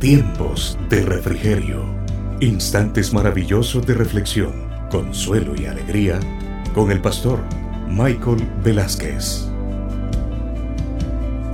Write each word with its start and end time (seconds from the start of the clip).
Tiempos 0.00 0.76
de 0.90 1.02
refrigerio. 1.02 1.82
Instantes 2.40 3.14
maravillosos 3.14 3.86
de 3.86 3.94
reflexión, 3.94 4.52
consuelo 4.90 5.54
y 5.58 5.64
alegría 5.64 6.20
con 6.74 6.90
el 6.90 7.00
pastor 7.00 7.40
Michael 7.88 8.46
Velázquez. 8.62 9.46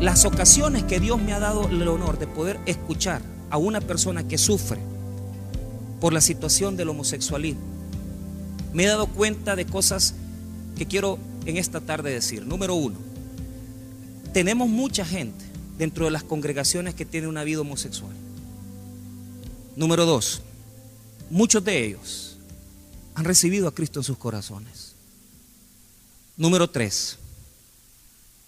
Las 0.00 0.25
ocasiones 0.25 0.82
que 0.84 0.98
Dios 0.98 1.23
me 1.23 1.32
ha 1.32 1.39
dado 1.39 1.68
el 1.68 1.87
honor 1.87 2.18
de 2.18 2.27
poder 2.27 2.59
escuchar 2.66 3.21
a 3.50 3.59
una 3.59 3.80
persona 3.80 4.27
que 4.27 4.39
sufre 4.39 4.80
por 6.00 6.12
la 6.12 6.22
situación 6.22 6.77
del 6.77 6.88
homosexualismo, 6.88 7.61
me 8.72 8.84
he 8.84 8.88
dado 8.88 9.07
cuenta 9.07 9.54
de 9.54 9.66
cosas 9.66 10.14
que 10.77 10.86
quiero 10.86 11.18
en 11.45 11.57
esta 11.57 11.80
tarde 11.80 12.11
decir. 12.11 12.46
Número 12.46 12.75
uno, 12.75 12.96
tenemos 14.32 14.68
mucha 14.68 15.04
gente 15.04 15.45
dentro 15.79 16.07
de 16.07 16.11
las 16.11 16.25
congregaciones 16.25 16.95
que 16.95 17.05
tiene 17.05 17.29
una 17.29 17.45
vida 17.45 17.61
homosexual. 17.61 18.20
Número 19.77 20.05
dos, 20.05 20.42
muchos 21.30 21.65
de 21.65 21.84
ellos 21.84 22.37
han 23.15 23.24
recibido 23.24 23.69
a 23.69 23.74
Cristo 23.74 24.01
en 24.01 24.05
sus 24.05 24.19
corazones. 24.19 24.95
Número 26.37 26.69
tres, 26.69 27.19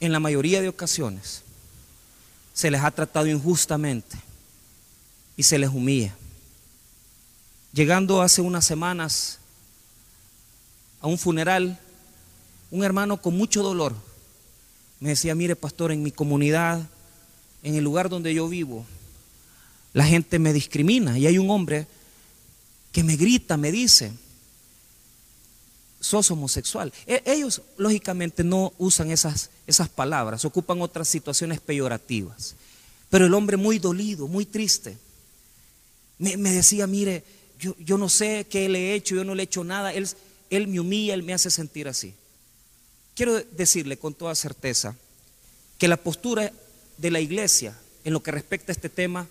en 0.00 0.12
la 0.12 0.20
mayoría 0.20 0.60
de 0.60 0.68
ocasiones 0.68 1.42
se 2.54 2.70
les 2.70 2.82
ha 2.82 2.90
tratado 2.90 3.26
injustamente 3.26 4.18
y 5.36 5.42
se 5.42 5.58
les 5.58 5.70
humilla. 5.70 6.14
Llegando 7.72 8.20
hace 8.20 8.40
unas 8.40 8.66
semanas 8.66 9.38
a 11.00 11.06
un 11.06 11.18
funeral, 11.18 11.78
un 12.70 12.84
hermano 12.84 13.20
con 13.20 13.36
mucho 13.36 13.62
dolor 13.62 13.94
me 15.02 15.08
decía, 15.08 15.34
mire 15.34 15.56
pastor, 15.56 15.90
en 15.90 16.00
mi 16.00 16.12
comunidad, 16.12 16.80
en 17.64 17.74
el 17.74 17.82
lugar 17.82 18.08
donde 18.08 18.32
yo 18.32 18.48
vivo, 18.48 18.86
la 19.92 20.04
gente 20.04 20.38
me 20.38 20.52
discrimina 20.52 21.18
y 21.18 21.26
hay 21.26 21.38
un 21.38 21.50
hombre 21.50 21.86
que 22.92 23.02
me 23.02 23.16
grita, 23.16 23.56
me 23.56 23.72
dice, 23.72 24.12
sos 26.00 26.30
homosexual. 26.30 26.92
E, 27.06 27.22
ellos 27.26 27.62
lógicamente 27.76 28.44
no 28.44 28.72
usan 28.78 29.10
esas, 29.10 29.50
esas 29.66 29.88
palabras, 29.88 30.44
ocupan 30.44 30.80
otras 30.82 31.08
situaciones 31.08 31.60
peyorativas. 31.60 32.54
Pero 33.10 33.26
el 33.26 33.34
hombre 33.34 33.56
muy 33.56 33.78
dolido, 33.78 34.28
muy 34.28 34.46
triste, 34.46 34.98
me, 36.18 36.36
decía, 36.36 36.86
mire, 36.86 37.24
yo, 37.58 37.74
yo, 37.78 37.98
no 37.98 38.08
sé 38.08 38.46
qué 38.48 38.68
le 38.68 38.90
he 38.90 38.94
hecho, 38.94 39.16
yo 39.16 39.24
no 39.24 39.34
le 39.34 39.42
he 39.42 39.44
hecho 39.44 39.64
nada, 39.64 39.92
él, 39.92 40.08
él 40.50 40.68
me 40.68 40.78
humilla, 40.78 41.14
él 41.14 41.22
me 41.22 41.34
hace 41.34 41.50
sentir 41.50 41.88
así. 41.88 42.14
Quiero 43.14 43.42
decirle 43.42 43.98
con 43.98 44.14
toda 44.14 44.34
certeza 44.34 44.96
que 45.78 45.88
la 45.88 45.96
postura 45.96 46.52
de 46.96 47.10
la 47.10 47.20
iglesia 47.20 47.76
en 48.04 48.12
lo 48.12 48.22
que 48.22 48.30
respecta 48.30 48.70
a 48.72 48.74
este 48.74 48.88
tema 48.88 49.26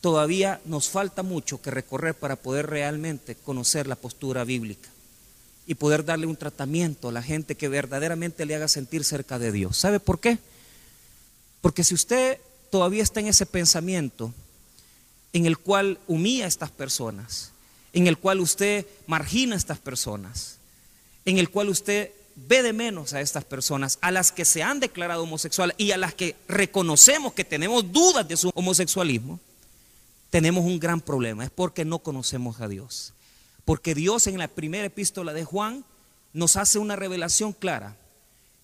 todavía 0.00 0.60
nos 0.64 0.88
falta 0.88 1.22
mucho 1.22 1.60
que 1.60 1.70
recorrer 1.70 2.14
para 2.14 2.36
poder 2.36 2.68
realmente 2.68 3.34
conocer 3.34 3.86
la 3.86 3.96
postura 3.96 4.44
bíblica 4.44 4.88
y 5.66 5.74
poder 5.74 6.04
darle 6.04 6.26
un 6.26 6.36
tratamiento 6.36 7.08
a 7.08 7.12
la 7.12 7.22
gente 7.22 7.54
que 7.54 7.68
verdaderamente 7.68 8.46
le 8.46 8.54
haga 8.54 8.68
sentir 8.68 9.04
cerca 9.04 9.38
de 9.38 9.52
Dios. 9.52 9.76
¿Sabe 9.76 10.00
por 10.00 10.18
qué? 10.18 10.38
Porque 11.60 11.84
si 11.84 11.94
usted 11.94 12.38
todavía 12.70 13.02
está 13.02 13.20
en 13.20 13.28
ese 13.28 13.46
pensamiento 13.46 14.32
en 15.32 15.46
el 15.46 15.58
cual 15.58 15.98
humilla 16.08 16.46
a 16.46 16.48
estas 16.48 16.70
personas, 16.70 17.52
en 17.92 18.06
el 18.06 18.18
cual 18.18 18.40
usted 18.40 18.86
margina 19.06 19.54
a 19.54 19.58
estas 19.58 19.78
personas, 19.78 20.56
en 21.24 21.38
el 21.38 21.50
cual 21.50 21.68
usted 21.68 22.10
ve 22.34 22.62
de 22.62 22.72
menos 22.72 23.12
a 23.12 23.20
estas 23.20 23.44
personas, 23.44 23.98
a 24.00 24.10
las 24.10 24.32
que 24.32 24.44
se 24.44 24.62
han 24.62 24.80
declarado 24.80 25.24
homosexuales 25.24 25.76
y 25.78 25.92
a 25.92 25.98
las 25.98 26.14
que 26.14 26.36
reconocemos 26.48 27.34
que 27.34 27.44
tenemos 27.44 27.92
dudas 27.92 28.26
de 28.26 28.36
su 28.36 28.50
homosexualismo, 28.54 29.38
tenemos 30.30 30.64
un 30.64 30.78
gran 30.78 31.00
problema. 31.00 31.44
Es 31.44 31.50
porque 31.50 31.84
no 31.84 31.98
conocemos 31.98 32.60
a 32.60 32.68
Dios. 32.68 33.12
Porque 33.64 33.94
Dios 33.94 34.26
en 34.26 34.38
la 34.38 34.48
primera 34.48 34.86
epístola 34.86 35.32
de 35.32 35.44
Juan 35.44 35.84
nos 36.32 36.56
hace 36.56 36.78
una 36.78 36.96
revelación 36.96 37.52
clara, 37.52 37.96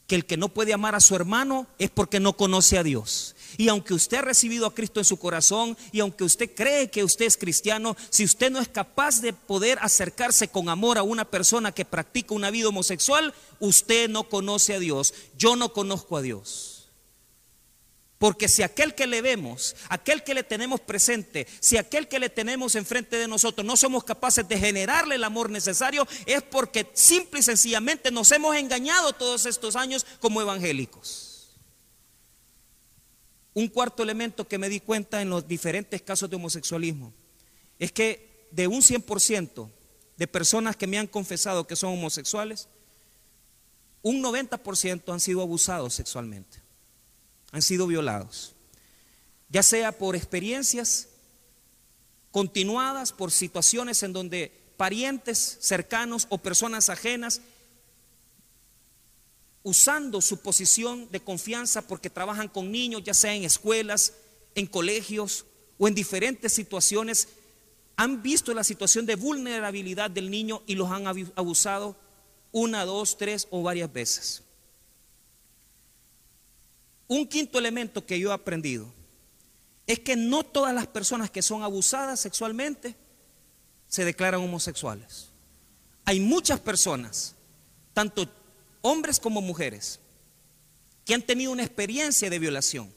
que 0.06 0.14
el 0.14 0.24
que 0.24 0.36
no 0.36 0.48
puede 0.48 0.72
amar 0.72 0.94
a 0.94 1.00
su 1.00 1.16
hermano 1.16 1.66
es 1.78 1.90
porque 1.90 2.20
no 2.20 2.34
conoce 2.34 2.78
a 2.78 2.84
Dios. 2.84 3.34
Y 3.56 3.68
aunque 3.68 3.94
usted 3.94 4.18
ha 4.18 4.22
recibido 4.22 4.66
a 4.66 4.74
Cristo 4.74 5.00
en 5.00 5.04
su 5.04 5.18
corazón 5.18 5.76
y 5.90 6.00
aunque 6.00 6.24
usted 6.24 6.54
cree 6.54 6.90
que 6.90 7.02
usted 7.02 7.26
es 7.26 7.36
cristiano, 7.36 7.96
si 8.10 8.24
usted 8.24 8.50
no 8.50 8.60
es 8.60 8.68
capaz 8.68 9.20
de 9.20 9.32
poder 9.32 9.78
acercarse 9.82 10.48
con 10.48 10.68
amor 10.68 10.98
a 10.98 11.02
una 11.02 11.24
persona 11.24 11.72
que 11.72 11.84
practica 11.84 12.34
una 12.34 12.50
vida 12.50 12.68
homosexual, 12.68 13.34
usted 13.58 14.08
no 14.08 14.28
conoce 14.28 14.74
a 14.74 14.78
Dios. 14.78 15.12
Yo 15.36 15.56
no 15.56 15.72
conozco 15.72 16.16
a 16.16 16.22
Dios. 16.22 16.75
Porque 18.18 18.48
si 18.48 18.62
aquel 18.62 18.94
que 18.94 19.06
le 19.06 19.20
vemos, 19.20 19.76
aquel 19.90 20.24
que 20.24 20.32
le 20.32 20.42
tenemos 20.42 20.80
presente, 20.80 21.46
si 21.60 21.76
aquel 21.76 22.08
que 22.08 22.18
le 22.18 22.30
tenemos 22.30 22.74
enfrente 22.74 23.16
de 23.16 23.28
nosotros 23.28 23.66
no 23.66 23.76
somos 23.76 24.04
capaces 24.04 24.48
de 24.48 24.58
generarle 24.58 25.16
el 25.16 25.24
amor 25.24 25.50
necesario, 25.50 26.06
es 26.24 26.42
porque 26.42 26.90
simple 26.94 27.40
y 27.40 27.42
sencillamente 27.42 28.10
nos 28.10 28.32
hemos 28.32 28.56
engañado 28.56 29.12
todos 29.12 29.44
estos 29.44 29.76
años 29.76 30.06
como 30.18 30.40
evangélicos. 30.40 31.50
Un 33.52 33.68
cuarto 33.68 34.02
elemento 34.02 34.48
que 34.48 34.58
me 34.58 34.70
di 34.70 34.80
cuenta 34.80 35.20
en 35.20 35.28
los 35.28 35.46
diferentes 35.46 36.00
casos 36.00 36.30
de 36.30 36.36
homosexualismo 36.36 37.12
es 37.78 37.92
que 37.92 38.48
de 38.50 38.66
un 38.66 38.80
100% 38.80 39.70
de 40.16 40.26
personas 40.26 40.76
que 40.76 40.86
me 40.86 40.98
han 40.98 41.06
confesado 41.06 41.66
que 41.66 41.76
son 41.76 41.92
homosexuales, 41.92 42.68
un 44.00 44.22
90% 44.22 45.12
han 45.12 45.20
sido 45.20 45.42
abusados 45.42 45.92
sexualmente 45.92 46.65
han 47.52 47.62
sido 47.62 47.86
violados, 47.86 48.54
ya 49.48 49.62
sea 49.62 49.92
por 49.92 50.16
experiencias 50.16 51.08
continuadas, 52.30 53.12
por 53.12 53.30
situaciones 53.30 54.02
en 54.02 54.12
donde 54.12 54.52
parientes 54.76 55.58
cercanos 55.60 56.26
o 56.28 56.38
personas 56.38 56.88
ajenas, 56.88 57.40
usando 59.62 60.20
su 60.20 60.40
posición 60.40 61.10
de 61.10 61.20
confianza 61.20 61.82
porque 61.82 62.10
trabajan 62.10 62.48
con 62.48 62.70
niños, 62.70 63.02
ya 63.02 63.14
sea 63.14 63.34
en 63.34 63.44
escuelas, 63.44 64.12
en 64.54 64.66
colegios 64.66 65.44
o 65.78 65.88
en 65.88 65.94
diferentes 65.94 66.52
situaciones, 66.52 67.28
han 67.96 68.22
visto 68.22 68.52
la 68.52 68.62
situación 68.62 69.06
de 69.06 69.16
vulnerabilidad 69.16 70.10
del 70.10 70.30
niño 70.30 70.62
y 70.66 70.74
los 70.74 70.90
han 70.90 71.06
abusado 71.34 71.96
una, 72.52 72.84
dos, 72.84 73.16
tres 73.16 73.48
o 73.50 73.62
varias 73.62 73.92
veces. 73.92 74.42
Un 77.08 77.26
quinto 77.26 77.58
elemento 77.58 78.04
que 78.04 78.18
yo 78.18 78.30
he 78.30 78.34
aprendido 78.34 78.92
es 79.86 80.00
que 80.00 80.16
no 80.16 80.42
todas 80.42 80.74
las 80.74 80.86
personas 80.86 81.30
que 81.30 81.42
son 81.42 81.62
abusadas 81.62 82.18
sexualmente 82.20 82.96
se 83.88 84.04
declaran 84.04 84.40
homosexuales. 84.40 85.28
Hay 86.04 86.20
muchas 86.20 86.60
personas, 86.60 87.34
tanto 87.92 88.28
hombres 88.82 89.20
como 89.20 89.40
mujeres, 89.40 90.00
que 91.04 91.14
han 91.14 91.22
tenido 91.22 91.52
una 91.52 91.62
experiencia 91.62 92.28
de 92.28 92.38
violación, 92.38 92.92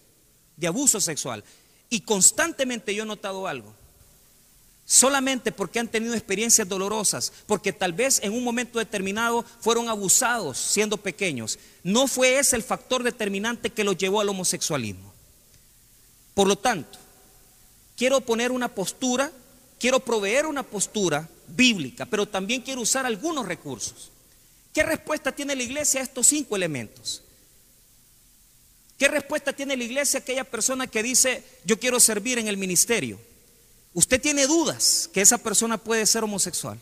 de 0.58 0.68
abuso 0.68 1.00
sexual. 1.00 1.44
Y 1.90 2.02
constantemente 2.02 2.94
yo 2.94 3.04
he 3.04 3.08
notado 3.08 3.48
algo 3.48 3.74
solamente 4.90 5.52
porque 5.52 5.78
han 5.78 5.88
tenido 5.88 6.16
experiencias 6.16 6.68
dolorosas, 6.68 7.32
porque 7.46 7.72
tal 7.72 7.94
vez 7.94 8.20
en 8.24 8.34
un 8.34 8.44
momento 8.44 8.80
determinado 8.80 9.46
fueron 9.60 9.88
abusados 9.88 10.58
siendo 10.58 10.98
pequeños. 10.98 11.60
No 11.84 12.08
fue 12.08 12.40
ese 12.40 12.56
el 12.56 12.64
factor 12.64 13.04
determinante 13.04 13.70
que 13.70 13.84
los 13.84 13.96
llevó 13.98 14.20
al 14.20 14.30
homosexualismo. 14.30 15.14
Por 16.34 16.48
lo 16.48 16.56
tanto, 16.56 16.98
quiero 17.96 18.20
poner 18.22 18.52
una 18.52 18.68
postura, 18.68 19.32
quiero 19.80 20.00
proveer 20.00 20.48
una 20.48 20.64
postura 20.64 21.30
bíblica, 21.48 22.08
pero 22.08 22.28
también 22.28 22.64
quiero 22.64 22.82
usar 22.82 23.06
algunos 23.06 23.48
recursos. 23.48 24.10
¿Qué 24.74 24.82
respuesta 24.82 25.32
tiene 25.32 25.56
la 25.56 25.62
iglesia 25.62 26.00
a 26.00 26.04
estos 26.04 26.26
cinco 26.26 26.56
elementos? 26.56 27.22
¿Qué 28.98 29.08
respuesta 29.08 29.54
tiene 29.54 29.78
la 29.78 29.84
iglesia 29.84 30.20
a 30.20 30.24
aquella 30.24 30.46
persona 30.46 30.88
que 30.88 31.04
dice, 31.04 31.44
yo 31.64 31.80
quiero 31.80 32.00
servir 32.00 32.40
en 32.40 32.48
el 32.48 32.58
ministerio? 32.58 33.29
Usted 33.94 34.22
tiene 34.22 34.46
dudas 34.48 35.10
que 35.12 35.22
esa 35.22 35.38
persona 35.38 35.78
puede 35.78 36.06
ser 36.06 36.24
homosexual. 36.24 36.80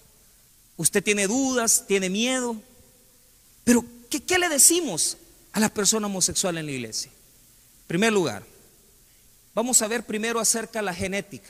Usted 0.76 1.04
tiene 1.04 1.28
dudas, 1.28 1.86
tiene 1.88 2.10
miedo. 2.10 2.62
Pero, 3.64 3.84
¿qué, 4.10 4.38
le 4.38 4.50
decimos 4.50 5.18
a 5.54 5.60
la 5.60 5.70
persona 5.70 6.08
homosexual 6.08 6.58
en 6.58 6.66
la 6.66 6.72
iglesia? 6.72 7.12
En 7.12 7.88
primer 7.88 8.14
lugar, 8.14 8.44
vamos 9.54 9.82
a 9.82 9.88
ver 9.88 10.06
primero 10.06 10.40
acerca 10.40 10.80
de 10.80 10.86
la 10.86 10.94
genética. 10.94 11.50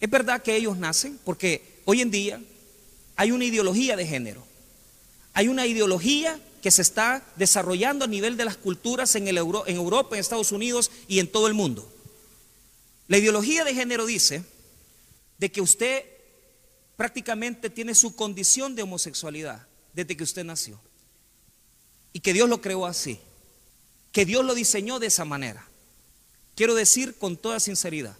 Es 0.00 0.10
verdad 0.10 0.42
que 0.42 0.56
ellos 0.56 0.76
nacen 0.76 1.20
porque 1.24 1.80
hoy 1.84 2.00
en 2.00 2.10
día 2.10 2.40
hay 3.16 3.32
una 3.32 3.44
ideología 3.44 3.96
de 3.96 4.06
género. 4.06 4.42
Hay 5.34 5.48
una 5.48 5.66
ideología 5.66 6.40
que 6.62 6.70
se 6.70 6.82
está 6.82 7.22
desarrollando 7.36 8.04
a 8.04 8.08
nivel 8.08 8.36
de 8.36 8.44
las 8.44 8.56
culturas 8.56 9.14
en, 9.14 9.28
el 9.28 9.38
en 9.38 9.76
Europa, 9.76 10.16
en 10.16 10.20
Estados 10.20 10.52
Unidos 10.52 10.90
y 11.06 11.18
en 11.18 11.30
todo 11.30 11.46
el 11.46 11.54
mundo. 11.54 11.89
La 13.10 13.18
ideología 13.18 13.64
de 13.64 13.74
género 13.74 14.06
dice 14.06 14.44
de 15.36 15.50
que 15.50 15.60
usted 15.60 16.04
prácticamente 16.94 17.68
tiene 17.68 17.96
su 17.96 18.14
condición 18.14 18.76
de 18.76 18.84
homosexualidad 18.84 19.66
desde 19.92 20.16
que 20.16 20.22
usted 20.22 20.44
nació. 20.44 20.80
Y 22.12 22.20
que 22.20 22.32
Dios 22.32 22.48
lo 22.48 22.60
creó 22.60 22.86
así. 22.86 23.18
Que 24.12 24.24
Dios 24.24 24.44
lo 24.44 24.54
diseñó 24.54 25.00
de 25.00 25.08
esa 25.08 25.24
manera. 25.24 25.66
Quiero 26.54 26.76
decir 26.76 27.18
con 27.18 27.36
toda 27.36 27.58
sinceridad 27.58 28.16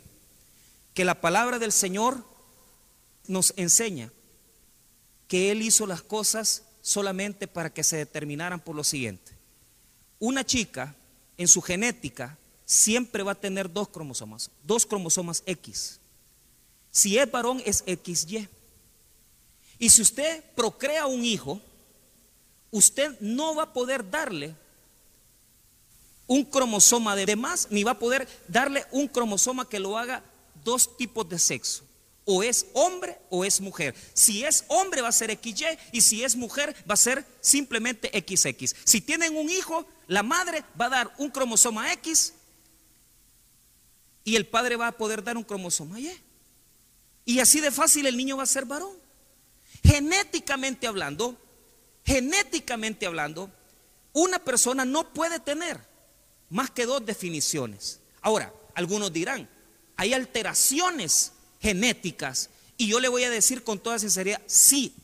que 0.92 1.04
la 1.04 1.20
palabra 1.20 1.60
del 1.60 1.70
Señor 1.70 2.24
nos 3.28 3.54
enseña 3.56 4.10
que 5.28 5.52
Él 5.52 5.62
hizo 5.62 5.86
las 5.86 6.02
cosas 6.02 6.64
solamente 6.82 7.46
para 7.46 7.72
que 7.72 7.84
se 7.84 7.96
determinaran 7.96 8.58
por 8.58 8.74
lo 8.74 8.82
siguiente. 8.82 9.36
Una 10.18 10.44
chica 10.44 10.96
en 11.38 11.46
su 11.46 11.62
genética 11.62 12.39
siempre 12.70 13.24
va 13.24 13.32
a 13.32 13.40
tener 13.40 13.72
dos 13.72 13.88
cromosomas, 13.88 14.48
dos 14.62 14.86
cromosomas 14.86 15.42
X. 15.44 15.98
Si 16.92 17.18
es 17.18 17.28
varón 17.28 17.60
es 17.66 17.82
XY. 17.84 18.48
Y 19.80 19.90
si 19.90 20.02
usted 20.02 20.44
procrea 20.54 21.06
un 21.06 21.24
hijo, 21.24 21.60
usted 22.70 23.18
no 23.18 23.56
va 23.56 23.64
a 23.64 23.72
poder 23.72 24.08
darle 24.08 24.54
un 26.28 26.44
cromosoma 26.44 27.16
de 27.16 27.34
más, 27.34 27.66
ni 27.70 27.82
va 27.82 27.92
a 27.92 27.98
poder 27.98 28.28
darle 28.46 28.86
un 28.92 29.08
cromosoma 29.08 29.68
que 29.68 29.80
lo 29.80 29.98
haga 29.98 30.22
dos 30.62 30.96
tipos 30.96 31.28
de 31.28 31.40
sexo. 31.40 31.82
O 32.24 32.44
es 32.44 32.66
hombre 32.74 33.18
o 33.30 33.44
es 33.44 33.60
mujer. 33.60 33.96
Si 34.14 34.44
es 34.44 34.64
hombre 34.68 35.02
va 35.02 35.08
a 35.08 35.12
ser 35.12 35.36
XY 35.36 35.76
y 35.90 36.02
si 36.02 36.22
es 36.22 36.36
mujer 36.36 36.76
va 36.88 36.94
a 36.94 36.96
ser 36.96 37.26
simplemente 37.40 38.08
XX. 38.14 38.76
Si 38.84 39.00
tienen 39.00 39.36
un 39.36 39.50
hijo, 39.50 39.84
la 40.06 40.22
madre 40.22 40.62
va 40.80 40.86
a 40.86 40.90
dar 40.90 41.14
un 41.18 41.30
cromosoma 41.30 41.92
X 41.94 42.34
y 44.30 44.36
el 44.36 44.46
padre 44.46 44.76
va 44.76 44.86
a 44.86 44.92
poder 44.92 45.24
dar 45.24 45.36
un 45.36 45.42
cromosoma 45.42 45.98
Y. 45.98 46.08
Y 47.24 47.40
así 47.40 47.60
de 47.60 47.72
fácil 47.72 48.06
el 48.06 48.16
niño 48.16 48.36
va 48.36 48.44
a 48.44 48.46
ser 48.46 48.64
varón. 48.64 48.96
Genéticamente 49.82 50.86
hablando, 50.86 51.36
genéticamente 52.04 53.06
hablando, 53.06 53.50
una 54.12 54.38
persona 54.38 54.84
no 54.84 55.12
puede 55.12 55.40
tener 55.40 55.80
más 56.48 56.70
que 56.70 56.86
dos 56.86 57.04
definiciones. 57.04 57.98
Ahora, 58.20 58.54
algunos 58.74 59.12
dirán, 59.12 59.48
hay 59.96 60.14
alteraciones 60.14 61.32
genéticas 61.60 62.50
y 62.76 62.86
yo 62.86 63.00
le 63.00 63.08
voy 63.08 63.24
a 63.24 63.30
decir 63.30 63.64
con 63.64 63.80
toda 63.80 63.98
sinceridad, 63.98 64.40
sí. 64.46 64.94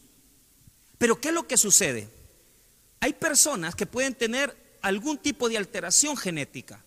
Pero 0.98 1.20
¿qué 1.20 1.28
es 1.28 1.34
lo 1.34 1.48
que 1.48 1.56
sucede? 1.56 2.08
Hay 3.00 3.12
personas 3.14 3.74
que 3.74 3.86
pueden 3.86 4.14
tener 4.14 4.56
algún 4.82 5.18
tipo 5.18 5.48
de 5.48 5.56
alteración 5.56 6.16
genética, 6.16 6.84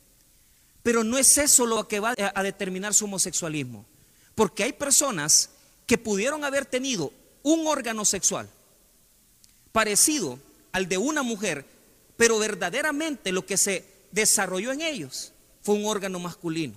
pero 0.84 1.04
no 1.04 1.18
es 1.18 1.38
eso 1.38 1.66
lo 1.66 1.88
que 1.88 2.00
va 2.00 2.14
a 2.18 2.44
determinar 2.44 2.94
su 2.94 3.06
homosexualismo. 3.06 3.86
Porque 4.36 4.64
hay 4.64 4.74
personas 4.74 5.50
que 5.86 5.98
pudieron 5.98 6.44
haber 6.44 6.66
tenido 6.66 7.12
un 7.44 7.68
órgano 7.68 8.06
sexual 8.06 8.50
parecido 9.72 10.40
al 10.72 10.88
de 10.88 10.98
una 10.98 11.24
mujer, 11.24 11.66
pero 12.18 12.40
verdaderamente 12.40 13.32
lo 13.32 13.46
que 13.46 13.58
se 13.58 13.86
desarrolló 14.12 14.72
en 14.72 14.82
ellos 14.82 15.34
fue 15.62 15.76
un 15.76 15.86
órgano 15.86 16.20
masculino. 16.20 16.76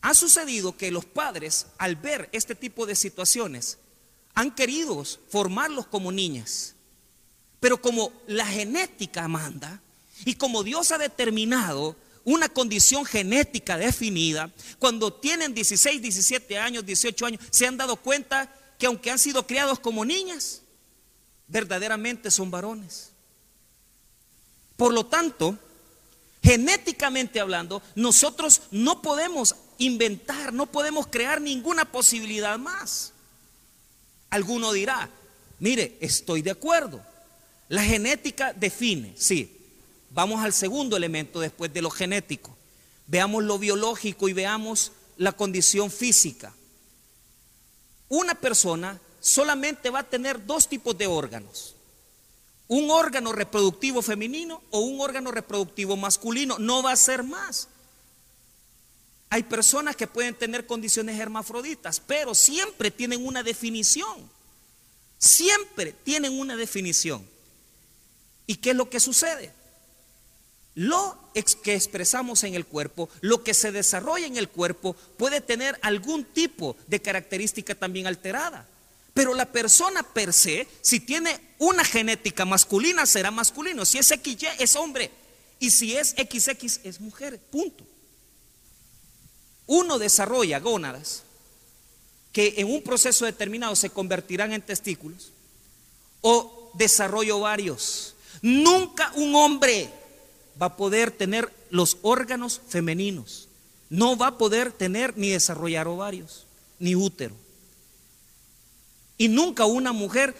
Ha 0.00 0.14
sucedido 0.14 0.76
que 0.76 0.90
los 0.90 1.04
padres, 1.04 1.66
al 1.78 1.96
ver 1.96 2.28
este 2.32 2.54
tipo 2.54 2.86
de 2.86 2.96
situaciones, 2.96 3.78
han 4.34 4.54
querido 4.54 5.04
formarlos 5.28 5.86
como 5.86 6.10
niñas. 6.10 6.74
Pero 7.60 7.80
como 7.80 8.12
la 8.26 8.46
genética 8.46 9.28
manda 9.28 9.80
y 10.24 10.34
como 10.34 10.64
Dios 10.64 10.90
ha 10.90 10.98
determinado 10.98 11.96
una 12.24 12.48
condición 12.48 13.04
genética 13.04 13.76
definida, 13.76 14.50
cuando 14.78 15.12
tienen 15.12 15.54
16, 15.54 16.00
17 16.00 16.58
años, 16.58 16.86
18 16.86 17.26
años, 17.26 17.40
se 17.50 17.66
han 17.66 17.76
dado 17.76 17.96
cuenta 17.96 18.54
que 18.78 18.86
aunque 18.86 19.10
han 19.10 19.18
sido 19.18 19.46
criados 19.46 19.78
como 19.78 20.04
niñas, 20.04 20.62
verdaderamente 21.48 22.30
son 22.30 22.50
varones. 22.50 23.10
Por 24.76 24.92
lo 24.92 25.06
tanto, 25.06 25.58
genéticamente 26.42 27.40
hablando, 27.40 27.82
nosotros 27.94 28.62
no 28.70 29.02
podemos 29.02 29.54
inventar, 29.78 30.52
no 30.52 30.66
podemos 30.66 31.06
crear 31.06 31.40
ninguna 31.40 31.84
posibilidad 31.84 32.58
más. 32.58 33.12
Alguno 34.30 34.72
dirá, 34.72 35.10
mire, 35.58 35.96
estoy 36.00 36.42
de 36.42 36.52
acuerdo. 36.52 37.02
La 37.68 37.82
genética 37.82 38.52
define, 38.52 39.14
sí, 39.16 39.61
Vamos 40.14 40.44
al 40.44 40.52
segundo 40.52 40.96
elemento 40.96 41.40
después 41.40 41.72
de 41.72 41.80
lo 41.80 41.90
genético. 41.90 42.54
Veamos 43.06 43.44
lo 43.44 43.58
biológico 43.58 44.28
y 44.28 44.32
veamos 44.32 44.92
la 45.16 45.32
condición 45.32 45.90
física. 45.90 46.52
Una 48.08 48.34
persona 48.34 49.00
solamente 49.20 49.88
va 49.88 50.00
a 50.00 50.08
tener 50.08 50.44
dos 50.44 50.68
tipos 50.68 50.96
de 50.98 51.06
órganos. 51.06 51.76
Un 52.68 52.90
órgano 52.90 53.32
reproductivo 53.32 54.02
femenino 54.02 54.62
o 54.70 54.80
un 54.80 55.00
órgano 55.00 55.30
reproductivo 55.30 55.96
masculino. 55.96 56.58
No 56.58 56.82
va 56.82 56.92
a 56.92 56.96
ser 56.96 57.22
más. 57.22 57.68
Hay 59.30 59.44
personas 59.44 59.96
que 59.96 60.06
pueden 60.06 60.34
tener 60.34 60.66
condiciones 60.66 61.18
hermafroditas, 61.18 62.00
pero 62.00 62.34
siempre 62.34 62.90
tienen 62.90 63.26
una 63.26 63.42
definición. 63.42 64.30
Siempre 65.18 65.92
tienen 66.04 66.38
una 66.38 66.54
definición. 66.54 67.26
¿Y 68.46 68.56
qué 68.56 68.70
es 68.70 68.76
lo 68.76 68.90
que 68.90 69.00
sucede? 69.00 69.61
Lo 70.74 71.18
que 71.62 71.74
expresamos 71.74 72.44
en 72.44 72.54
el 72.54 72.66
cuerpo, 72.66 73.08
lo 73.20 73.42
que 73.42 73.54
se 73.54 73.72
desarrolla 73.72 74.26
en 74.26 74.36
el 74.36 74.48
cuerpo, 74.48 74.94
puede 75.16 75.40
tener 75.40 75.78
algún 75.82 76.24
tipo 76.24 76.76
de 76.86 77.00
característica 77.00 77.74
también 77.74 78.06
alterada. 78.06 78.66
Pero 79.14 79.34
la 79.34 79.50
persona 79.52 80.02
per 80.02 80.32
se, 80.32 80.66
si 80.80 81.00
tiene 81.00 81.38
una 81.58 81.84
genética 81.84 82.44
masculina, 82.44 83.04
será 83.04 83.30
masculino. 83.30 83.84
Si 83.84 83.98
es 83.98 84.08
XY, 84.08 84.48
es 84.58 84.76
hombre. 84.76 85.10
Y 85.58 85.70
si 85.70 85.96
es 85.96 86.10
XX, 86.10 86.80
es 86.84 87.00
mujer. 87.00 87.38
Punto. 87.38 87.84
Uno 89.66 89.98
desarrolla 89.98 90.58
gónadas 90.60 91.22
que 92.32 92.54
en 92.56 92.70
un 92.72 92.82
proceso 92.82 93.26
determinado 93.26 93.76
se 93.76 93.90
convertirán 93.90 94.52
en 94.52 94.62
testículos 94.62 95.32
o 96.22 96.72
desarrollo 96.74 97.40
varios. 97.40 98.14
Nunca 98.40 99.12
un 99.16 99.34
hombre 99.34 99.90
va 100.60 100.66
a 100.66 100.76
poder 100.76 101.10
tener 101.10 101.52
los 101.70 101.98
órganos 102.02 102.60
femeninos. 102.68 103.48
No 103.90 104.16
va 104.16 104.28
a 104.28 104.38
poder 104.38 104.72
tener 104.72 105.16
ni 105.16 105.30
desarrollar 105.30 105.86
ovarios, 105.86 106.46
ni 106.78 106.94
útero. 106.94 107.34
Y 109.18 109.28
nunca 109.28 109.66
una 109.66 109.92
mujer 109.92 110.34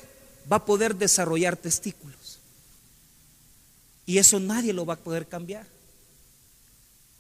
va 0.50 0.56
a 0.56 0.64
poder 0.64 0.96
desarrollar 0.96 1.56
testículos. 1.56 2.38
Y 4.06 4.18
eso 4.18 4.40
nadie 4.40 4.72
lo 4.72 4.84
va 4.84 4.94
a 4.94 4.98
poder 4.98 5.28
cambiar. 5.28 5.66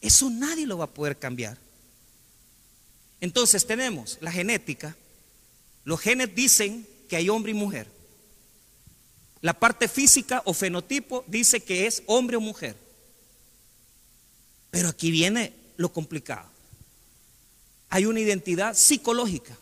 Eso 0.00 0.30
nadie 0.30 0.66
lo 0.66 0.78
va 0.78 0.84
a 0.84 0.90
poder 0.90 1.18
cambiar. 1.18 1.56
Entonces 3.20 3.64
tenemos 3.66 4.18
la 4.20 4.32
genética. 4.32 4.96
Los 5.84 6.00
genes 6.00 6.34
dicen 6.34 6.86
que 7.08 7.16
hay 7.16 7.28
hombre 7.28 7.52
y 7.52 7.54
mujer. 7.54 7.86
La 9.42 9.52
parte 9.52 9.86
física 9.86 10.42
o 10.44 10.54
fenotipo 10.54 11.24
dice 11.28 11.60
que 11.60 11.86
es 11.86 12.02
hombre 12.06 12.36
o 12.36 12.40
mujer. 12.40 12.76
Pero 14.72 14.88
aquí 14.88 15.10
viene 15.10 15.52
lo 15.76 15.92
complicado. 15.92 16.48
Hay 17.90 18.06
una 18.06 18.20
identidad 18.20 18.74
psicológica 18.74 19.54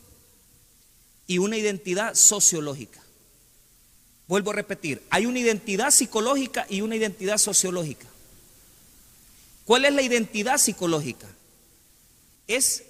y 1.27 1.39
una 1.39 1.57
identidad 1.57 2.15
sociológica. 2.15 3.03
Vuelvo 4.29 4.53
a 4.53 4.55
repetir, 4.55 5.03
hay 5.11 5.27
una 5.27 5.41
identidad 5.41 5.91
psicológica 5.91 6.65
y 6.71 6.83
una 6.83 6.95
identidad 6.95 7.39
sociológica. 7.39 8.07
¿Cuál 9.65 9.85
es 9.85 9.93
la 9.93 10.03
identidad 10.03 10.59
psicológica? 10.59 11.27
Es 12.47 12.85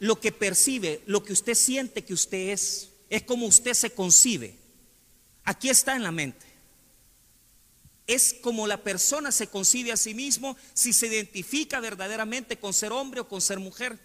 lo 0.00 0.18
que 0.18 0.32
percibe, 0.32 1.02
lo 1.04 1.24
que 1.24 1.34
usted 1.34 1.54
siente 1.54 2.04
que 2.04 2.14
usted 2.14 2.48
es, 2.52 2.88
es 3.10 3.22
como 3.24 3.46
usted 3.46 3.74
se 3.74 3.90
concibe. 3.90 4.54
Aquí 5.44 5.68
está 5.68 5.94
en 5.94 6.04
la 6.04 6.12
mente. 6.12 6.45
Es 8.06 8.34
como 8.40 8.66
la 8.66 8.82
persona 8.82 9.32
se 9.32 9.48
concibe 9.48 9.92
a 9.92 9.96
sí 9.96 10.14
mismo 10.14 10.56
si 10.74 10.92
se 10.92 11.08
identifica 11.08 11.80
verdaderamente 11.80 12.58
con 12.58 12.72
ser 12.72 12.92
hombre 12.92 13.20
o 13.20 13.28
con 13.28 13.40
ser 13.40 13.58
mujer. 13.58 13.98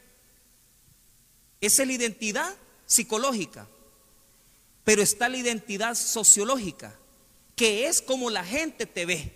Esa 1.60 1.84
es 1.84 1.88
la 1.88 1.94
identidad 1.94 2.56
psicológica. 2.88 3.68
Pero 4.84 5.04
está 5.04 5.30
la 5.30 5.38
identidad 5.38 5.96
sociológica, 5.96 6.98
que 7.56 7.88
es 7.88 8.02
como 8.02 8.32
la 8.32 8.44
gente 8.44 8.88
te 8.88 9.06
ve. 9.06 9.32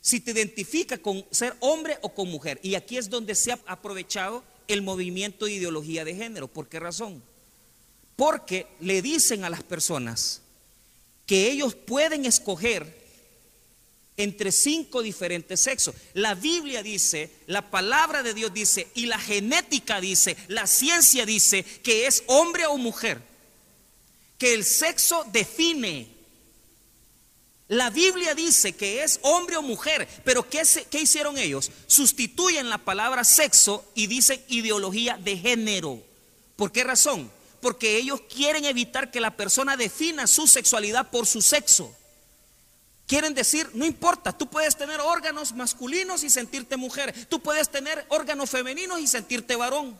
Si 0.00 0.20
te 0.20 0.32
identifica 0.32 0.98
con 0.98 1.24
ser 1.30 1.56
hombre 1.60 1.98
o 2.02 2.14
con 2.14 2.28
mujer. 2.28 2.60
Y 2.62 2.74
aquí 2.74 2.98
es 2.98 3.08
donde 3.08 3.34
se 3.34 3.52
ha 3.52 3.58
aprovechado 3.66 4.44
el 4.68 4.82
movimiento 4.82 5.46
de 5.46 5.52
ideología 5.52 6.04
de 6.04 6.14
género. 6.14 6.48
¿Por 6.48 6.68
qué 6.68 6.78
razón? 6.78 7.22
Porque 8.14 8.66
le 8.80 9.00
dicen 9.00 9.44
a 9.44 9.50
las 9.50 9.62
personas, 9.62 10.42
que 11.26 11.50
ellos 11.50 11.74
pueden 11.74 12.26
escoger 12.26 13.07
entre 14.18 14.52
cinco 14.52 15.00
diferentes 15.00 15.60
sexos. 15.60 15.94
La 16.12 16.34
Biblia 16.34 16.82
dice, 16.82 17.30
la 17.46 17.70
palabra 17.70 18.22
de 18.22 18.34
Dios 18.34 18.52
dice, 18.52 18.88
y 18.94 19.06
la 19.06 19.18
genética 19.18 20.00
dice, 20.00 20.36
la 20.48 20.66
ciencia 20.66 21.24
dice 21.24 21.64
que 21.64 22.06
es 22.06 22.24
hombre 22.26 22.66
o 22.66 22.76
mujer, 22.76 23.22
que 24.36 24.52
el 24.52 24.64
sexo 24.64 25.24
define. 25.32 26.08
La 27.68 27.90
Biblia 27.90 28.34
dice 28.34 28.74
que 28.74 29.04
es 29.04 29.20
hombre 29.22 29.56
o 29.56 29.62
mujer, 29.62 30.08
pero 30.24 30.48
¿qué, 30.48 30.62
¿qué, 30.90 31.00
hicieron 31.00 31.38
ellos? 31.38 31.70
Sustituyen 31.86 32.68
la 32.68 32.78
palabra 32.78 33.22
sexo 33.24 33.84
y 33.94 34.08
dicen 34.08 34.42
ideología 34.48 35.16
de 35.16 35.36
género. 35.36 36.02
¿Por 36.56 36.72
qué 36.72 36.82
razón? 36.82 37.30
Porque 37.60 37.98
ellos 37.98 38.22
quieren 38.22 38.64
evitar 38.64 39.10
que 39.12 39.20
la 39.20 39.36
persona 39.36 39.76
defina 39.76 40.26
su 40.26 40.48
sexualidad 40.48 41.10
por 41.10 41.26
su 41.26 41.40
sexo. 41.40 41.94
Quieren 43.08 43.32
decir, 43.32 43.70
no 43.72 43.86
importa, 43.86 44.36
tú 44.36 44.50
puedes 44.50 44.76
tener 44.76 45.00
órganos 45.00 45.54
masculinos 45.54 46.22
y 46.24 46.28
sentirte 46.28 46.76
mujer, 46.76 47.14
tú 47.30 47.40
puedes 47.40 47.70
tener 47.70 48.04
órganos 48.10 48.50
femeninos 48.50 49.00
y 49.00 49.06
sentirte 49.06 49.56
varón. 49.56 49.98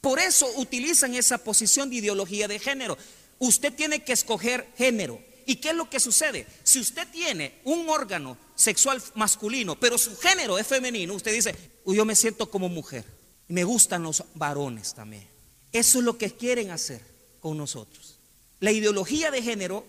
Por 0.00 0.18
eso 0.18 0.50
utilizan 0.56 1.14
esa 1.14 1.38
posición 1.38 1.88
de 1.88 1.96
ideología 1.96 2.48
de 2.48 2.58
género. 2.58 2.98
Usted 3.38 3.72
tiene 3.72 4.02
que 4.02 4.12
escoger 4.12 4.66
género. 4.76 5.22
¿Y 5.46 5.56
qué 5.56 5.70
es 5.70 5.76
lo 5.76 5.88
que 5.88 6.00
sucede? 6.00 6.44
Si 6.64 6.80
usted 6.80 7.06
tiene 7.12 7.60
un 7.62 7.88
órgano 7.88 8.36
sexual 8.56 9.00
masculino, 9.14 9.78
pero 9.78 9.96
su 9.96 10.16
género 10.16 10.58
es 10.58 10.66
femenino, 10.66 11.14
usted 11.14 11.32
dice, 11.32 11.54
yo 11.86 12.04
me 12.04 12.16
siento 12.16 12.50
como 12.50 12.68
mujer. 12.68 13.04
Me 13.46 13.62
gustan 13.62 14.02
los 14.02 14.24
varones 14.34 14.92
también. 14.92 15.28
Eso 15.70 15.98
es 16.00 16.04
lo 16.04 16.18
que 16.18 16.32
quieren 16.32 16.72
hacer 16.72 17.00
con 17.38 17.56
nosotros. 17.56 18.18
La 18.58 18.72
ideología 18.72 19.30
de 19.30 19.40
género 19.40 19.86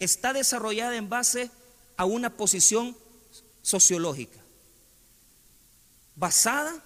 está 0.00 0.32
desarrollada 0.32 0.96
en 0.96 1.08
base 1.08 1.50
a 1.96 2.04
una 2.04 2.30
posición 2.36 2.96
sociológica, 3.62 4.38
basada 6.16 6.82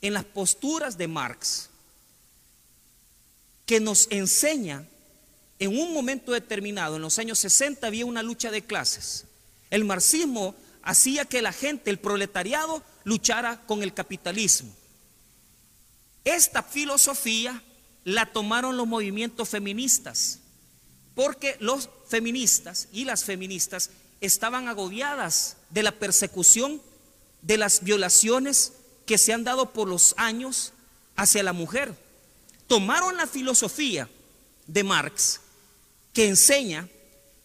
en 0.00 0.12
las 0.14 0.24
posturas 0.24 0.98
de 0.98 1.08
Marx, 1.08 1.70
que 3.64 3.80
nos 3.80 4.08
enseña 4.10 4.84
en 5.60 5.78
un 5.78 5.92
momento 5.92 6.32
determinado, 6.32 6.96
en 6.96 7.02
los 7.02 7.18
años 7.18 7.38
60 7.38 7.86
había 7.86 8.06
una 8.06 8.22
lucha 8.22 8.50
de 8.50 8.64
clases. 8.64 9.26
El 9.68 9.84
marxismo 9.84 10.54
hacía 10.82 11.26
que 11.26 11.42
la 11.42 11.52
gente, 11.52 11.90
el 11.90 11.98
proletariado, 11.98 12.82
luchara 13.04 13.60
con 13.66 13.82
el 13.82 13.94
capitalismo. 13.94 14.74
Esta 16.24 16.62
filosofía 16.62 17.62
la 18.04 18.32
tomaron 18.32 18.76
los 18.76 18.86
movimientos 18.86 19.50
feministas, 19.50 20.40
porque 21.14 21.56
los 21.60 21.90
feministas 22.10 22.88
y 22.92 23.04
las 23.04 23.24
feministas 23.24 23.90
estaban 24.20 24.68
agobiadas 24.68 25.56
de 25.70 25.82
la 25.82 25.92
persecución, 25.92 26.82
de 27.40 27.56
las 27.56 27.82
violaciones 27.82 28.74
que 29.06 29.16
se 29.16 29.32
han 29.32 29.44
dado 29.44 29.72
por 29.72 29.88
los 29.88 30.14
años 30.18 30.72
hacia 31.16 31.42
la 31.42 31.52
mujer. 31.52 31.94
Tomaron 32.66 33.16
la 33.16 33.26
filosofía 33.26 34.08
de 34.66 34.84
Marx 34.84 35.40
que 36.12 36.28
enseña 36.28 36.88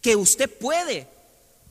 que 0.01 0.15
usted 0.15 0.49
puede 0.49 1.07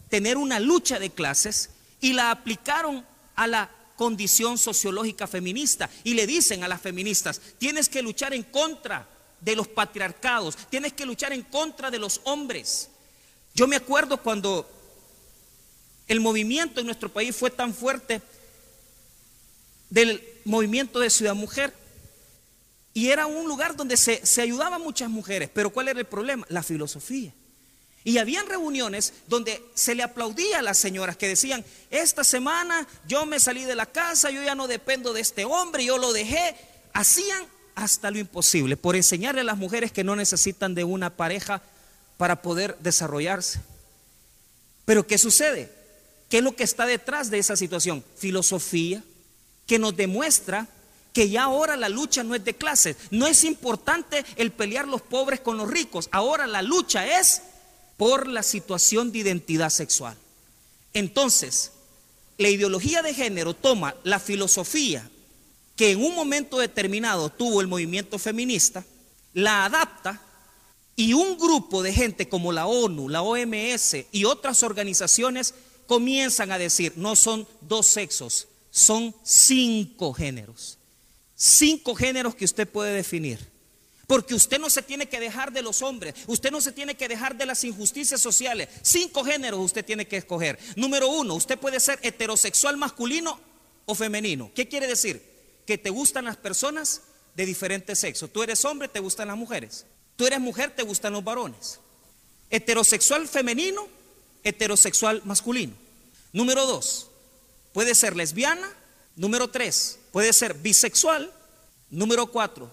tener 0.08 0.36
una 0.36 0.60
lucha 0.60 0.98
de 0.98 1.10
clases 1.10 1.70
y 2.00 2.12
la 2.12 2.30
aplicaron 2.30 3.04
a 3.36 3.46
la 3.46 3.70
condición 3.96 4.58
sociológica 4.58 5.26
feminista 5.26 5.88
y 6.02 6.14
le 6.14 6.26
dicen 6.26 6.64
a 6.64 6.68
las 6.68 6.80
feministas, 6.80 7.40
tienes 7.58 7.88
que 7.88 8.02
luchar 8.02 8.34
en 8.34 8.42
contra 8.44 9.08
de 9.44 9.54
los 9.54 9.68
patriarcados, 9.68 10.56
tienes 10.70 10.92
que 10.94 11.04
luchar 11.04 11.32
en 11.32 11.42
contra 11.42 11.90
de 11.90 11.98
los 11.98 12.20
hombres. 12.24 12.88
Yo 13.54 13.68
me 13.68 13.76
acuerdo 13.76 14.16
cuando 14.22 14.68
el 16.08 16.20
movimiento 16.20 16.80
en 16.80 16.86
nuestro 16.86 17.12
país 17.12 17.36
fue 17.36 17.50
tan 17.50 17.74
fuerte 17.74 18.22
del 19.90 20.26
movimiento 20.44 20.98
de 20.98 21.10
Ciudad 21.10 21.34
Mujer. 21.34 21.72
Y 22.94 23.10
era 23.10 23.26
un 23.26 23.48
lugar 23.48 23.76
donde 23.76 23.96
se, 23.96 24.24
se 24.24 24.40
ayudaban 24.42 24.80
muchas 24.80 25.10
mujeres. 25.10 25.50
Pero 25.52 25.70
¿cuál 25.70 25.88
era 25.88 25.98
el 25.98 26.06
problema? 26.06 26.46
La 26.48 26.62
filosofía. 26.62 27.32
Y 28.02 28.18
habían 28.18 28.46
reuniones 28.46 29.14
donde 29.26 29.64
se 29.74 29.94
le 29.94 30.02
aplaudía 30.02 30.58
a 30.58 30.62
las 30.62 30.78
señoras 30.78 31.16
que 31.16 31.28
decían, 31.28 31.64
esta 31.90 32.22
semana 32.22 32.86
yo 33.06 33.24
me 33.24 33.40
salí 33.40 33.64
de 33.64 33.74
la 33.74 33.86
casa, 33.86 34.30
yo 34.30 34.42
ya 34.42 34.54
no 34.54 34.68
dependo 34.68 35.12
de 35.12 35.22
este 35.22 35.44
hombre, 35.44 35.84
yo 35.84 35.98
lo 35.98 36.12
dejé. 36.12 36.54
Hacían 36.92 37.46
hasta 37.74 38.10
lo 38.10 38.18
imposible 38.18 38.76
por 38.76 38.96
enseñarle 38.96 39.40
a 39.40 39.44
las 39.44 39.58
mujeres 39.58 39.92
que 39.92 40.04
no 40.04 40.16
necesitan 40.16 40.74
de 40.74 40.84
una 40.84 41.10
pareja 41.16 41.62
para 42.16 42.42
poder 42.42 42.76
desarrollarse. 42.80 43.60
Pero 44.84 45.06
¿qué 45.06 45.18
sucede? 45.18 45.72
¿Qué 46.28 46.38
es 46.38 46.44
lo 46.44 46.54
que 46.54 46.64
está 46.64 46.86
detrás 46.86 47.30
de 47.30 47.38
esa 47.38 47.56
situación? 47.56 48.04
Filosofía, 48.16 49.02
que 49.66 49.78
nos 49.78 49.96
demuestra 49.96 50.68
que 51.12 51.28
ya 51.30 51.44
ahora 51.44 51.76
la 51.76 51.88
lucha 51.88 52.24
no 52.24 52.34
es 52.34 52.44
de 52.44 52.54
clases. 52.54 52.96
No 53.10 53.26
es 53.26 53.44
importante 53.44 54.24
el 54.36 54.50
pelear 54.50 54.88
los 54.88 55.00
pobres 55.00 55.40
con 55.40 55.56
los 55.56 55.70
ricos. 55.70 56.08
Ahora 56.10 56.46
la 56.46 56.60
lucha 56.60 57.20
es 57.20 57.42
por 57.96 58.26
la 58.26 58.42
situación 58.42 59.12
de 59.12 59.20
identidad 59.20 59.70
sexual. 59.70 60.16
Entonces, 60.92 61.70
la 62.36 62.48
ideología 62.48 63.02
de 63.02 63.14
género 63.14 63.54
toma 63.54 63.94
la 64.02 64.18
filosofía 64.18 65.08
que 65.76 65.92
en 65.92 66.04
un 66.04 66.14
momento 66.14 66.58
determinado 66.58 67.30
tuvo 67.30 67.60
el 67.60 67.66
movimiento 67.66 68.18
feminista, 68.18 68.84
la 69.32 69.64
adapta 69.64 70.20
y 70.96 71.12
un 71.12 71.36
grupo 71.36 71.82
de 71.82 71.92
gente 71.92 72.28
como 72.28 72.52
la 72.52 72.66
ONU, 72.66 73.08
la 73.08 73.22
OMS 73.22 73.96
y 74.12 74.24
otras 74.24 74.62
organizaciones 74.62 75.54
comienzan 75.86 76.52
a 76.52 76.58
decir, 76.58 76.92
no 76.96 77.16
son 77.16 77.46
dos 77.60 77.86
sexos, 77.86 78.48
son 78.70 79.14
cinco 79.24 80.12
géneros. 80.12 80.78
Cinco 81.34 81.94
géneros 81.96 82.34
que 82.34 82.44
usted 82.44 82.68
puede 82.68 82.92
definir. 82.92 83.52
Porque 84.06 84.34
usted 84.34 84.60
no 84.60 84.70
se 84.70 84.82
tiene 84.82 85.08
que 85.08 85.18
dejar 85.18 85.52
de 85.52 85.62
los 85.62 85.82
hombres, 85.82 86.14
usted 86.26 86.50
no 86.50 86.60
se 86.60 86.72
tiene 86.72 86.94
que 86.94 87.08
dejar 87.08 87.36
de 87.36 87.46
las 87.46 87.64
injusticias 87.64 88.20
sociales. 88.20 88.68
Cinco 88.82 89.24
géneros 89.24 89.60
usted 89.60 89.84
tiene 89.84 90.06
que 90.06 90.18
escoger. 90.18 90.58
Número 90.76 91.08
uno, 91.08 91.34
usted 91.34 91.58
puede 91.58 91.80
ser 91.80 91.98
heterosexual 92.02 92.76
masculino 92.76 93.40
o 93.86 93.94
femenino. 93.94 94.50
¿Qué 94.54 94.68
quiere 94.68 94.86
decir? 94.86 95.33
Que 95.66 95.78
te 95.78 95.90
gustan 95.90 96.26
las 96.26 96.36
personas 96.36 97.02
de 97.34 97.46
diferentes 97.46 97.98
sexos. 97.98 98.30
Tú 98.32 98.42
eres 98.42 98.64
hombre, 98.64 98.88
te 98.88 99.00
gustan 99.00 99.28
las 99.28 99.36
mujeres. 99.36 99.86
Tú 100.16 100.26
eres 100.26 100.40
mujer, 100.40 100.74
te 100.74 100.82
gustan 100.82 101.12
los 101.12 101.24
varones. 101.24 101.80
Heterosexual 102.50 103.26
femenino, 103.26 103.88
heterosexual 104.44 105.22
masculino. 105.24 105.74
Número 106.32 106.66
dos, 106.66 107.10
puede 107.72 107.94
ser 107.94 108.16
lesbiana. 108.16 108.70
Número 109.16 109.48
tres, 109.48 109.98
puede 110.12 110.32
ser 110.32 110.54
bisexual. 110.54 111.32
Número 111.90 112.26
cuatro, 112.26 112.70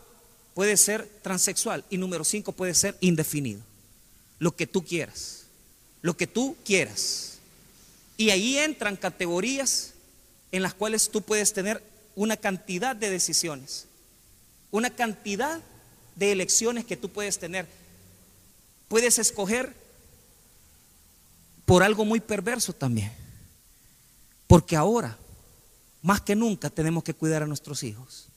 puede 0.53 0.77
ser 0.77 1.07
transexual. 1.21 1.83
Y 1.89 1.97
número 1.97 2.23
cinco, 2.23 2.51
puede 2.51 2.73
ser 2.73 2.97
indefinido. 2.99 3.61
Lo 4.39 4.55
que 4.55 4.67
tú 4.67 4.83
quieras. 4.83 5.43
Lo 6.01 6.17
que 6.17 6.27
tú 6.27 6.55
quieras. 6.65 7.37
Y 8.17 8.31
ahí 8.31 8.57
entran 8.57 8.97
categorías 8.97 9.93
en 10.51 10.63
las 10.63 10.73
cuales 10.73 11.09
tú 11.09 11.21
puedes 11.21 11.53
tener 11.53 11.83
una 12.21 12.37
cantidad 12.37 12.95
de 12.95 13.09
decisiones. 13.09 13.87
Una 14.69 14.91
cantidad 14.91 15.59
de 16.15 16.31
elecciones 16.31 16.85
que 16.85 16.95
tú 16.95 17.09
puedes 17.09 17.39
tener. 17.39 17.67
Puedes 18.87 19.17
escoger 19.17 19.75
por 21.65 21.81
algo 21.81 22.05
muy 22.05 22.19
perverso 22.19 22.73
también. 22.73 23.11
Porque 24.45 24.75
ahora, 24.75 25.17
más 26.03 26.21
que 26.21 26.35
nunca, 26.35 26.69
tenemos 26.69 27.03
que 27.03 27.15
cuidar 27.15 27.41
a 27.41 27.47
nuestros 27.47 27.81
hijos. 27.81 28.27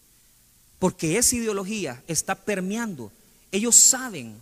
Porque 0.78 1.18
esa 1.18 1.36
ideología 1.36 2.02
está 2.08 2.34
permeando. 2.36 3.12
Ellos 3.52 3.76
saben 3.76 4.40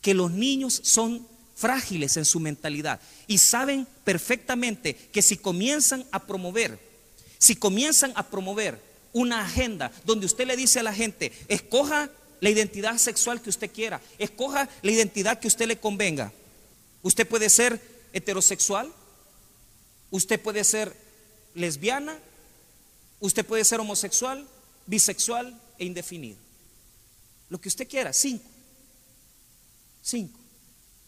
que 0.00 0.14
los 0.14 0.30
niños 0.30 0.80
son 0.84 1.26
frágiles 1.54 2.16
en 2.16 2.24
su 2.24 2.40
mentalidad 2.40 2.98
y 3.26 3.36
saben 3.36 3.86
perfectamente 4.04 4.94
que 4.94 5.20
si 5.20 5.36
comienzan 5.36 6.06
a 6.12 6.26
promover, 6.26 6.95
si 7.38 7.56
comienzan 7.56 8.12
a 8.16 8.28
promover 8.28 8.80
una 9.12 9.44
agenda 9.44 9.90
donde 10.04 10.26
usted 10.26 10.46
le 10.46 10.56
dice 10.56 10.80
a 10.80 10.82
la 10.82 10.92
gente, 10.92 11.32
escoja 11.48 12.10
la 12.40 12.50
identidad 12.50 12.98
sexual 12.98 13.40
que 13.40 13.50
usted 13.50 13.70
quiera, 13.70 14.00
escoja 14.18 14.68
la 14.82 14.90
identidad 14.90 15.38
que 15.40 15.48
usted 15.48 15.66
le 15.66 15.78
convenga. 15.78 16.32
Usted 17.02 17.26
puede 17.26 17.48
ser 17.48 17.80
heterosexual, 18.12 18.92
Usted 20.10 20.40
puede 20.40 20.64
ser 20.64 20.96
lesbiana, 21.54 22.18
usted 23.20 23.44
puede 23.44 23.64
ser 23.64 23.80
homosexual, 23.80 24.46
bisexual 24.86 25.60
e 25.78 25.84
indefinido. 25.84 26.38
Lo 27.48 27.60
que 27.60 27.68
usted 27.68 27.88
quiera, 27.88 28.12
cinco. 28.12 28.48
Cinco. 30.02 30.38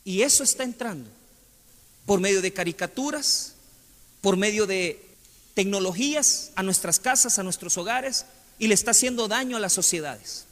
Y 0.04 0.22
eso 0.22 0.42
está 0.42 0.64
entrando 0.64 1.08
por 2.06 2.20
medio 2.20 2.42
de 2.42 2.52
caricaturas, 2.52 3.54
por 4.20 4.36
medio 4.36 4.66
de 4.66 5.00
tecnologías 5.58 6.52
a 6.54 6.62
nuestras 6.62 7.00
casas, 7.00 7.40
a 7.40 7.42
nuestros 7.42 7.76
hogares, 7.78 8.26
y 8.60 8.68
le 8.68 8.74
está 8.74 8.92
haciendo 8.92 9.26
daño 9.26 9.56
a 9.56 9.60
las 9.60 9.72
sociedades. 9.72 10.44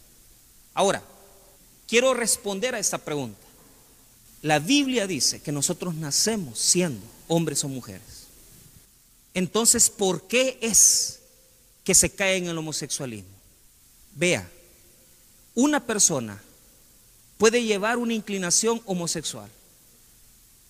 Ahora, 0.74 1.00
quiero 1.86 2.12
responder 2.12 2.74
a 2.74 2.80
esta 2.80 2.98
pregunta. 2.98 3.38
La 4.42 4.58
Biblia 4.58 5.06
dice 5.06 5.40
que 5.40 5.52
nosotros 5.52 5.94
nacemos 5.94 6.58
siendo 6.58 7.06
hombres 7.28 7.62
o 7.62 7.68
mujeres. 7.68 8.26
Entonces, 9.32 9.90
¿por 9.90 10.26
qué 10.26 10.58
es 10.60 11.20
que 11.84 11.94
se 11.94 12.10
cae 12.10 12.38
en 12.38 12.48
el 12.48 12.58
homosexualismo? 12.58 13.30
Vea, 14.16 14.50
una 15.54 15.86
persona 15.86 16.42
puede 17.38 17.62
llevar 17.62 17.96
una 17.96 18.12
inclinación 18.12 18.82
homosexual 18.86 19.48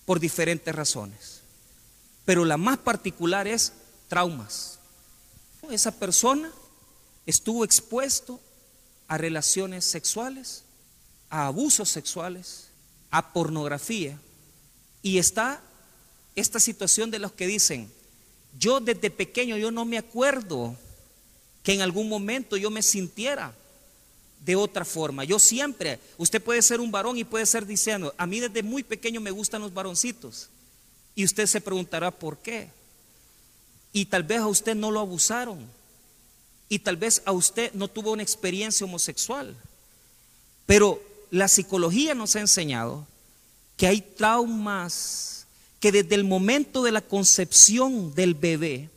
por 0.05 0.19
diferentes 0.19 0.75
razones, 0.75 1.41
pero 2.23 2.45
la 2.45 2.57
más 2.57 2.77
particular 2.77 3.47
es 3.47 3.73
traumas. 4.07 4.79
Esa 5.69 5.91
persona 5.91 6.51
estuvo 7.25 7.63
expuesto 7.63 8.39
a 9.07 9.17
relaciones 9.17 9.85
sexuales, 9.85 10.63
a 11.29 11.47
abusos 11.47 11.89
sexuales, 11.89 12.67
a 13.11 13.33
pornografía. 13.33 14.19
Y 15.01 15.17
está 15.17 15.61
esta 16.35 16.59
situación 16.59 17.11
de 17.11 17.19
los 17.19 17.31
que 17.33 17.47
dicen, 17.47 17.91
yo 18.57 18.79
desde 18.79 19.09
pequeño 19.09 19.57
yo 19.57 19.71
no 19.71 19.85
me 19.85 19.97
acuerdo 19.97 20.75
que 21.63 21.73
en 21.73 21.81
algún 21.81 22.07
momento 22.07 22.57
yo 22.57 22.71
me 22.71 22.81
sintiera 22.81 23.53
de 24.45 24.55
otra 24.55 24.85
forma. 24.85 25.23
Yo 25.23 25.39
siempre, 25.39 25.99
usted 26.17 26.41
puede 26.41 26.61
ser 26.61 26.79
un 26.79 26.91
varón 26.91 27.17
y 27.17 27.23
puede 27.23 27.45
ser 27.45 27.65
diciendo, 27.65 28.13
a 28.17 28.25
mí 28.25 28.39
desde 28.39 28.63
muy 28.63 28.83
pequeño 28.83 29.19
me 29.19 29.31
gustan 29.31 29.61
los 29.61 29.73
varoncitos. 29.73 30.49
Y 31.15 31.25
usted 31.25 31.45
se 31.47 31.59
preguntará 31.59 32.11
por 32.11 32.37
qué. 32.37 32.69
Y 33.97 34.05
tal 34.05 34.21
vez 34.21 34.41
a 34.41 34.45
usted 34.45 34.75
no 34.75 34.91
lo 34.91 34.99
abusaron. 34.99 35.57
Y 36.69 36.77
tal 36.77 36.97
vez 36.97 37.23
a 37.25 37.31
usted 37.31 37.73
no 37.73 37.87
tuvo 37.87 38.11
una 38.11 38.21
experiencia 38.21 38.85
homosexual. 38.85 39.57
Pero 40.67 41.01
la 41.31 41.47
psicología 41.47 42.13
nos 42.13 42.35
ha 42.35 42.41
enseñado 42.41 43.07
que 43.75 43.87
hay 43.87 44.01
traumas 44.01 45.47
que 45.79 45.91
desde 45.91 46.13
el 46.13 46.25
momento 46.25 46.83
de 46.83 46.91
la 46.91 47.01
concepción 47.01 48.13
del 48.13 48.35
bebé, 48.35 48.91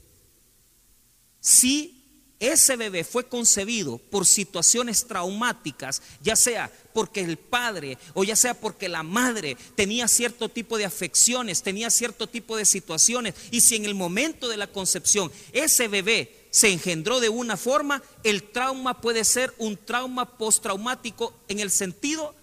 si 1.40 2.00
ese 2.41 2.77
bebé 2.77 3.05
fue 3.05 3.29
concebido 3.29 3.99
por 3.99 4.27
situaciones 4.27 5.07
traumáticas, 5.07 6.01
ya 6.23 6.35
sea 6.35 6.73
porque 6.95 7.21
el 7.21 7.37
padre 7.37 7.99
o 8.15 8.25
ya 8.25 8.35
sea 8.35 8.55
porque 8.55 8.89
la 8.89 9.03
madre 9.03 9.59
tenía 9.77 10.09
cierto 10.09 10.49
tipo 10.49 10.79
de 10.79 10.87
afecciones, 10.87 11.63
tenía 11.63 11.91
cierto 11.91 12.27
tipo 12.27 12.57
de 12.57 12.65
situaciones, 12.65 13.35
y 13.51 13.61
si 13.61 13.77
en 13.77 13.85
el 13.85 13.95
momento 13.95 14.49
de 14.49 14.57
la 14.57 14.67
concepción 14.67 15.31
ese 15.53 15.87
bebé 15.87 16.35
se 16.51 16.73
engendró 16.73 17.21
de 17.21 17.29
una 17.29 17.59
forma, 17.59 18.03
el 18.25 18.43
trauma 18.43 19.01
puede 19.01 19.25
ser 19.25 19.55
un 19.59 19.77
trauma 19.77 20.39
postraumático 20.39 21.35
en 21.47 21.61
el 21.61 21.71
sentido 21.71 22.35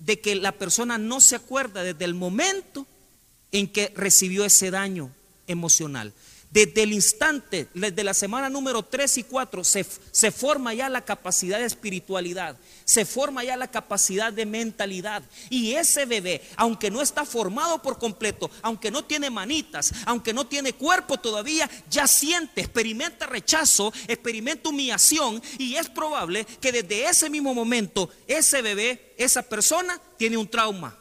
de 0.00 0.20
que 0.20 0.34
la 0.34 0.52
persona 0.52 0.98
no 0.98 1.20
se 1.20 1.36
acuerda 1.36 1.82
desde 1.82 2.04
el 2.04 2.14
momento 2.14 2.86
en 3.52 3.68
que 3.68 3.92
recibió 3.94 4.44
ese 4.44 4.72
daño 4.72 5.12
emocional. 5.46 6.12
Desde 6.54 6.84
el 6.84 6.92
instante, 6.92 7.66
desde 7.74 8.04
la 8.04 8.14
semana 8.14 8.48
número 8.48 8.84
3 8.84 9.18
y 9.18 9.24
4, 9.24 9.64
se, 9.64 9.84
se, 10.12 10.30
forma 10.30 10.72
ya 10.72 10.88
la 10.88 11.04
capacidad 11.04 11.58
de 11.58 11.64
espiritualidad, 11.64 12.56
se 12.84 13.04
forma 13.04 13.42
ya 13.42 13.56
la 13.56 13.72
capacidad 13.72 14.32
de 14.32 14.46
mentalidad. 14.46 15.24
Y 15.50 15.72
ese 15.72 16.06
bebé, 16.06 16.42
aunque 16.56 16.92
no 16.92 17.02
está 17.02 17.24
formado 17.24 17.82
por 17.82 17.98
completo, 17.98 18.52
aunque 18.62 18.92
no 18.92 19.04
tiene 19.04 19.30
manitas, 19.30 19.92
aunque 20.06 20.32
no 20.32 20.46
tiene 20.46 20.74
cuerpo 20.74 21.18
todavía, 21.18 21.68
ya 21.90 22.06
siente, 22.06 22.60
experimenta 22.60 23.26
rechazo, 23.26 23.92
experimenta 24.06 24.68
humillación 24.68 25.42
y 25.58 25.74
es 25.74 25.88
probable 25.88 26.44
que 26.60 26.70
desde 26.70 27.06
ese 27.06 27.28
mismo 27.30 27.52
momento 27.52 28.10
ese 28.28 28.62
bebé, 28.62 29.12
esa 29.18 29.42
persona, 29.42 30.00
tiene 30.16 30.36
un 30.36 30.46
trauma 30.46 30.96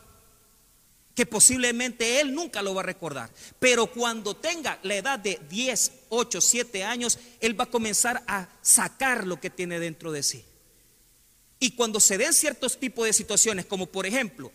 que 1.16 1.26
posiblemente 1.26 2.20
él 2.20 2.34
nunca 2.34 2.62
lo 2.62 2.74
va 2.74 2.82
a 2.82 2.86
recordar. 2.86 3.30
Pero 3.60 3.88
cuando 3.88 4.36
tenga 4.36 4.80
la 4.84 4.96
edad 4.96 5.20
de 5.20 5.40
10, 5.50 5.92
8, 6.10 6.42
7 6.42 6.84
años, 6.84 7.20
él 7.40 7.60
va 7.60 7.66
a 7.66 7.70
comenzar 7.70 8.24
a 8.28 8.50
sacar 8.62 9.28
lo 9.28 9.40
que 9.40 9.50
tiene 9.50 9.80
dentro 9.80 10.12
de 10.12 10.24
sí. 10.24 10.44
Y 11.60 11.72
cuando 11.72 12.00
se 12.00 12.18
den 12.18 12.34
ciertos 12.34 12.80
tipos 12.80 13.06
de 13.06 13.14
situaciones, 13.14 13.66
como 13.66 13.86
por 13.86 14.06
ejemplo, 14.06 14.52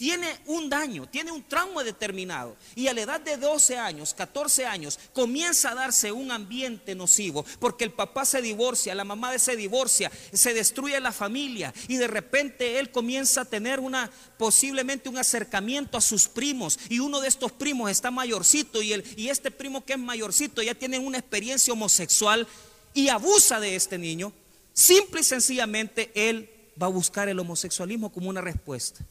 tiene 0.00 0.34
un 0.46 0.70
daño, 0.70 1.06
tiene 1.06 1.30
un 1.30 1.42
trauma 1.42 1.84
determinado 1.84 2.56
y 2.74 2.88
a 2.88 2.94
la 2.94 3.02
edad 3.02 3.20
de 3.20 3.36
12 3.36 3.76
años, 3.76 4.14
14 4.14 4.64
años, 4.64 4.98
comienza 5.12 5.72
a 5.72 5.74
darse 5.74 6.10
un 6.10 6.32
ambiente 6.32 6.94
nocivo 6.94 7.44
porque 7.58 7.84
el 7.84 7.92
papá 7.92 8.24
se 8.24 8.40
divorcia, 8.40 8.94
la 8.94 9.04
mamá 9.04 9.38
se 9.38 9.56
divorcia, 9.56 10.10
se 10.32 10.54
destruye 10.54 10.98
la 11.00 11.12
familia 11.12 11.74
y 11.86 11.98
de 11.98 12.06
repente 12.06 12.78
él 12.78 12.90
comienza 12.90 13.42
a 13.42 13.44
tener 13.44 13.78
una 13.78 14.10
posiblemente 14.38 15.10
un 15.10 15.18
acercamiento 15.18 15.98
a 15.98 16.00
sus 16.00 16.28
primos 16.28 16.78
y 16.88 17.00
uno 17.00 17.20
de 17.20 17.28
estos 17.28 17.52
primos 17.52 17.90
está 17.90 18.10
mayorcito 18.10 18.80
y, 18.80 18.94
el, 18.94 19.04
y 19.18 19.28
este 19.28 19.50
primo 19.50 19.84
que 19.84 19.92
es 19.92 19.98
mayorcito 19.98 20.62
ya 20.62 20.74
tiene 20.74 20.98
una 20.98 21.18
experiencia 21.18 21.74
homosexual 21.74 22.48
y 22.94 23.08
abusa 23.08 23.60
de 23.60 23.76
este 23.76 23.98
niño, 23.98 24.32
simple 24.72 25.20
y 25.20 25.24
sencillamente 25.24 26.10
él 26.14 26.48
va 26.82 26.86
a 26.86 26.88
buscar 26.90 27.28
el 27.28 27.38
homosexualismo 27.38 28.10
como 28.10 28.30
una 28.30 28.40
respuesta. 28.40 29.04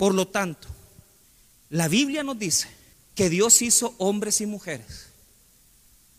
Por 0.00 0.14
lo 0.14 0.26
tanto, 0.26 0.66
la 1.68 1.86
Biblia 1.86 2.22
nos 2.22 2.38
dice 2.38 2.68
que 3.14 3.28
Dios 3.28 3.60
hizo 3.60 3.94
hombres 3.98 4.40
y 4.40 4.46
mujeres. 4.46 5.10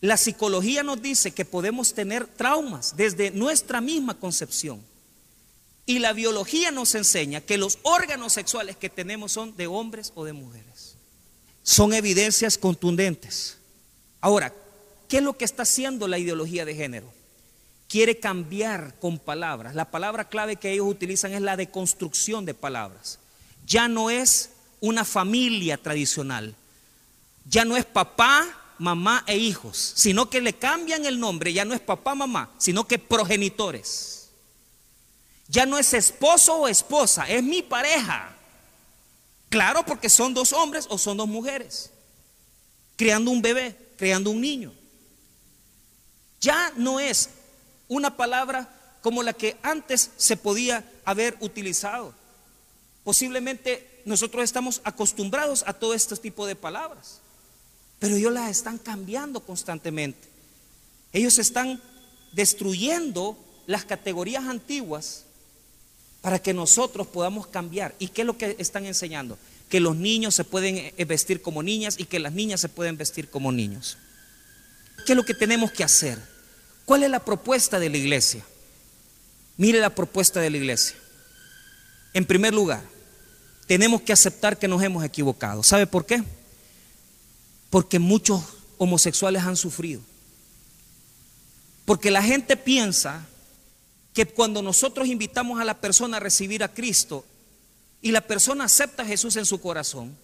La 0.00 0.16
psicología 0.16 0.84
nos 0.84 1.02
dice 1.02 1.32
que 1.32 1.44
podemos 1.44 1.92
tener 1.92 2.28
traumas 2.28 2.96
desde 2.96 3.32
nuestra 3.32 3.80
misma 3.80 4.16
concepción. 4.20 4.80
Y 5.84 5.98
la 5.98 6.12
biología 6.12 6.70
nos 6.70 6.94
enseña 6.94 7.40
que 7.40 7.58
los 7.58 7.80
órganos 7.82 8.34
sexuales 8.34 8.76
que 8.76 8.88
tenemos 8.88 9.32
son 9.32 9.56
de 9.56 9.66
hombres 9.66 10.12
o 10.14 10.24
de 10.24 10.32
mujeres. 10.32 10.94
Son 11.64 11.92
evidencias 11.92 12.56
contundentes. 12.56 13.58
Ahora, 14.20 14.54
¿qué 15.08 15.16
es 15.16 15.24
lo 15.24 15.36
que 15.36 15.44
está 15.44 15.64
haciendo 15.64 16.06
la 16.06 16.20
ideología 16.20 16.64
de 16.64 16.76
género? 16.76 17.12
Quiere 17.88 18.20
cambiar 18.20 18.94
con 19.00 19.18
palabras. 19.18 19.74
La 19.74 19.90
palabra 19.90 20.28
clave 20.28 20.54
que 20.54 20.70
ellos 20.70 20.86
utilizan 20.86 21.32
es 21.32 21.42
la 21.42 21.56
deconstrucción 21.56 22.44
de 22.44 22.54
palabras 22.54 23.18
ya 23.72 23.88
no 23.88 24.10
es 24.10 24.50
una 24.80 25.02
familia 25.02 25.78
tradicional, 25.78 26.54
ya 27.46 27.64
no 27.64 27.74
es 27.74 27.86
papá, 27.86 28.46
mamá 28.76 29.24
e 29.26 29.38
hijos, 29.38 29.94
sino 29.96 30.28
que 30.28 30.42
le 30.42 30.52
cambian 30.52 31.06
el 31.06 31.18
nombre, 31.18 31.54
ya 31.54 31.64
no 31.64 31.72
es 31.72 31.80
papá, 31.80 32.14
mamá, 32.14 32.50
sino 32.58 32.86
que 32.86 32.98
progenitores. 32.98 34.28
Ya 35.48 35.64
no 35.64 35.78
es 35.78 35.94
esposo 35.94 36.54
o 36.54 36.68
esposa, 36.68 37.26
es 37.26 37.42
mi 37.42 37.62
pareja. 37.62 38.36
Claro, 39.48 39.86
porque 39.86 40.10
son 40.10 40.34
dos 40.34 40.52
hombres 40.52 40.86
o 40.90 40.98
son 40.98 41.16
dos 41.16 41.28
mujeres, 41.28 41.90
criando 42.96 43.30
un 43.30 43.40
bebé, 43.40 43.74
creando 43.96 44.30
un 44.30 44.42
niño. 44.42 44.70
Ya 46.42 46.74
no 46.76 47.00
es 47.00 47.30
una 47.88 48.18
palabra 48.18 48.68
como 49.00 49.22
la 49.22 49.32
que 49.32 49.56
antes 49.62 50.10
se 50.18 50.36
podía 50.36 50.84
haber 51.06 51.38
utilizado. 51.40 52.20
Posiblemente 53.04 54.02
nosotros 54.04 54.44
estamos 54.44 54.80
acostumbrados 54.84 55.64
a 55.66 55.72
todo 55.72 55.94
este 55.94 56.16
tipo 56.16 56.46
de 56.46 56.56
palabras, 56.56 57.20
pero 57.98 58.16
ellos 58.16 58.32
las 58.32 58.50
están 58.50 58.78
cambiando 58.78 59.40
constantemente. 59.40 60.28
Ellos 61.12 61.38
están 61.38 61.80
destruyendo 62.32 63.36
las 63.66 63.84
categorías 63.84 64.44
antiguas 64.44 65.24
para 66.20 66.38
que 66.38 66.54
nosotros 66.54 67.06
podamos 67.06 67.46
cambiar. 67.46 67.94
¿Y 67.98 68.08
qué 68.08 68.22
es 68.22 68.26
lo 68.26 68.38
que 68.38 68.56
están 68.58 68.86
enseñando? 68.86 69.38
Que 69.68 69.80
los 69.80 69.96
niños 69.96 70.34
se 70.34 70.44
pueden 70.44 70.76
eh, 70.96 71.04
vestir 71.04 71.42
como 71.42 71.62
niñas 71.62 71.96
y 71.98 72.04
que 72.04 72.20
las 72.20 72.32
niñas 72.32 72.60
se 72.60 72.68
pueden 72.68 72.96
vestir 72.96 73.28
como 73.28 73.52
niños. 73.52 73.98
¿Qué 75.04 75.12
es 75.12 75.16
lo 75.16 75.24
que 75.24 75.34
tenemos 75.34 75.72
que 75.72 75.84
hacer? 75.84 76.18
¿Cuál 76.84 77.02
es 77.02 77.10
la 77.10 77.24
propuesta 77.24 77.78
de 77.78 77.90
la 77.90 77.96
iglesia? 77.96 78.44
Mire 79.56 79.80
la 79.80 79.94
propuesta 79.94 80.40
de 80.40 80.50
la 80.50 80.56
iglesia. 80.56 80.96
En 82.14 82.24
primer 82.24 82.54
lugar, 82.54 82.82
tenemos 83.72 84.02
que 84.02 84.12
aceptar 84.12 84.58
que 84.58 84.68
nos 84.68 84.82
hemos 84.82 85.02
equivocado. 85.02 85.62
¿Sabe 85.62 85.86
por 85.86 86.04
qué? 86.04 86.22
Porque 87.70 87.98
muchos 87.98 88.42
homosexuales 88.76 89.44
han 89.44 89.56
sufrido. 89.56 90.02
Porque 91.86 92.10
la 92.10 92.22
gente 92.22 92.58
piensa 92.58 93.26
que 94.12 94.26
cuando 94.26 94.60
nosotros 94.60 95.08
invitamos 95.08 95.58
a 95.58 95.64
la 95.64 95.80
persona 95.80 96.18
a 96.18 96.20
recibir 96.20 96.62
a 96.62 96.74
Cristo 96.74 97.24
y 98.02 98.10
la 98.10 98.20
persona 98.20 98.64
acepta 98.64 99.04
a 99.04 99.06
Jesús 99.06 99.36
en 99.36 99.46
su 99.46 99.58
corazón, 99.58 100.14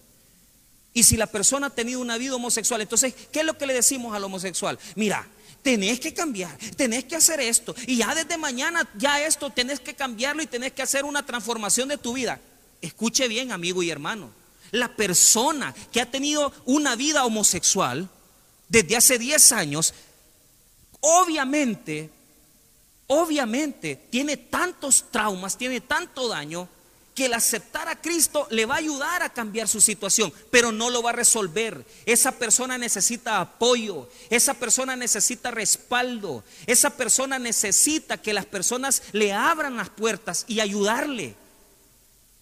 y 0.93 1.01
si 1.01 1.17
la 1.17 1.25
persona 1.25 1.65
ha 1.65 1.71
tenido 1.71 2.01
una 2.01 2.19
vida 2.19 2.35
homosexual, 2.35 2.81
entonces, 2.81 3.15
¿qué 3.31 3.39
es 3.39 3.45
lo 3.47 3.57
que 3.57 3.65
le 3.65 3.73
decimos 3.73 4.15
al 4.15 4.25
homosexual? 4.25 4.77
Mira, 4.93 5.27
tenés 5.63 5.99
que 5.99 6.13
cambiar, 6.13 6.55
tenés 6.75 7.05
que 7.05 7.15
hacer 7.15 7.39
esto, 7.39 7.75
y 7.87 7.97
ya 7.97 8.13
desde 8.13 8.37
mañana, 8.37 8.87
ya 8.95 9.25
esto, 9.25 9.49
tenés 9.49 9.79
que 9.79 9.95
cambiarlo 9.95 10.43
y 10.43 10.45
tenés 10.45 10.71
que 10.71 10.83
hacer 10.83 11.03
una 11.03 11.25
transformación 11.25 11.89
de 11.89 11.97
tu 11.97 12.13
vida. 12.13 12.39
Escuche 12.81 13.27
bien, 13.27 13.51
amigo 13.51 13.83
y 13.83 13.89
hermano. 13.89 14.31
La 14.71 14.95
persona 14.95 15.73
que 15.91 16.01
ha 16.01 16.09
tenido 16.09 16.53
una 16.65 16.95
vida 16.95 17.25
homosexual 17.25 18.09
desde 18.67 18.95
hace 18.95 19.17
10 19.17 19.51
años, 19.51 19.93
obviamente, 20.99 22.09
obviamente 23.07 23.95
tiene 24.09 24.37
tantos 24.37 25.05
traumas, 25.11 25.57
tiene 25.57 25.81
tanto 25.81 26.27
daño, 26.27 26.69
que 27.19 27.25
el 27.25 27.33
aceptar 27.33 27.89
a 27.89 27.99
Cristo 27.99 28.47
le 28.49 28.65
va 28.65 28.75
a 28.75 28.77
ayudar 28.77 29.23
a 29.23 29.33
cambiar 29.33 29.67
su 29.67 29.81
situación, 29.81 30.31
pero 30.51 30.71
no 30.71 30.89
lo 30.89 31.03
va 31.03 31.09
a 31.09 31.13
resolver. 31.13 31.85
Esa 32.05 32.31
persona 32.31 32.77
necesita 32.77 33.41
apoyo, 33.41 34.07
esa 34.29 34.53
persona 34.53 34.95
necesita 34.95 35.51
respaldo, 35.51 36.45
esa 36.65 36.91
persona 36.91 37.37
necesita 37.37 38.21
que 38.21 38.31
las 38.31 38.45
personas 38.45 39.03
le 39.11 39.33
abran 39.33 39.75
las 39.75 39.89
puertas 39.89 40.45
y 40.47 40.61
ayudarle. 40.61 41.35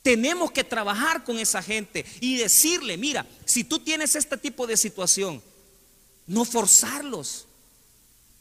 Tenemos 0.08 0.52
que 0.52 0.63
trabajar 0.63 1.26
con 1.26 1.38
esa 1.38 1.62
gente 1.62 2.06
y 2.22 2.38
decirle, 2.38 2.96
mira, 2.96 3.28
si 3.43 3.65
tú 3.65 3.80
tienes 3.80 4.15
este 4.15 4.38
tipo 4.38 4.65
de 4.65 4.78
situación, 4.78 5.43
no 6.28 6.46
forzarlos. 6.46 7.46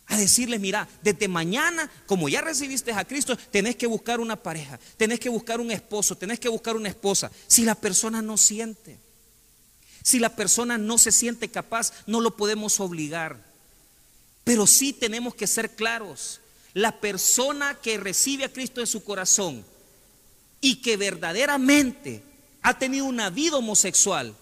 A 0.06 0.16
decirles, 0.16 0.60
mira, 0.60 0.88
desde 1.02 1.26
mañana, 1.26 1.90
como 2.06 2.28
ya 2.28 2.40
recibiste 2.40 2.92
a 2.92 3.04
Cristo, 3.04 3.36
tenés 3.50 3.74
que 3.74 3.88
buscar 3.88 4.20
una 4.20 4.36
pareja, 4.36 4.78
tenés 4.96 5.18
que 5.18 5.28
buscar 5.28 5.60
un 5.60 5.72
esposo, 5.72 6.16
tenés 6.16 6.38
que 6.38 6.48
buscar 6.48 6.76
una 6.76 6.88
esposa. 6.88 7.32
Si 7.48 7.64
la 7.64 7.74
persona 7.74 8.22
no 8.22 8.36
siente, 8.36 9.00
si 10.04 10.20
la 10.20 10.36
persona 10.36 10.78
no 10.78 10.98
se 10.98 11.10
siente 11.10 11.48
capaz, 11.48 11.92
no 12.06 12.20
lo 12.20 12.36
podemos 12.36 12.78
obligar. 12.78 13.42
Pero 14.44 14.68
sí 14.68 14.92
tenemos 14.92 15.34
que 15.34 15.48
ser 15.48 15.74
claros. 15.74 16.38
La 16.74 17.00
persona 17.00 17.76
que 17.82 17.98
recibe 17.98 18.44
a 18.44 18.52
Cristo 18.52 18.80
en 18.80 18.86
su 18.86 19.02
corazón 19.02 19.64
y 20.66 20.74
que 20.82 20.96
verdaderamente 20.96 22.24
ha 22.60 22.76
tenido 22.76 23.04
una 23.04 23.30
vida 23.30 23.56
homosexual, 23.56 24.34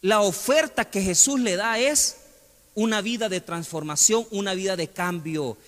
la 0.00 0.22
oferta 0.22 0.86
que 0.86 1.02
Jesús 1.02 1.38
le 1.38 1.56
da 1.56 1.78
es 1.78 2.16
una 2.74 3.02
vida 3.02 3.28
de 3.28 3.42
transformación, 3.42 4.26
una 4.30 4.54
vida 4.54 4.74
de 4.74 4.88
cambio. 4.88 5.58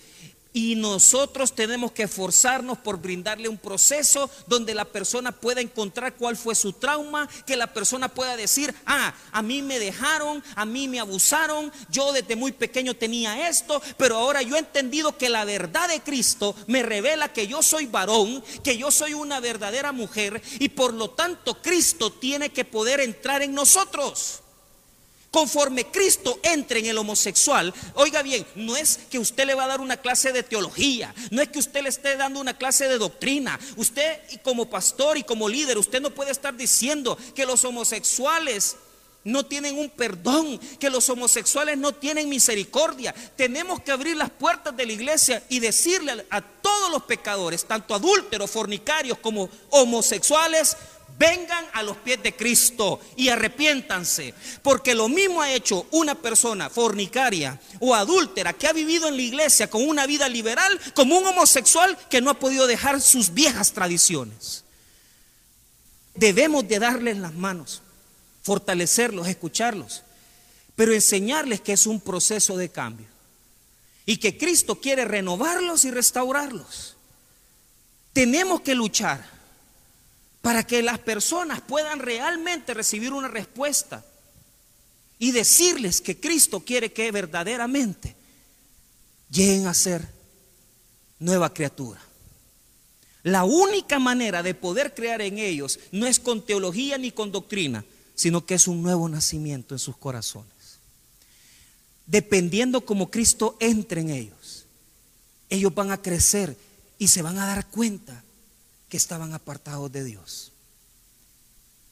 Y 0.57 0.73
nosotros 0.73 1.53
tenemos 1.53 1.91
que 1.91 2.01
esforzarnos 2.01 2.79
por 2.79 2.97
brindarle 2.99 3.47
un 3.47 3.59
proceso 3.59 4.27
donde 4.47 4.73
la 4.73 4.85
persona 4.85 5.31
pueda 5.31 5.61
encontrar 5.61 6.15
cuál 6.15 6.35
fue 6.35 6.55
su 6.55 6.73
trauma, 6.73 7.29
que 7.45 7.55
la 7.55 7.71
persona 7.71 8.09
pueda 8.09 8.35
decir, 8.35 8.73
ah, 8.87 9.13
a 9.31 9.43
mí 9.43 9.61
me 9.61 9.77
dejaron, 9.77 10.43
a 10.55 10.65
mí 10.65 10.87
me 10.87 10.99
abusaron, 10.99 11.71
yo 11.91 12.11
desde 12.11 12.35
muy 12.35 12.53
pequeño 12.53 12.95
tenía 12.95 13.47
esto, 13.47 13.79
pero 13.97 14.17
ahora 14.17 14.41
yo 14.41 14.55
he 14.55 14.59
entendido 14.59 15.15
que 15.15 15.29
la 15.29 15.45
verdad 15.45 15.89
de 15.89 16.01
Cristo 16.01 16.55
me 16.65 16.81
revela 16.81 17.31
que 17.31 17.45
yo 17.45 17.61
soy 17.61 17.85
varón, 17.85 18.43
que 18.63 18.79
yo 18.79 18.89
soy 18.89 19.13
una 19.13 19.39
verdadera 19.39 19.91
mujer 19.91 20.41
y 20.57 20.69
por 20.69 20.91
lo 20.91 21.11
tanto 21.11 21.61
Cristo 21.61 22.11
tiene 22.13 22.49
que 22.49 22.65
poder 22.65 22.99
entrar 22.99 23.43
en 23.43 23.53
nosotros. 23.53 24.41
Conforme 25.31 25.85
Cristo 25.85 26.39
entre 26.41 26.79
en 26.79 26.85
el 26.85 26.97
homosexual, 26.97 27.73
oiga 27.95 28.21
bien, 28.21 28.45
no 28.55 28.77
es 28.77 28.97
que 29.09 29.19
usted 29.19 29.45
le 29.45 29.55
va 29.55 29.65
a 29.65 29.67
dar 29.67 29.81
una 29.81 29.97
clase 29.97 30.31
de 30.31 30.41
teología, 30.41 31.13
no 31.31 31.41
es 31.41 31.49
que 31.49 31.59
usted 31.59 31.83
le 31.83 31.89
esté 31.89 32.15
dando 32.15 32.39
una 32.39 32.57
clase 32.57 32.87
de 32.87 32.97
doctrina. 32.97 33.59
Usted 33.75 34.19
como 34.41 34.69
pastor 34.69 35.17
y 35.17 35.23
como 35.23 35.49
líder, 35.49 35.77
usted 35.77 36.01
no 36.01 36.11
puede 36.11 36.31
estar 36.31 36.55
diciendo 36.55 37.17
que 37.35 37.45
los 37.45 37.65
homosexuales 37.65 38.77
no 39.27 39.45
tienen 39.45 39.77
un 39.77 39.89
perdón, 39.89 40.57
que 40.79 40.89
los 40.89 41.09
homosexuales 41.09 41.77
no 41.77 41.93
tienen 41.93 42.29
misericordia. 42.29 43.13
Tenemos 43.35 43.81
que 43.81 43.91
abrir 43.91 44.15
las 44.15 44.29
puertas 44.29 44.75
de 44.75 44.85
la 44.85 44.93
iglesia 44.93 45.43
y 45.49 45.59
decirle 45.59 46.25
a 46.29 46.41
todos 46.41 46.89
los 46.89 47.03
pecadores, 47.03 47.65
tanto 47.65 47.93
adúlteros, 47.93 48.49
fornicarios 48.49 49.17
como 49.17 49.49
homosexuales, 49.69 50.77
vengan 51.17 51.65
a 51.73 51.83
los 51.83 51.97
pies 51.97 52.21
de 52.21 52.35
Cristo 52.35 52.99
y 53.15 53.29
arrepiéntanse, 53.29 54.33
porque 54.61 54.93
lo 54.93 55.09
mismo 55.09 55.41
ha 55.41 55.51
hecho 55.51 55.87
una 55.91 56.15
persona 56.15 56.69
fornicaria 56.69 57.59
o 57.79 57.95
adúltera 57.95 58.53
que 58.53 58.67
ha 58.67 58.73
vivido 58.73 59.07
en 59.07 59.15
la 59.15 59.21
iglesia 59.21 59.69
con 59.69 59.87
una 59.87 60.05
vida 60.05 60.29
liberal 60.29 60.79
como 60.93 61.17
un 61.17 61.25
homosexual 61.25 61.97
que 62.09 62.21
no 62.21 62.29
ha 62.29 62.39
podido 62.39 62.67
dejar 62.67 63.01
sus 63.01 63.33
viejas 63.33 63.73
tradiciones. 63.73 64.63
Debemos 66.13 66.67
de 66.67 66.79
darles 66.79 67.17
las 67.17 67.33
manos, 67.33 67.81
fortalecerlos, 68.43 69.27
escucharlos, 69.27 70.03
pero 70.75 70.93
enseñarles 70.93 71.61
que 71.61 71.73
es 71.73 71.87
un 71.87 71.99
proceso 71.99 72.57
de 72.57 72.69
cambio 72.69 73.07
y 74.05 74.17
que 74.17 74.37
Cristo 74.37 74.79
quiere 74.79 75.05
renovarlos 75.05 75.83
y 75.83 75.91
restaurarlos. 75.91 76.95
Tenemos 78.13 78.61
que 78.61 78.73
luchar 78.73 79.36
para 80.47 80.65
que 80.65 80.81
las 80.81 80.97
personas 80.99 81.59
puedan 81.59 81.99
realmente 81.99 82.73
recibir 82.73 83.11
una 83.11 83.27
respuesta 83.27 84.05
y 85.19 85.33
decirles 85.33 85.99
que 85.99 86.21
Cristo 86.21 86.61
quiere 86.61 86.93
que 86.93 87.11
verdaderamente 87.11 88.15
lleguen 89.29 89.67
a 89.67 89.73
ser 89.73 90.07
nueva 91.19 91.53
criatura. 91.53 91.99
La 93.23 93.43
única 93.43 93.99
manera 93.99 94.41
de 94.41 94.53
poder 94.53 94.95
crear 94.95 95.21
en 95.21 95.37
ellos 95.37 95.81
no 95.91 96.07
es 96.07 96.17
con 96.17 96.45
teología 96.45 96.97
ni 96.97 97.11
con 97.11 97.33
doctrina, 97.33 97.83
sino 98.15 98.45
que 98.45 98.55
es 98.55 98.69
un 98.69 98.81
nuevo 98.81 99.09
nacimiento 99.09 99.75
en 99.75 99.79
sus 99.79 99.97
corazones. 99.97 100.79
Dependiendo 102.05 102.85
como 102.85 103.11
Cristo 103.11 103.57
entre 103.59 103.99
en 103.99 104.11
ellos, 104.11 104.65
ellos 105.49 105.75
van 105.75 105.91
a 105.91 106.01
crecer 106.01 106.55
y 106.97 107.09
se 107.09 107.21
van 107.21 107.37
a 107.37 107.47
dar 107.47 107.67
cuenta 107.67 108.23
que 108.89 108.97
estaban 108.97 109.33
apartados 109.33 109.91
de 109.91 110.03
Dios. 110.03 110.51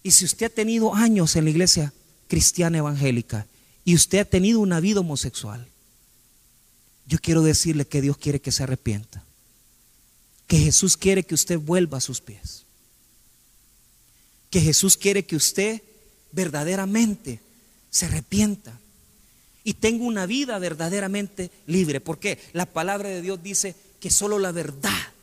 Y 0.03 0.11
si 0.11 0.25
usted 0.25 0.47
ha 0.47 0.49
tenido 0.49 0.93
años 0.93 1.35
en 1.35 1.45
la 1.45 1.49
iglesia 1.49 1.93
cristiana 2.27 2.77
evangélica 2.77 3.47
y 3.83 3.95
usted 3.95 4.19
ha 4.19 4.25
tenido 4.25 4.59
una 4.59 4.79
vida 4.79 4.99
homosexual, 4.99 5.67
yo 7.07 7.17
quiero 7.19 7.41
decirle 7.41 7.85
que 7.85 8.01
Dios 8.01 8.17
quiere 8.17 8.39
que 8.39 8.51
se 8.51 8.63
arrepienta. 8.63 9.23
Que 10.47 10.59
Jesús 10.59 10.95
quiere 10.97 11.23
que 11.23 11.35
usted 11.35 11.59
vuelva 11.59 11.97
a 11.97 12.01
sus 12.01 12.21
pies. 12.21 12.65
Que 14.49 14.61
Jesús 14.61 14.97
quiere 14.97 15.25
que 15.25 15.35
usted 15.35 15.81
verdaderamente 16.31 17.39
se 17.89 18.05
arrepienta 18.05 18.79
y 19.63 19.73
tenga 19.73 20.05
una 20.05 20.25
vida 20.25 20.59
verdaderamente 20.59 21.49
libre. 21.65 21.99
Porque 21.99 22.39
la 22.53 22.65
palabra 22.65 23.09
de 23.09 23.21
Dios 23.21 23.41
dice 23.41 23.75
que 23.99 24.11
solo 24.11 24.37
la 24.37 24.51
verdad 24.51 25.14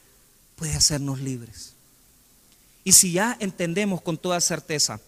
puede 0.62 0.76
hacernos 0.76 1.18
libres. 1.18 1.72
Y 2.84 2.92
si 2.92 3.10
ya 3.10 3.36
entendemos 3.40 4.00
con 4.00 4.16
toda 4.16 4.40
certeza 4.40 5.00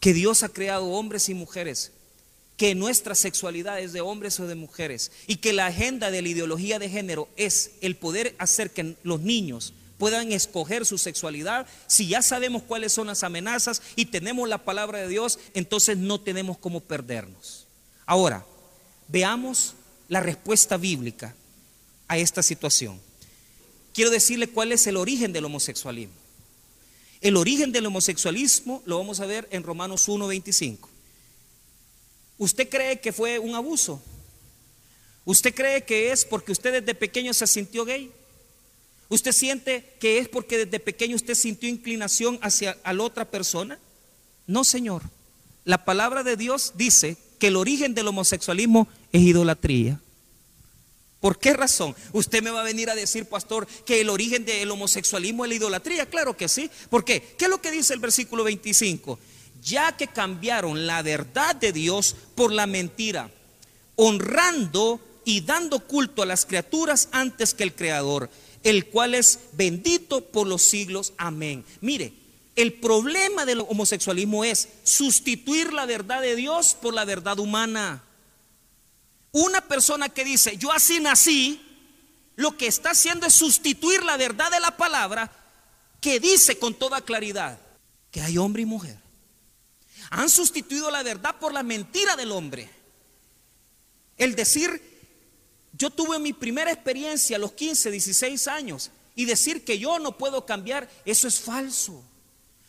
que 0.00 0.14
Dios 0.14 0.42
ha 0.42 0.48
creado 0.48 0.86
hombres 0.86 1.28
y 1.28 1.34
mujeres, 1.34 1.92
que 2.56 2.74
nuestra 2.74 3.14
sexualidad 3.14 3.78
es 3.78 3.92
de 3.92 4.00
hombres 4.00 4.40
o 4.40 4.46
de 4.46 4.54
mujeres, 4.54 5.12
y 5.26 5.36
que 5.36 5.52
la 5.52 5.66
agenda 5.66 6.10
de 6.10 6.22
la 6.22 6.30
ideología 6.30 6.78
de 6.78 6.88
género 6.88 7.28
es 7.36 7.72
el 7.82 7.96
poder 7.96 8.34
hacer 8.38 8.70
que 8.70 8.96
los 9.02 9.20
niños 9.20 9.74
puedan 9.98 10.32
escoger 10.32 10.86
su 10.86 10.96
sexualidad, 10.96 11.66
si 11.86 12.08
ya 12.08 12.22
sabemos 12.22 12.62
cuáles 12.62 12.94
son 12.94 13.08
las 13.08 13.22
amenazas 13.22 13.82
y 13.96 14.06
tenemos 14.06 14.48
la 14.48 14.64
palabra 14.64 15.00
de 15.00 15.08
Dios, 15.08 15.38
entonces 15.52 15.98
no 15.98 16.22
tenemos 16.22 16.56
cómo 16.56 16.80
perdernos. 16.80 17.66
Ahora, 18.06 18.46
veamos 19.08 19.74
la 20.08 20.20
respuesta 20.20 20.78
bíblica 20.78 21.34
a 22.08 22.16
esta 22.16 22.42
situación 22.42 23.04
quiero 23.96 24.10
decirle 24.10 24.46
cuál 24.46 24.72
es 24.72 24.86
el 24.86 24.98
origen 24.98 25.32
del 25.32 25.46
homosexualismo. 25.46 26.12
El 27.22 27.34
origen 27.34 27.72
del 27.72 27.86
homosexualismo 27.86 28.82
lo 28.84 28.98
vamos 28.98 29.20
a 29.20 29.26
ver 29.26 29.48
en 29.50 29.62
Romanos 29.62 30.06
1.25. 30.06 30.86
¿Usted 32.36 32.68
cree 32.68 33.00
que 33.00 33.14
fue 33.14 33.38
un 33.38 33.54
abuso? 33.54 34.02
¿Usted 35.24 35.54
cree 35.54 35.82
que 35.84 36.12
es 36.12 36.26
porque 36.26 36.52
usted 36.52 36.82
desde 36.82 36.94
pequeño 36.94 37.32
se 37.32 37.46
sintió 37.46 37.86
gay? 37.86 38.12
¿Usted 39.08 39.32
siente 39.32 39.94
que 39.98 40.18
es 40.18 40.28
porque 40.28 40.66
desde 40.66 40.78
pequeño 40.78 41.16
usted 41.16 41.34
sintió 41.34 41.66
inclinación 41.66 42.38
hacia 42.42 42.76
la 42.84 43.02
otra 43.02 43.30
persona? 43.30 43.78
No, 44.46 44.62
Señor. 44.62 45.04
La 45.64 45.86
palabra 45.86 46.22
de 46.22 46.36
Dios 46.36 46.74
dice 46.76 47.16
que 47.38 47.46
el 47.46 47.56
origen 47.56 47.94
del 47.94 48.08
homosexualismo 48.08 48.88
es 49.10 49.22
idolatría. 49.22 50.02
¿Por 51.20 51.38
qué 51.38 51.54
razón? 51.54 51.96
Usted 52.12 52.42
me 52.42 52.50
va 52.50 52.60
a 52.60 52.64
venir 52.64 52.90
a 52.90 52.94
decir, 52.94 53.26
pastor, 53.26 53.66
que 53.84 54.00
el 54.00 54.10
origen 54.10 54.44
del 54.44 54.70
homosexualismo 54.70 55.44
es 55.44 55.48
la 55.48 55.54
idolatría. 55.54 56.06
Claro 56.06 56.36
que 56.36 56.48
sí. 56.48 56.70
¿Por 56.90 57.04
qué? 57.04 57.34
¿Qué 57.38 57.46
es 57.46 57.50
lo 57.50 57.60
que 57.60 57.70
dice 57.70 57.94
el 57.94 58.00
versículo 58.00 58.44
25? 58.44 59.18
Ya 59.62 59.96
que 59.96 60.08
cambiaron 60.08 60.86
la 60.86 61.02
verdad 61.02 61.56
de 61.56 61.72
Dios 61.72 62.14
por 62.34 62.52
la 62.52 62.66
mentira, 62.66 63.30
honrando 63.96 65.00
y 65.24 65.40
dando 65.40 65.80
culto 65.80 66.22
a 66.22 66.26
las 66.26 66.46
criaturas 66.46 67.08
antes 67.12 67.54
que 67.54 67.64
el 67.64 67.74
Creador, 67.74 68.30
el 68.62 68.86
cual 68.86 69.14
es 69.14 69.40
bendito 69.52 70.20
por 70.20 70.46
los 70.46 70.62
siglos. 70.62 71.14
Amén. 71.16 71.64
Mire, 71.80 72.12
el 72.54 72.74
problema 72.74 73.44
del 73.44 73.60
homosexualismo 73.60 74.44
es 74.44 74.68
sustituir 74.84 75.72
la 75.72 75.86
verdad 75.86 76.22
de 76.22 76.36
Dios 76.36 76.76
por 76.80 76.94
la 76.94 77.04
verdad 77.04 77.38
humana. 77.38 78.05
Una 79.38 79.60
persona 79.60 80.08
que 80.08 80.24
dice, 80.24 80.56
yo 80.56 80.72
así 80.72 80.98
nací, 80.98 81.60
lo 82.36 82.56
que 82.56 82.68
está 82.68 82.92
haciendo 82.92 83.26
es 83.26 83.34
sustituir 83.34 84.02
la 84.02 84.16
verdad 84.16 84.50
de 84.50 84.60
la 84.60 84.78
palabra 84.78 85.30
que 86.00 86.18
dice 86.20 86.58
con 86.58 86.72
toda 86.72 87.02
claridad 87.02 87.60
que 88.10 88.22
hay 88.22 88.38
hombre 88.38 88.62
y 88.62 88.64
mujer. 88.64 88.96
Han 90.08 90.30
sustituido 90.30 90.90
la 90.90 91.02
verdad 91.02 91.36
por 91.38 91.52
la 91.52 91.62
mentira 91.62 92.16
del 92.16 92.32
hombre. 92.32 92.70
El 94.16 94.34
decir, 94.36 94.80
yo 95.74 95.90
tuve 95.90 96.18
mi 96.18 96.32
primera 96.32 96.72
experiencia 96.72 97.36
a 97.36 97.38
los 97.38 97.52
15, 97.52 97.90
16 97.90 98.48
años 98.48 98.90
y 99.14 99.26
decir 99.26 99.66
que 99.66 99.78
yo 99.78 99.98
no 99.98 100.16
puedo 100.16 100.46
cambiar, 100.46 100.88
eso 101.04 101.28
es 101.28 101.40
falso. 101.40 102.02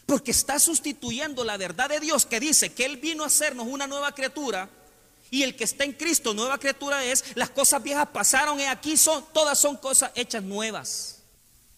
Porque 0.05 0.31
está 0.31 0.59
sustituyendo 0.59 1.45
la 1.45 1.55
verdad 1.55 1.87
de 1.87 2.01
Dios 2.01 2.25
que 2.25 2.41
dice 2.41 2.73
que 2.73 2.83
Él 2.83 2.97
vino 2.97 3.23
a 3.23 3.27
hacernos 3.27 3.67
una 3.67 3.87
nueva 3.87 4.13
criatura 4.13 4.69
y 5.29 5.43
el 5.43 5.55
que 5.55 5.63
está 5.63 5.83
en 5.83 5.93
Cristo, 5.93 6.33
nueva 6.33 6.57
criatura 6.57 7.03
es, 7.03 7.23
las 7.35 7.49
cosas 7.49 7.83
viejas 7.83 8.07
pasaron 8.09 8.59
y 8.59 8.65
aquí 8.65 8.95
son, 8.97 9.25
todas 9.33 9.59
son 9.59 9.77
cosas 9.77 10.11
hechas 10.15 10.43
nuevas. 10.43 11.19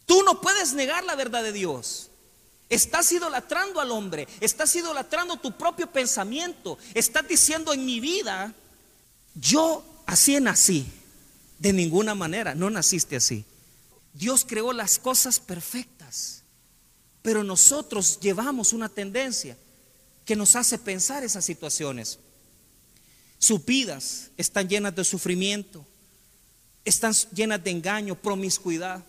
Tú 0.06 0.24
no 0.24 0.42
puedes 0.42 0.74
negar 0.74 1.04
la 1.04 1.16
verdad 1.16 1.44
de 1.44 1.52
Dios. 1.52 2.10
Estás 2.70 3.12
idolatrando 3.12 3.82
al 3.82 3.92
hombre, 3.92 4.28
estás 4.40 4.76
idolatrando 4.76 5.38
tu 5.38 5.58
propio 5.58 5.92
pensamiento, 5.92 6.78
estás 6.94 7.28
diciendo 7.28 7.74
en 7.74 7.84
mi 7.84 8.00
vida, 8.00 8.54
yo 9.34 9.84
así 10.06 10.40
nací, 10.40 10.86
De 11.58 11.74
ninguna 11.74 12.16
manera, 12.16 12.56
no 12.56 12.70
naciste 12.70 13.18
así. 13.18 13.44
Dios 14.14 14.46
creó 14.48 14.72
las 14.72 14.98
cosas 14.98 15.40
perfectas, 15.40 16.44
pero 17.22 17.44
nosotros 17.44 18.20
llevamos 18.22 18.72
una 18.72 18.88
tendencia 18.88 19.58
que 20.24 20.38
nos 20.38 20.56
hace 20.56 20.78
pensar 20.78 21.24
esas 21.24 21.44
situaciones. 21.44 22.20
Sus 23.40 23.66
vidas 23.66 24.30
están 24.38 24.68
llenas 24.68 24.96
de 24.96 25.06
sufrimiento, 25.06 25.86
están 26.84 27.14
llenas 27.34 27.64
de 27.64 27.72
engaño, 27.72 28.16
promiscuidad. 28.16 29.04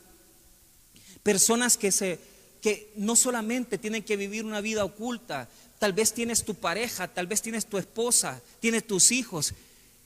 Personas 1.22 1.76
que 1.76 1.92
se 1.92 2.18
que 2.60 2.92
no 2.96 3.16
solamente 3.16 3.78
tienen 3.78 4.02
que 4.02 4.16
vivir 4.16 4.44
una 4.44 4.60
vida 4.60 4.84
oculta, 4.84 5.48
tal 5.78 5.92
vez 5.92 6.12
tienes 6.12 6.44
tu 6.44 6.54
pareja, 6.54 7.08
tal 7.08 7.26
vez 7.26 7.40
tienes 7.40 7.66
tu 7.66 7.78
esposa, 7.78 8.40
tienes 8.60 8.86
tus 8.86 9.12
hijos 9.12 9.54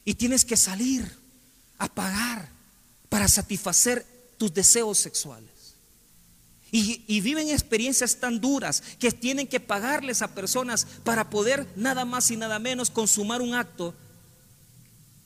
y 0.04 0.14
tienes 0.14 0.44
que 0.44 0.56
salir 0.56 1.10
a 1.78 1.88
pagar 1.88 2.48
para 3.08 3.28
satisfacer 3.28 4.06
tus 4.38 4.54
deseos 4.54 4.98
sexuales. 4.98 5.50
Y, 6.70 7.04
y, 7.06 7.20
viven 7.20 7.50
experiencias 7.50 8.16
tan 8.16 8.40
duras 8.40 8.82
que 8.98 9.12
tienen 9.12 9.46
que 9.46 9.60
pagarles 9.60 10.22
a 10.22 10.34
personas 10.34 10.86
para 11.04 11.30
poder 11.30 11.68
nada 11.76 12.04
más 12.04 12.32
y 12.32 12.36
nada 12.36 12.58
menos 12.58 12.90
consumar 12.90 13.42
un 13.42 13.54
acto 13.54 13.94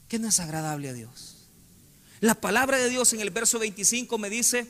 que 0.09 0.19
no 0.19 0.29
es 0.29 0.41
agradable 0.41 0.89
a 0.89 0.93
Dios. 0.93 1.37
La 2.21 2.35
palabra 2.35 2.79
de 2.79 2.89
Dios 2.89 3.13
en 3.13 3.21
el 3.21 3.31
verso 3.31 3.59
25 3.59 4.19
me 4.19 4.31
dice 4.31 4.67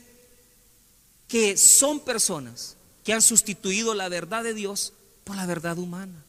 que 1.28 1.56
son 1.56 2.00
personas 2.00 2.76
que 3.04 3.12
han 3.12 3.22
sustituido 3.22 3.94
la 3.94 4.08
verdad 4.08 4.44
de 4.44 4.54
Dios 4.54 4.92
por 5.24 5.36
la 5.36 5.46
verdad 5.46 5.78
humana. 5.78 6.24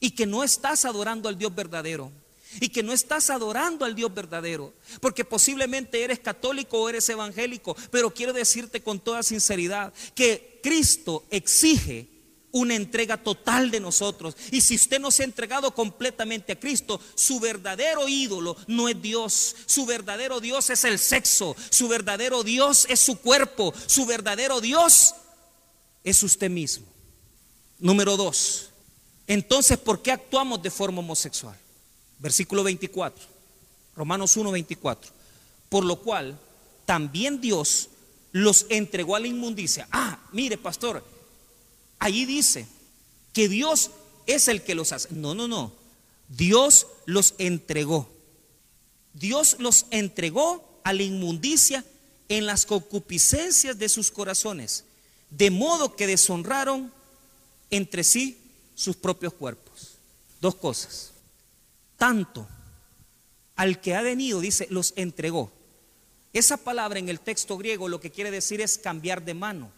Y 0.00 0.10
que 0.10 0.26
no 0.26 0.44
estás 0.44 0.84
adorando 0.84 1.28
al 1.28 1.38
Dios 1.38 1.54
verdadero. 1.54 2.12
Y 2.60 2.68
que 2.68 2.82
no 2.82 2.92
estás 2.92 3.30
adorando 3.30 3.84
al 3.84 3.96
Dios 3.96 4.14
verdadero. 4.14 4.72
Porque 5.00 5.24
posiblemente 5.24 6.04
eres 6.04 6.20
católico 6.20 6.78
o 6.78 6.88
eres 6.88 7.08
evangélico. 7.08 7.76
Pero 7.90 8.14
quiero 8.14 8.32
decirte 8.32 8.80
con 8.80 9.00
toda 9.00 9.24
sinceridad 9.24 9.92
que 10.14 10.60
Cristo 10.62 11.24
exige 11.30 12.08
una 12.58 12.74
entrega 12.74 13.16
total 13.16 13.70
de 13.70 13.80
nosotros. 13.80 14.36
Y 14.50 14.60
si 14.60 14.74
usted 14.74 15.00
no 15.00 15.10
se 15.10 15.22
ha 15.22 15.26
entregado 15.26 15.72
completamente 15.74 16.52
a 16.52 16.60
Cristo, 16.60 17.00
su 17.14 17.40
verdadero 17.40 18.08
ídolo 18.08 18.56
no 18.66 18.88
es 18.88 19.00
Dios. 19.00 19.56
Su 19.66 19.86
verdadero 19.86 20.40
Dios 20.40 20.68
es 20.70 20.84
el 20.84 20.98
sexo. 20.98 21.56
Su 21.70 21.88
verdadero 21.88 22.42
Dios 22.42 22.86
es 22.88 23.00
su 23.00 23.18
cuerpo. 23.18 23.72
Su 23.86 24.06
verdadero 24.06 24.60
Dios 24.60 25.14
es 26.04 26.22
usted 26.22 26.50
mismo. 26.50 26.86
Número 27.78 28.16
dos. 28.16 28.70
Entonces, 29.26 29.78
¿por 29.78 30.02
qué 30.02 30.10
actuamos 30.10 30.62
de 30.62 30.70
forma 30.70 31.00
homosexual? 31.00 31.56
Versículo 32.18 32.64
24. 32.64 33.24
Romanos 33.94 34.36
1, 34.36 34.50
24. 34.50 35.10
Por 35.68 35.84
lo 35.84 36.00
cual, 36.00 36.38
también 36.86 37.40
Dios 37.40 37.88
los 38.32 38.66
entregó 38.68 39.14
a 39.14 39.20
la 39.20 39.26
inmundicia. 39.26 39.86
Ah, 39.92 40.18
mire, 40.32 40.58
pastor 40.58 41.17
Allí 41.98 42.24
dice 42.24 42.66
que 43.32 43.48
Dios 43.48 43.90
es 44.26 44.48
el 44.48 44.62
que 44.62 44.74
los 44.74 44.92
hace. 44.92 45.08
No, 45.12 45.34
no, 45.34 45.48
no. 45.48 45.72
Dios 46.28 46.86
los 47.06 47.34
entregó. 47.38 48.08
Dios 49.14 49.56
los 49.58 49.86
entregó 49.90 50.80
a 50.84 50.92
la 50.92 51.02
inmundicia 51.02 51.84
en 52.28 52.46
las 52.46 52.66
concupiscencias 52.66 53.78
de 53.78 53.88
sus 53.88 54.10
corazones, 54.10 54.84
de 55.30 55.50
modo 55.50 55.96
que 55.96 56.06
deshonraron 56.06 56.92
entre 57.70 58.04
sí 58.04 58.38
sus 58.74 58.96
propios 58.96 59.32
cuerpos. 59.32 59.96
Dos 60.40 60.54
cosas. 60.54 61.12
Tanto 61.96 62.46
al 63.56 63.80
que 63.80 63.94
ha 63.94 64.02
venido, 64.02 64.40
dice, 64.40 64.68
los 64.70 64.92
entregó. 64.96 65.50
Esa 66.32 66.58
palabra 66.58 66.98
en 66.98 67.08
el 67.08 67.18
texto 67.18 67.56
griego 67.56 67.88
lo 67.88 68.00
que 68.00 68.10
quiere 68.10 68.30
decir 68.30 68.60
es 68.60 68.78
cambiar 68.78 69.24
de 69.24 69.34
mano. 69.34 69.72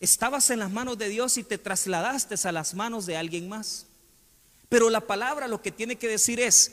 Estabas 0.00 0.50
en 0.50 0.60
las 0.60 0.70
manos 0.70 0.96
de 0.98 1.08
Dios 1.08 1.38
y 1.38 1.44
te 1.44 1.58
trasladaste 1.58 2.36
a 2.48 2.52
las 2.52 2.74
manos 2.74 3.06
de 3.06 3.16
alguien 3.16 3.48
más. 3.48 3.86
Pero 4.68 4.90
la 4.90 5.00
palabra 5.00 5.48
lo 5.48 5.60
que 5.60 5.72
tiene 5.72 5.96
que 5.96 6.08
decir 6.08 6.40
es 6.40 6.72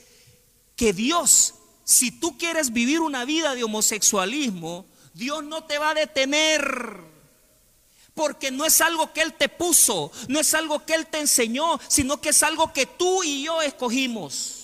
que 0.75 0.93
Dios, 0.93 1.55
si 1.83 2.11
tú 2.11 2.37
quieres 2.37 2.71
vivir 2.71 2.99
una 2.99 3.25
vida 3.25 3.55
de 3.55 3.63
homosexualismo, 3.63 4.85
Dios 5.13 5.43
no 5.43 5.63
te 5.63 5.79
va 5.79 5.91
a 5.91 5.95
detener. 5.95 6.99
Porque 8.13 8.51
no 8.51 8.65
es 8.65 8.79
algo 8.79 9.11
que 9.11 9.21
Él 9.21 9.33
te 9.33 9.49
puso, 9.49 10.11
no 10.27 10.39
es 10.39 10.53
algo 10.53 10.85
que 10.85 10.93
Él 10.93 11.07
te 11.07 11.19
enseñó, 11.19 11.79
sino 11.87 12.21
que 12.21 12.29
es 12.29 12.43
algo 12.43 12.71
que 12.73 12.85
tú 12.85 13.23
y 13.23 13.43
yo 13.43 13.61
escogimos. 13.61 14.61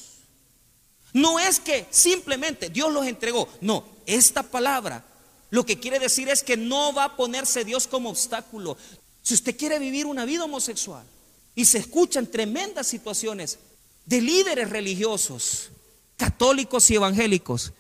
No 1.14 1.40
es 1.40 1.60
que 1.60 1.88
simplemente 1.90 2.70
Dios 2.70 2.94
los 2.94 3.06
entregó, 3.06 3.50
no, 3.60 3.84
esta 4.06 4.44
palabra 4.44 5.04
lo 5.52 5.66
que 5.66 5.80
quiere 5.80 6.00
decir 6.00 6.30
es 6.30 6.44
que 6.44 6.58
no 6.58 6.94
va 6.94 7.04
a 7.04 7.16
ponerse 7.18 7.66
Dios 7.66 7.86
como 7.86 8.10
obstáculo. 8.10 8.78
Si 9.22 9.34
usted 9.34 9.56
quiere 9.56 9.80
vivir 9.80 10.06
una 10.06 10.26
vida 10.26 10.46
homosexual 10.46 11.06
y 11.54 11.66
se 11.66 11.78
escuchan 11.78 12.26
tremendas 12.26 12.88
situaciones 12.88 13.60
de 14.06 14.22
líderes 14.22 14.70
religiosos, 14.70 15.70
católicos 16.16 16.90
y 16.90 16.96
evangélicos, 16.96 17.74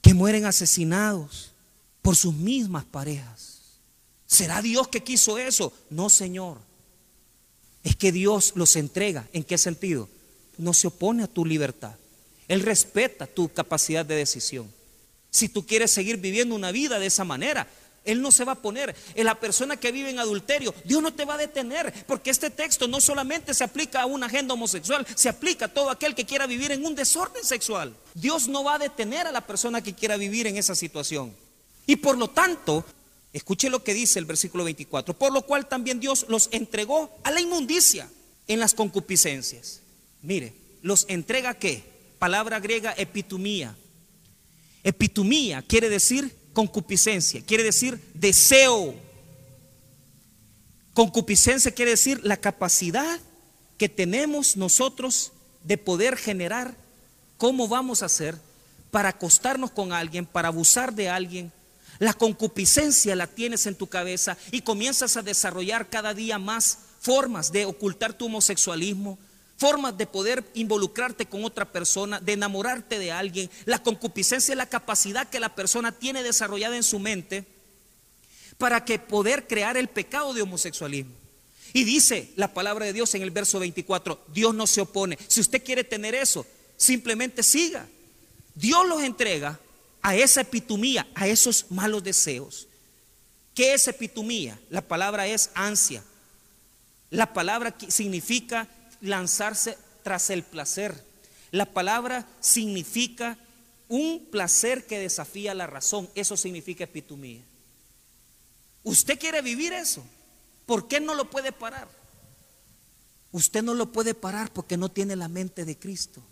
que 0.00 0.14
mueren 0.14 0.46
asesinados 0.46 1.50
por 2.02 2.14
sus 2.14 2.32
mismas 2.32 2.84
parejas. 2.84 3.58
¿Será 4.24 4.62
Dios 4.62 4.86
que 4.86 5.02
quiso 5.02 5.38
eso? 5.38 5.72
No, 5.90 6.08
Señor. 6.08 6.58
Es 7.82 7.96
que 7.96 8.12
Dios 8.12 8.52
los 8.54 8.76
entrega. 8.76 9.26
¿En 9.32 9.42
qué 9.42 9.58
sentido? 9.58 10.08
No 10.56 10.72
se 10.72 10.86
opone 10.86 11.24
a 11.24 11.28
tu 11.28 11.44
libertad. 11.44 11.96
Él 12.46 12.62
respeta 12.62 13.26
tu 13.26 13.48
capacidad 13.52 14.06
de 14.06 14.14
decisión. 14.14 14.77
Si 15.30 15.48
tú 15.48 15.66
quieres 15.66 15.90
seguir 15.90 16.16
viviendo 16.16 16.54
una 16.54 16.72
vida 16.72 16.98
de 16.98 17.06
esa 17.06 17.24
manera, 17.24 17.66
Él 18.04 18.22
no 18.22 18.30
se 18.30 18.44
va 18.44 18.52
a 18.52 18.62
poner. 18.62 18.94
En 19.14 19.26
la 19.26 19.34
persona 19.34 19.76
que 19.76 19.92
vive 19.92 20.10
en 20.10 20.18
adulterio, 20.18 20.74
Dios 20.84 21.02
no 21.02 21.12
te 21.12 21.24
va 21.24 21.34
a 21.34 21.38
detener, 21.38 21.92
porque 22.06 22.30
este 22.30 22.50
texto 22.50 22.88
no 22.88 23.00
solamente 23.00 23.52
se 23.54 23.64
aplica 23.64 24.02
a 24.02 24.06
una 24.06 24.26
agenda 24.26 24.54
homosexual, 24.54 25.06
se 25.14 25.28
aplica 25.28 25.66
a 25.66 25.74
todo 25.74 25.90
aquel 25.90 26.14
que 26.14 26.24
quiera 26.24 26.46
vivir 26.46 26.72
en 26.72 26.84
un 26.84 26.94
desorden 26.94 27.44
sexual. 27.44 27.94
Dios 28.14 28.48
no 28.48 28.64
va 28.64 28.76
a 28.76 28.78
detener 28.78 29.26
a 29.26 29.32
la 29.32 29.46
persona 29.46 29.82
que 29.82 29.94
quiera 29.94 30.16
vivir 30.16 30.46
en 30.46 30.56
esa 30.56 30.74
situación. 30.74 31.34
Y 31.86 31.96
por 31.96 32.16
lo 32.18 32.28
tanto, 32.28 32.84
escuche 33.32 33.70
lo 33.70 33.82
que 33.84 33.94
dice 33.94 34.18
el 34.18 34.24
versículo 34.24 34.64
24, 34.64 35.14
por 35.14 35.32
lo 35.32 35.42
cual 35.42 35.68
también 35.68 36.00
Dios 36.00 36.26
los 36.28 36.48
entregó 36.52 37.10
a 37.24 37.30
la 37.30 37.40
inmundicia 37.40 38.08
en 38.46 38.60
las 38.60 38.74
concupiscencias. 38.74 39.80
Mire, 40.22 40.54
los 40.82 41.04
entrega 41.08 41.54
qué? 41.54 41.82
Palabra 42.18 42.60
griega 42.60 42.94
epitumía 42.96 43.76
Epitumía 44.82 45.62
quiere 45.62 45.88
decir 45.88 46.34
concupiscencia, 46.52 47.42
quiere 47.44 47.62
decir 47.62 48.00
deseo. 48.14 48.94
Concupiscencia 50.94 51.70
quiere 51.70 51.92
decir 51.92 52.20
la 52.24 52.36
capacidad 52.36 53.20
que 53.76 53.88
tenemos 53.88 54.56
nosotros 54.56 55.32
de 55.62 55.78
poder 55.78 56.16
generar 56.16 56.76
cómo 57.36 57.68
vamos 57.68 58.02
a 58.02 58.06
hacer 58.06 58.36
para 58.90 59.10
acostarnos 59.10 59.70
con 59.70 59.92
alguien, 59.92 60.26
para 60.26 60.48
abusar 60.48 60.94
de 60.94 61.08
alguien. 61.08 61.52
La 61.98 62.14
concupiscencia 62.14 63.16
la 63.16 63.26
tienes 63.26 63.66
en 63.66 63.74
tu 63.74 63.86
cabeza 63.86 64.36
y 64.50 64.62
comienzas 64.62 65.16
a 65.16 65.22
desarrollar 65.22 65.88
cada 65.88 66.14
día 66.14 66.38
más 66.38 66.78
formas 67.00 67.52
de 67.52 67.64
ocultar 67.64 68.12
tu 68.12 68.26
homosexualismo, 68.26 69.18
formas 69.58 69.98
de 69.98 70.06
poder 70.06 70.48
involucrarte 70.54 71.26
con 71.26 71.44
otra 71.44 71.70
persona, 71.70 72.20
de 72.20 72.32
enamorarte 72.32 72.98
de 72.98 73.10
alguien. 73.10 73.50
La 73.64 73.82
concupiscencia 73.82 74.52
es 74.52 74.56
la 74.56 74.68
capacidad 74.68 75.28
que 75.28 75.40
la 75.40 75.54
persona 75.54 75.92
tiene 75.92 76.22
desarrollada 76.22 76.76
en 76.76 76.84
su 76.84 76.98
mente 77.00 77.44
para 78.56 78.84
que 78.84 78.98
poder 78.98 79.46
crear 79.46 79.76
el 79.76 79.88
pecado 79.88 80.32
de 80.32 80.42
homosexualismo. 80.42 81.12
Y 81.72 81.84
dice 81.84 82.32
la 82.36 82.54
palabra 82.54 82.86
de 82.86 82.92
Dios 82.92 83.14
en 83.14 83.22
el 83.22 83.32
verso 83.32 83.58
24, 83.58 84.24
Dios 84.32 84.54
no 84.54 84.66
se 84.66 84.80
opone. 84.80 85.18
Si 85.26 85.40
usted 85.40 85.62
quiere 85.62 85.82
tener 85.84 86.14
eso, 86.14 86.46
simplemente 86.76 87.42
siga. 87.42 87.86
Dios 88.54 88.86
los 88.86 89.02
entrega 89.02 89.58
a 90.00 90.16
esa 90.16 90.42
epitumía, 90.42 91.06
a 91.14 91.26
esos 91.26 91.66
malos 91.70 92.04
deseos. 92.04 92.68
¿Qué 93.54 93.74
es 93.74 93.88
epitumía? 93.88 94.58
La 94.70 94.82
palabra 94.82 95.26
es 95.26 95.50
ansia. 95.54 96.02
La 97.10 97.32
palabra 97.32 97.76
significa 97.88 98.68
lanzarse 99.00 99.76
tras 100.02 100.30
el 100.30 100.42
placer. 100.42 101.04
La 101.50 101.66
palabra 101.66 102.26
significa 102.40 103.38
un 103.88 104.26
placer 104.30 104.86
que 104.86 104.98
desafía 104.98 105.54
la 105.54 105.66
razón. 105.66 106.08
Eso 106.14 106.36
significa 106.36 106.84
epitumía. 106.84 107.40
¿Usted 108.84 109.18
quiere 109.18 109.42
vivir 109.42 109.72
eso? 109.72 110.04
¿Por 110.66 110.88
qué 110.88 111.00
no 111.00 111.14
lo 111.14 111.30
puede 111.30 111.52
parar? 111.52 111.88
Usted 113.32 113.62
no 113.62 113.74
lo 113.74 113.92
puede 113.92 114.14
parar 114.14 114.52
porque 114.52 114.76
no 114.76 114.90
tiene 114.90 115.16
la 115.16 115.28
mente 115.28 115.64
de 115.64 115.78
Cristo. 115.78 116.22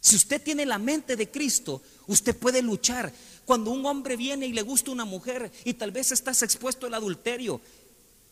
Si 0.00 0.16
usted 0.16 0.42
tiene 0.42 0.66
la 0.66 0.78
mente 0.78 1.16
de 1.16 1.30
Cristo, 1.30 1.80
usted 2.06 2.36
puede 2.36 2.60
luchar. 2.60 3.12
Cuando 3.44 3.70
un 3.70 3.86
hombre 3.86 4.16
viene 4.16 4.46
y 4.46 4.52
le 4.52 4.62
gusta 4.62 4.90
una 4.90 5.04
mujer 5.04 5.50
y 5.64 5.74
tal 5.74 5.92
vez 5.92 6.12
estás 6.12 6.42
expuesto 6.42 6.86
al 6.86 6.94
adulterio, 6.94 7.60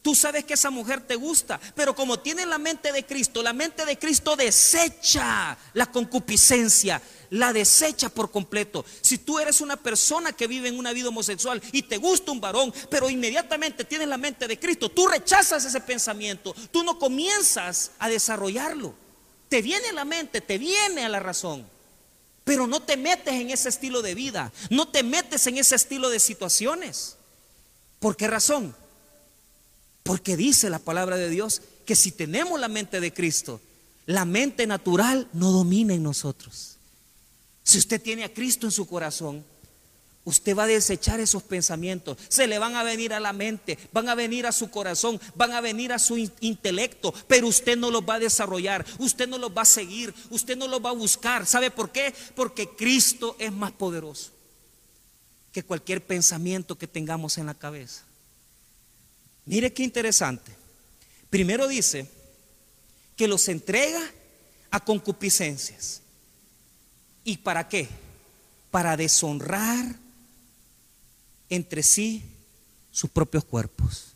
Tú 0.03 0.17
sabes 0.17 0.45
que 0.45 0.55
esa 0.55 0.71
mujer 0.71 1.01
te 1.01 1.15
gusta, 1.15 1.61
pero 1.77 1.95
como 1.95 2.19
tiene 2.19 2.45
la 2.45 2.59
mente 2.59 2.91
de 2.91 3.07
Cristo, 3.07 3.41
la 3.41 3.53
mente 3.53 3.87
de 3.87 3.97
Cristo 3.97 4.35
desecha 4.35 5.57
la 5.75 5.87
concupiscencia, 5.87 7.01
la 7.31 7.53
desecha 7.53 8.09
por 8.09 8.33
completo. 8.33 8.85
Si 9.01 9.19
tú 9.19 9.38
eres 9.38 9.61
una 9.61 9.77
persona 9.77 10.33
que 10.33 10.49
vive 10.49 10.69
en 10.69 10.77
una 10.77 10.93
vida 10.93 11.11
homosexual 11.11 11.62
y 11.71 11.83
te 11.83 11.99
gusta 11.99 12.33
un 12.33 12.41
varón, 12.41 12.75
pero 12.91 13.09
inmediatamente 13.09 13.85
tienes 13.85 14.09
la 14.09 14.19
mente 14.19 14.49
de 14.49 14.59
Cristo, 14.59 14.88
tú 14.88 15.07
rechazas 15.07 15.65
ese 15.65 15.81
pensamiento, 15.81 16.53
tú 16.73 16.83
no 16.83 16.99
comienzas 16.99 17.93
a 18.01 18.09
desarrollarlo. 18.09 18.95
Te 19.49 19.62
viene 19.62 19.91
a 19.91 19.93
la 19.93 20.05
mente, 20.05 20.41
te 20.41 20.59
viene 20.59 21.05
a 21.05 21.09
la 21.09 21.21
razón, 21.21 21.65
pero 22.43 22.67
no 22.67 22.83
te 22.83 22.97
metes 22.97 23.35
en 23.35 23.51
ese 23.51 23.69
estilo 23.69 24.03
de 24.03 24.17
vida, 24.17 24.53
no 24.69 24.88
te 24.88 25.05
metes 25.05 25.47
en 25.47 25.59
ese 25.59 25.77
estilo 25.77 26.11
de 26.11 26.19
situaciones. 26.19 27.19
¿Por 28.01 28.17
qué 28.17 28.27
razón? 28.27 28.82
Porque 30.03 30.37
dice 30.37 30.71
la 30.71 30.79
palabra 30.79 31.17
de 31.17 31.31
Dios 31.31 31.62
que 31.87 31.97
si 31.97 32.12
tenemos 32.12 32.59
la 32.59 32.69
mente 32.69 33.01
de 33.01 33.12
Cristo, 33.12 33.61
la 34.07 34.25
mente 34.25 34.67
natural 34.67 35.29
no 35.33 35.53
domina 35.53 35.95
en 35.95 36.03
nosotros. 36.03 36.77
Si 37.62 37.79
usted 37.79 38.01
tiene 38.01 38.25
a 38.25 38.33
Cristo 38.33 38.67
en 38.67 38.73
su 38.73 38.87
corazón, 38.87 39.45
usted 40.25 40.57
va 40.57 40.65
a 40.65 40.69
desechar 40.69 41.21
esos 41.21 41.43
pensamientos. 41.43 42.17
Se 42.29 42.47
le 42.47 42.59
van 42.59 42.75
a 42.75 42.83
venir 42.83 43.12
a 43.12 43.21
la 43.21 43.33
mente, 43.33 43.79
van 43.93 44.09
a 44.09 44.15
venir 44.15 44.47
a 44.47 44.53
su 44.53 44.71
corazón, 44.71 45.21
van 45.35 45.53
a 45.53 45.61
venir 45.61 45.93
a 45.93 45.99
su 45.99 46.17
intelecto, 46.41 47.15
pero 47.29 47.47
usted 47.47 47.77
no 47.77 47.91
los 47.91 48.03
va 48.03 48.15
a 48.15 48.21
desarrollar, 48.21 48.85
usted 48.99 49.29
no 49.29 49.38
los 49.38 49.57
va 49.57 49.62
a 49.62 49.67
seguir, 49.67 50.12
usted 50.31 50.57
no 50.57 50.69
los 50.69 50.85
va 50.85 50.91
a 50.91 50.95
buscar. 50.95 51.47
¿Sabe 51.47 51.71
por 51.71 51.91
qué? 51.91 52.15
Porque 52.35 52.69
Cristo 52.69 53.37
es 53.38 53.53
más 53.53 53.73
poderoso 53.73 54.31
que 55.53 55.62
cualquier 55.62 56.05
pensamiento 56.05 56.77
que 56.77 56.87
tengamos 56.87 57.38
en 57.38 57.47
la 57.47 57.55
cabeza. 57.55 58.03
Mire 59.44 59.72
qué 59.72 59.83
interesante. 59.83 60.52
Primero 61.31 61.66
dice 61.66 62.09
que 63.16 63.28
los 63.28 63.48
entrega 63.48 64.00
a 64.70 64.81
concupiscencias. 64.81 66.00
¿Y 67.24 67.38
para 67.38 67.68
qué? 67.68 67.88
Para 68.70 68.96
deshonrar 68.96 69.96
entre 71.48 71.83
sí 71.83 72.22
sus 72.90 73.11
propios 73.11 73.44
cuerpos. 73.44 74.12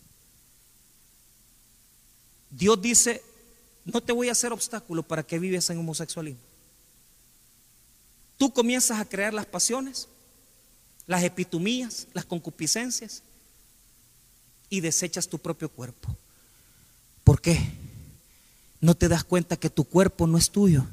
Dios 2.50 2.80
dice, 2.80 3.22
no 3.84 4.02
te 4.02 4.12
voy 4.12 4.28
a 4.28 4.32
hacer 4.32 4.52
obstáculo 4.52 5.02
para 5.02 5.22
que 5.22 5.38
vives 5.38 5.68
en 5.70 5.78
homosexualismo. 5.78 6.40
Tú 8.38 8.52
comienzas 8.52 8.98
a 8.98 9.04
crear 9.04 9.32
las 9.32 9.46
pasiones, 9.46 10.08
las 11.06 11.22
epitomías, 11.22 12.06
las 12.12 12.24
concupiscencias, 12.24 13.22
y 14.68 14.80
desechas 14.80 15.28
tu 15.28 15.38
propio 15.38 15.68
cuerpo. 15.68 16.16
¿Por 17.24 17.40
qué? 17.40 17.58
No 18.80 18.94
te 18.94 19.08
das 19.08 19.24
cuenta 19.24 19.56
que 19.56 19.70
tu 19.70 19.84
cuerpo 19.84 20.26
no 20.26 20.38
es 20.38 20.50
tuyo. 20.50 20.86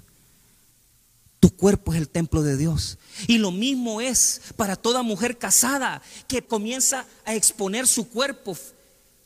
Tu 1.39 1.55
cuerpo 1.55 1.93
es 1.93 1.99
el 1.99 2.07
templo 2.07 2.41
de 2.41 2.55
Dios. 2.55 2.97
Y 3.27 3.37
lo 3.37 3.51
mismo 3.51 3.99
es 4.01 4.41
para 4.55 4.75
toda 4.75 5.03
mujer 5.03 5.37
casada 5.37 6.01
que 6.27 6.41
comienza 6.41 7.05
a 7.25 7.35
exponer 7.35 7.85
su 7.85 8.07
cuerpo. 8.09 8.57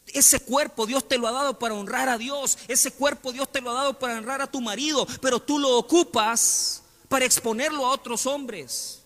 Ese 0.08 0.40
cuerpo 0.40 0.88
Dios 0.88 1.08
te 1.08 1.18
lo 1.18 1.28
ha 1.28 1.32
dado 1.32 1.60
para 1.60 1.76
honrar 1.76 2.10
a 2.10 2.18
Dios. 2.18 2.58
Ese 2.68 2.92
cuerpo 2.92 3.32
Dios 3.32 3.52
te 3.52 3.62
lo 3.62 3.70
ha 3.70 3.76
dado 3.76 4.00
para 4.00 4.18
honrar 4.18 4.42
a 4.42 4.52
tu 4.52 4.62
marido. 4.62 5.08
Pero 5.22 5.40
tú 5.40 5.60
lo 5.60 5.78
ocupas 5.78 6.82
para 7.08 7.26
exponerlo 7.26 7.86
a 7.86 7.92
otros 7.92 8.26
hombres. 8.26 9.02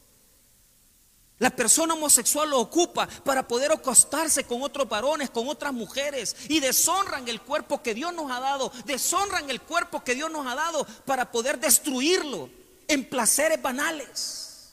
La 1.42 1.50
persona 1.50 1.96
homosexual 1.96 2.52
lo 2.52 2.60
ocupa 2.60 3.08
para 3.08 3.48
poder 3.48 3.72
acostarse 3.72 4.44
con 4.44 4.62
otros 4.62 4.88
varones, 4.88 5.32
con 5.32 5.50
otras 5.50 5.74
mujeres 5.74 6.36
y 6.48 6.60
deshonran 6.60 7.28
el 7.28 7.42
cuerpo 7.42 7.82
que 7.82 7.96
Dios 7.96 8.14
nos 8.14 8.30
ha 8.30 8.40
dado, 8.40 8.72
deshonran 8.86 9.50
el 9.50 9.60
cuerpo 9.60 10.04
que 10.04 10.14
Dios 10.14 10.30
nos 10.30 10.46
ha 10.46 10.54
dado 10.54 10.86
para 11.04 11.32
poder 11.32 11.60
destruirlo 11.60 12.48
en 12.88 13.10
placeres 13.10 13.60
banales. 13.60 14.70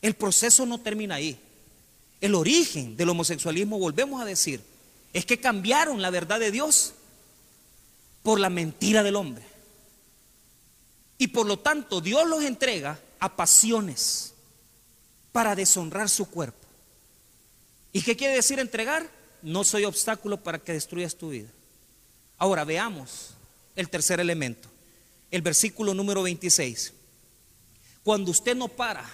El 0.00 0.14
proceso 0.14 0.64
no 0.66 0.78
termina 0.78 1.16
ahí. 1.16 1.36
El 2.20 2.36
origen 2.36 2.96
del 2.96 3.08
homosexualismo, 3.08 3.76
volvemos 3.76 4.22
a 4.22 4.24
decir, 4.24 4.62
es 5.12 5.26
que 5.26 5.40
cambiaron 5.40 6.00
la 6.00 6.10
verdad 6.10 6.38
de 6.38 6.52
Dios 6.52 6.92
por 8.22 8.38
la 8.38 8.50
mentira 8.50 9.02
del 9.02 9.16
hombre. 9.16 9.44
Y 11.18 11.26
por 11.26 11.44
lo 11.44 11.58
tanto 11.58 12.00
Dios 12.00 12.28
los 12.28 12.44
entrega 12.44 13.00
a 13.18 13.34
pasiones 13.34 14.30
para 15.32 15.54
deshonrar 15.54 16.08
su 16.08 16.26
cuerpo. 16.26 16.66
¿Y 17.92 18.02
qué 18.02 18.16
quiere 18.16 18.34
decir 18.34 18.58
entregar? 18.58 19.10
No 19.42 19.64
soy 19.64 19.84
obstáculo 19.84 20.42
para 20.42 20.58
que 20.58 20.72
destruyas 20.72 21.16
tu 21.16 21.30
vida. 21.30 21.48
Ahora 22.38 22.64
veamos 22.64 23.34
el 23.76 23.88
tercer 23.88 24.20
elemento, 24.20 24.68
el 25.30 25.42
versículo 25.42 25.94
número 25.94 26.22
26. 26.22 26.92
Cuando 28.02 28.30
usted 28.30 28.56
no 28.56 28.68
para, 28.68 29.08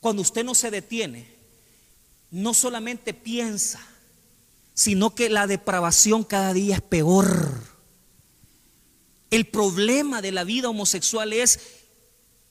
cuando 0.00 0.22
usted 0.22 0.44
no 0.44 0.54
se 0.54 0.70
detiene, 0.70 1.34
no 2.30 2.54
solamente 2.54 3.14
piensa, 3.14 3.80
sino 4.74 5.14
que 5.14 5.30
la 5.30 5.46
depravación 5.46 6.22
cada 6.22 6.52
día 6.52 6.76
es 6.76 6.82
peor. 6.82 7.62
El 9.30 9.46
problema 9.46 10.20
de 10.22 10.32
la 10.32 10.44
vida 10.44 10.68
homosexual 10.68 11.32
es 11.32 11.60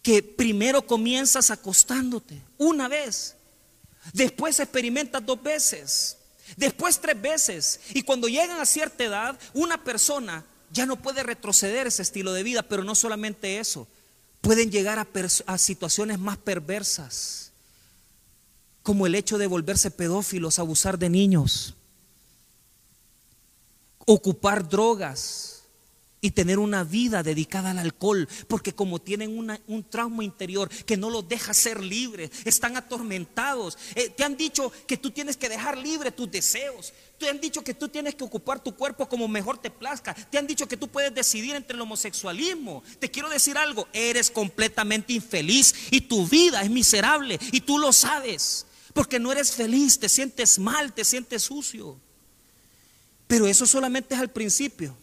que 0.06 0.22
primero 0.22 0.86
comienzas 0.86 1.50
acostándote 1.50 2.39
una 2.60 2.88
vez, 2.88 3.36
después 4.13 4.60
experimentas 4.60 5.26
dos 5.26 5.41
veces, 5.41 6.18
después 6.56 7.02
tres 7.02 7.20
veces, 7.20 7.80
y 7.89 8.04
cuando 8.04 8.28
llegan 8.28 8.62
a 8.62 8.68
cierta 8.68 9.04
edad, 9.04 9.39
una 9.56 9.84
persona 9.84 10.46
ya 10.72 10.86
no 10.86 11.02
puede 11.02 11.24
retroceder 11.24 11.88
ese 11.88 12.04
estilo 12.04 12.34
de 12.34 12.44
vida, 12.44 12.62
pero 12.62 12.84
no 12.84 12.94
solamente 12.94 13.58
eso, 13.58 13.88
pueden 14.41 14.70
llegar 14.70 15.00
a, 15.00 15.08
a 15.48 15.58
situaciones 15.58 16.20
más 16.20 16.38
perversas, 16.38 17.52
como 18.84 19.08
el 19.08 19.15
hecho 19.15 19.39
de 19.39 19.48
volverse 19.48 19.89
pedófilos, 19.89 20.60
abusar 20.60 21.00
de 21.00 21.10
niños, 21.10 21.74
ocupar 24.06 24.70
drogas, 24.70 25.55
y 26.26 26.32
tener 26.32 26.58
una 26.58 26.84
vida 26.84 27.22
dedicada 27.22 27.70
al 27.70 27.78
alcohol, 27.78 28.28
porque 28.48 28.74
como 28.74 29.00
tienen 29.00 29.38
un 29.68 29.84
trauma 29.84 30.24
interior 30.24 30.70
que 30.70 30.98
no 30.98 31.12
los 31.12 31.28
deja 31.28 31.54
ser 31.54 31.84
libres, 31.84 32.32
están 32.46 32.76
atormentados. 32.78 33.78
Eh, 33.94 34.10
te 34.10 34.24
han 34.24 34.36
dicho 34.36 34.72
que 34.88 34.98
tú 34.98 35.12
tienes 35.12 35.38
que 35.38 35.50
dejar 35.50 35.78
libre 35.78 36.12
tus 36.12 36.32
deseos, 36.32 36.94
te 37.20 37.30
han 37.30 37.40
dicho 37.40 37.64
que 37.64 37.76
tú 37.76 37.90
tienes 37.90 38.16
que 38.16 38.24
ocupar 38.24 38.60
tu 38.60 38.76
cuerpo 38.76 39.08
como 39.08 39.28
mejor 39.28 39.60
te 39.60 39.70
plazca, 39.70 40.16
te 40.16 40.40
han 40.40 40.48
dicho 40.48 40.68
que 40.68 40.78
tú 40.78 40.88
puedes 40.88 41.14
decidir 41.14 41.54
entre 41.54 41.76
el 41.76 41.82
homosexualismo. 41.82 42.82
Te 42.98 43.12
quiero 43.12 43.30
decir 43.30 43.56
algo, 43.56 43.88
eres 43.94 44.32
completamente 44.32 45.14
infeliz 45.14 45.76
y 45.92 46.02
tu 46.02 46.26
vida 46.26 46.64
es 46.64 46.72
miserable 46.72 47.38
y 47.52 47.62
tú 47.62 47.78
lo 47.78 47.94
sabes, 47.94 48.66
porque 48.96 49.20
no 49.20 49.32
eres 49.32 49.52
feliz, 49.52 50.00
te 50.00 50.10
sientes 50.10 50.58
mal, 50.58 50.92
te 50.92 51.06
sientes 51.06 51.44
sucio. 51.44 52.00
Pero 53.28 53.46
eso 53.46 53.68
solamente 53.68 54.16
es 54.16 54.22
al 54.22 54.32
principio. 54.32 54.98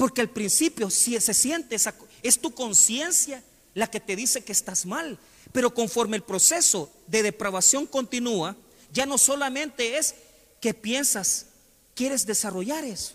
Porque 0.00 0.22
al 0.22 0.30
principio, 0.30 0.88
si 0.88 1.20
se 1.20 1.34
siente, 1.34 1.76
es 2.22 2.40
tu 2.40 2.54
conciencia 2.54 3.44
la 3.74 3.86
que 3.86 4.00
te 4.00 4.16
dice 4.16 4.42
que 4.42 4.52
estás 4.52 4.86
mal. 4.86 5.18
Pero 5.52 5.74
conforme 5.74 6.16
el 6.16 6.22
proceso 6.22 6.90
de 7.06 7.22
depravación 7.22 7.86
continúa, 7.86 8.56
ya 8.94 9.04
no 9.04 9.18
solamente 9.18 9.98
es 9.98 10.14
que 10.58 10.72
piensas, 10.72 11.48
quieres 11.94 12.24
desarrollar 12.24 12.82
eso, 12.82 13.12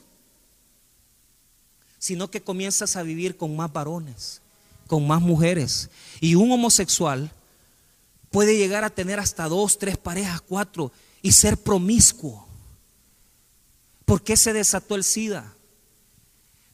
sino 1.98 2.30
que 2.30 2.44
comienzas 2.44 2.96
a 2.96 3.02
vivir 3.02 3.36
con 3.36 3.56
más 3.56 3.74
varones, 3.74 4.42
con 4.86 5.08
más 5.08 5.24
mujeres. 5.24 5.90
Y 6.22 6.36
un 6.36 6.52
homosexual 6.52 7.32
puede 8.30 8.60
llegar 8.60 8.84
a 8.84 8.92
tener 8.92 9.20
hasta 9.20 9.50
dos, 9.50 9.80
tres 9.80 9.98
parejas, 9.98 10.40
cuatro 10.40 10.92
y 11.24 11.32
ser 11.32 11.58
promiscuo. 11.58 12.48
¿Por 14.06 14.22
qué 14.22 14.38
se 14.38 14.54
desató 14.54 14.94
el 14.94 15.04
SIDA? 15.04 15.52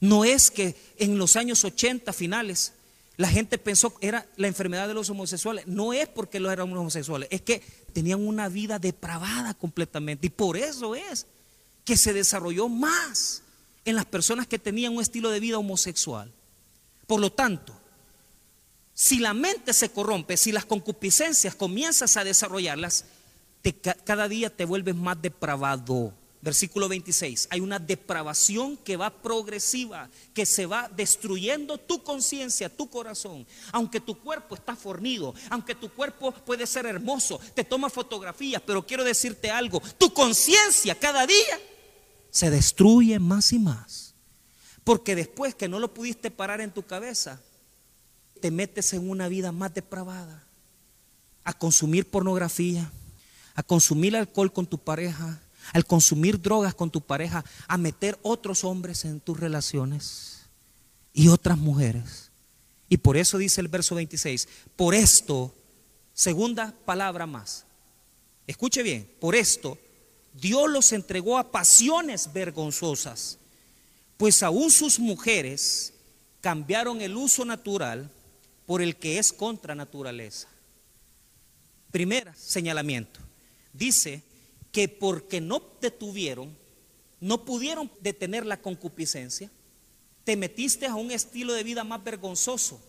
No 0.01 0.25
es 0.25 0.51
que 0.51 0.75
en 0.97 1.17
los 1.17 1.37
años 1.37 1.63
80 1.63 2.11
finales 2.11 2.73
la 3.17 3.29
gente 3.29 3.59
pensó 3.59 3.95
que 3.95 4.07
era 4.07 4.25
la 4.35 4.47
enfermedad 4.47 4.87
de 4.87 4.95
los 4.95 5.09
homosexuales. 5.09 5.67
No 5.67 5.93
es 5.93 6.09
porque 6.09 6.39
los 6.39 6.51
eran 6.51 6.75
homosexuales, 6.75 7.29
es 7.31 7.41
que 7.41 7.61
tenían 7.93 8.25
una 8.27 8.49
vida 8.49 8.79
depravada 8.79 9.53
completamente. 9.53 10.27
Y 10.27 10.31
por 10.31 10.57
eso 10.57 10.95
es 10.95 11.27
que 11.85 11.95
se 11.97 12.13
desarrolló 12.13 12.67
más 12.67 13.43
en 13.85 13.95
las 13.95 14.05
personas 14.05 14.47
que 14.47 14.59
tenían 14.59 14.95
un 14.95 15.01
estilo 15.01 15.29
de 15.29 15.39
vida 15.39 15.59
homosexual. 15.59 16.31
Por 17.05 17.19
lo 17.19 17.31
tanto, 17.31 17.79
si 18.93 19.19
la 19.19 19.33
mente 19.35 19.73
se 19.73 19.89
corrompe, 19.89 20.35
si 20.35 20.51
las 20.51 20.65
concupiscencias 20.65 21.53
comienzas 21.53 22.17
a 22.17 22.23
desarrollarlas, 22.23 23.05
cada 24.03 24.27
día 24.27 24.49
te 24.49 24.65
vuelves 24.65 24.95
más 24.95 25.21
depravado. 25.21 26.13
Versículo 26.41 26.89
26. 26.89 27.47
Hay 27.51 27.59
una 27.59 27.77
depravación 27.77 28.75
que 28.77 28.97
va 28.97 29.21
progresiva, 29.21 30.09
que 30.33 30.45
se 30.45 30.65
va 30.65 30.89
destruyendo 30.89 31.77
tu 31.77 32.01
conciencia, 32.03 32.67
tu 32.67 32.89
corazón. 32.89 33.45
Aunque 33.71 33.99
tu 33.99 34.17
cuerpo 34.17 34.55
está 34.55 34.75
fornido, 34.75 35.35
aunque 35.49 35.75
tu 35.75 35.89
cuerpo 35.89 36.31
puede 36.31 36.65
ser 36.65 36.87
hermoso, 36.87 37.39
te 37.53 37.63
toma 37.63 37.89
fotografías, 37.89 38.61
pero 38.65 38.85
quiero 38.85 39.03
decirte 39.03 39.51
algo, 39.51 39.81
tu 39.99 40.13
conciencia 40.13 40.95
cada 40.95 41.27
día 41.27 41.59
se 42.31 42.49
destruye 42.49 43.19
más 43.19 43.53
y 43.53 43.59
más. 43.59 44.15
Porque 44.83 45.15
después 45.15 45.53
que 45.53 45.67
no 45.67 45.79
lo 45.79 45.93
pudiste 45.93 46.31
parar 46.31 46.59
en 46.61 46.71
tu 46.71 46.83
cabeza, 46.83 47.39
te 48.39 48.49
metes 48.49 48.93
en 48.93 49.07
una 49.07 49.27
vida 49.27 49.51
más 49.51 49.73
depravada, 49.73 50.47
a 51.43 51.53
consumir 51.53 52.09
pornografía, 52.09 52.91
a 53.53 53.61
consumir 53.61 54.15
alcohol 54.15 54.51
con 54.51 54.65
tu 54.65 54.79
pareja, 54.79 55.39
al 55.73 55.85
consumir 55.85 56.41
drogas 56.41 56.75
con 56.75 56.89
tu 56.89 57.01
pareja, 57.01 57.43
a 57.67 57.77
meter 57.77 58.17
otros 58.21 58.63
hombres 58.63 59.05
en 59.05 59.19
tus 59.19 59.39
relaciones 59.39 60.41
y 61.13 61.27
otras 61.27 61.57
mujeres. 61.57 62.31
Y 62.89 62.97
por 62.97 63.17
eso 63.17 63.37
dice 63.37 63.61
el 63.61 63.67
verso 63.67 63.95
26, 63.95 64.47
por 64.75 64.93
esto, 64.93 65.53
segunda 66.13 66.73
palabra 66.85 67.25
más, 67.25 67.65
escuche 68.47 68.83
bien, 68.83 69.09
por 69.19 69.35
esto 69.35 69.77
Dios 70.33 70.69
los 70.69 70.91
entregó 70.91 71.37
a 71.37 71.51
pasiones 71.51 72.31
vergonzosas, 72.31 73.37
pues 74.17 74.43
aún 74.43 74.71
sus 74.71 74.99
mujeres 74.99 75.93
cambiaron 76.41 77.01
el 77.01 77.15
uso 77.15 77.45
natural 77.45 78.09
por 78.65 78.81
el 78.81 78.95
que 78.95 79.19
es 79.19 79.33
contra 79.33 79.75
naturaleza. 79.75 80.47
Primer 81.91 82.33
señalamiento. 82.35 83.19
Dice 83.73 84.23
que 84.71 84.87
porque 84.87 85.41
no 85.41 85.61
detuvieron, 85.81 86.55
no 87.19 87.45
pudieron 87.45 87.91
detener 88.01 88.45
la 88.45 88.61
concupiscencia, 88.61 89.51
te 90.23 90.35
metiste 90.35 90.85
a 90.85 90.95
un 90.95 91.11
estilo 91.11 91.53
de 91.53 91.63
vida 91.63 91.83
más 91.83 92.03
vergonzoso. 92.03 92.79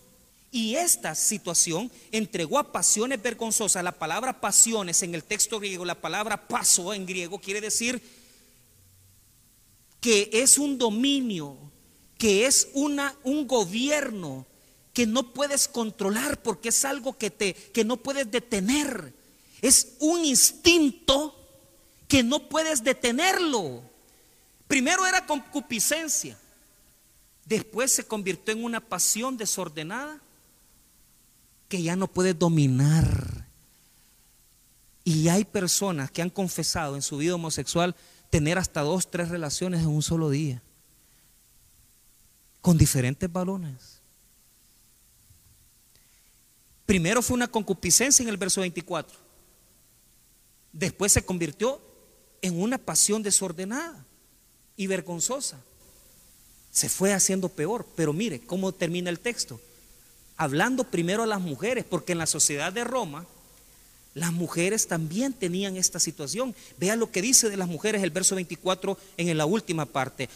Y 0.50 0.74
esta 0.74 1.14
situación 1.14 1.90
entregó 2.10 2.58
a 2.58 2.72
pasiones 2.72 3.22
vergonzosas. 3.22 3.82
La 3.82 3.98
palabra 3.98 4.40
pasiones 4.40 5.02
en 5.02 5.14
el 5.14 5.24
texto 5.24 5.58
griego, 5.58 5.84
la 5.84 6.00
palabra 6.00 6.46
paso 6.46 6.92
en 6.92 7.06
griego 7.06 7.38
quiere 7.38 7.60
decir 7.60 8.02
que 10.00 10.28
es 10.32 10.58
un 10.58 10.76
dominio, 10.76 11.56
que 12.18 12.44
es 12.44 12.68
una, 12.74 13.16
un 13.24 13.46
gobierno 13.46 14.46
que 14.92 15.06
no 15.06 15.32
puedes 15.32 15.68
controlar 15.68 16.42
porque 16.42 16.68
es 16.68 16.84
algo 16.84 17.16
que, 17.16 17.30
te, 17.30 17.54
que 17.54 17.84
no 17.84 17.96
puedes 17.96 18.30
detener. 18.30 19.14
Es 19.62 19.94
un 20.00 20.24
instinto 20.24 21.41
que 22.12 22.22
no 22.22 22.46
puedes 22.46 22.84
detenerlo. 22.84 23.82
Primero 24.68 25.06
era 25.06 25.24
concupiscencia, 25.24 26.36
después 27.46 27.90
se 27.90 28.04
convirtió 28.04 28.52
en 28.52 28.62
una 28.62 28.80
pasión 28.82 29.38
desordenada 29.38 30.20
que 31.70 31.82
ya 31.82 31.96
no 31.96 32.06
puedes 32.08 32.38
dominar. 32.38 33.46
Y 35.04 35.28
hay 35.28 35.46
personas 35.46 36.10
que 36.10 36.20
han 36.20 36.28
confesado 36.28 36.96
en 36.96 37.00
su 37.00 37.16
vida 37.16 37.34
homosexual 37.34 37.96
tener 38.28 38.58
hasta 38.58 38.82
dos, 38.82 39.10
tres 39.10 39.30
relaciones 39.30 39.80
en 39.80 39.88
un 39.88 40.02
solo 40.02 40.28
día, 40.28 40.60
con 42.60 42.76
diferentes 42.76 43.32
balones. 43.32 44.02
Primero 46.84 47.22
fue 47.22 47.36
una 47.36 47.48
concupiscencia 47.48 48.22
en 48.22 48.28
el 48.28 48.36
verso 48.36 48.60
24. 48.60 49.16
Después 50.74 51.10
se 51.10 51.24
convirtió 51.24 51.80
en 52.42 52.60
una 52.60 52.76
pasión 52.76 53.22
desordenada 53.22 54.04
y 54.76 54.86
vergonzosa. 54.86 55.58
Se 56.70 56.88
fue 56.88 57.12
haciendo 57.12 57.48
peor, 57.48 57.86
pero 57.96 58.12
mire 58.12 58.40
cómo 58.40 58.72
termina 58.72 59.10
el 59.10 59.20
texto. 59.20 59.60
Hablando 60.36 60.84
primero 60.84 61.22
a 61.22 61.26
las 61.26 61.40
mujeres, 61.40 61.84
porque 61.88 62.12
en 62.12 62.18
la 62.18 62.26
sociedad 62.26 62.72
de 62.72 62.84
Roma 62.84 63.26
las 64.14 64.32
mujeres 64.32 64.88
también 64.88 65.32
tenían 65.32 65.76
esta 65.76 65.98
situación. 65.98 66.54
Vea 66.78 66.96
lo 66.96 67.10
que 67.10 67.22
dice 67.22 67.48
de 67.48 67.56
las 67.56 67.68
mujeres 67.68 68.02
el 68.02 68.10
verso 68.10 68.34
24 68.34 68.98
en 69.16 69.36
la 69.36 69.46
última 69.46 69.86
parte. 69.86 70.28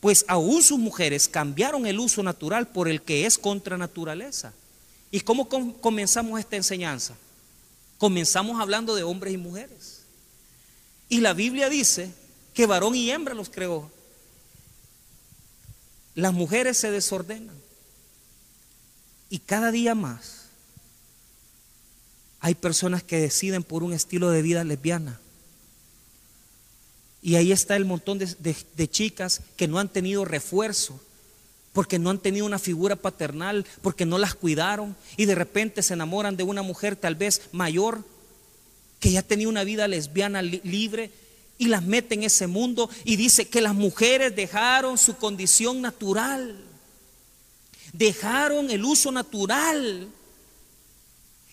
Pues 0.00 0.24
aún 0.28 0.62
sus 0.62 0.78
mujeres 0.78 1.28
cambiaron 1.28 1.86
el 1.86 2.00
uso 2.00 2.22
natural 2.22 2.68
por 2.68 2.88
el 2.88 3.02
que 3.02 3.26
es 3.26 3.38
contra 3.38 3.76
naturaleza. 3.76 4.52
¿Y 5.10 5.20
cómo 5.20 5.48
comenzamos 5.48 6.40
esta 6.40 6.56
enseñanza? 6.56 7.14
Comenzamos 7.98 8.60
hablando 8.60 8.94
de 8.94 9.02
hombres 9.02 9.34
y 9.34 9.36
mujeres. 9.36 9.89
Y 11.10 11.20
la 11.20 11.34
Biblia 11.34 11.68
dice 11.68 12.10
que 12.54 12.64
varón 12.66 12.94
y 12.94 13.10
hembra 13.10 13.34
los 13.34 13.50
creó. 13.50 13.90
Las 16.14 16.32
mujeres 16.32 16.78
se 16.78 16.90
desordenan. 16.90 17.56
Y 19.28 19.40
cada 19.40 19.70
día 19.72 19.94
más 19.94 20.46
hay 22.40 22.54
personas 22.54 23.02
que 23.02 23.20
deciden 23.20 23.62
por 23.62 23.82
un 23.82 23.92
estilo 23.92 24.30
de 24.30 24.40
vida 24.40 24.64
lesbiana. 24.64 25.20
Y 27.22 27.34
ahí 27.34 27.52
está 27.52 27.76
el 27.76 27.84
montón 27.84 28.18
de, 28.18 28.88
chicas 28.88 29.42
que 29.56 29.68
no 29.68 29.78
han 29.78 29.88
tenido 29.88 30.24
refuerzo, 30.24 30.98
porque 31.72 31.98
no 31.98 32.10
han 32.10 32.18
tenido 32.18 32.46
una 32.46 32.58
figura 32.58 32.96
paternal, 32.96 33.66
porque 33.82 34.06
no 34.06 34.16
las 34.16 34.34
cuidaron 34.34 34.96
y 35.16 35.26
de 35.26 35.34
repente 35.34 35.82
se 35.82 35.94
enamoran 35.94 36.36
de 36.36 36.44
una 36.44 36.62
mujer 36.62 36.96
tal 36.96 37.16
vez 37.16 37.42
mayor 37.52 38.04
que 39.00 39.10
ya 39.10 39.22
tenía 39.22 39.48
una 39.48 39.64
vida 39.64 39.88
lesbiana 39.88 40.42
libre 40.42 41.10
y 41.58 41.66
las 41.66 41.82
mete 41.82 42.14
en 42.14 42.22
ese 42.22 42.46
mundo 42.46 42.88
y 43.04 43.16
dice 43.16 43.48
que 43.48 43.62
las 43.62 43.74
mujeres 43.74 44.36
dejaron 44.36 44.98
su 44.98 45.16
condición 45.16 45.80
natural, 45.80 46.56
dejaron 47.92 48.70
el 48.70 48.84
uso 48.84 49.10
natural. 49.10 50.08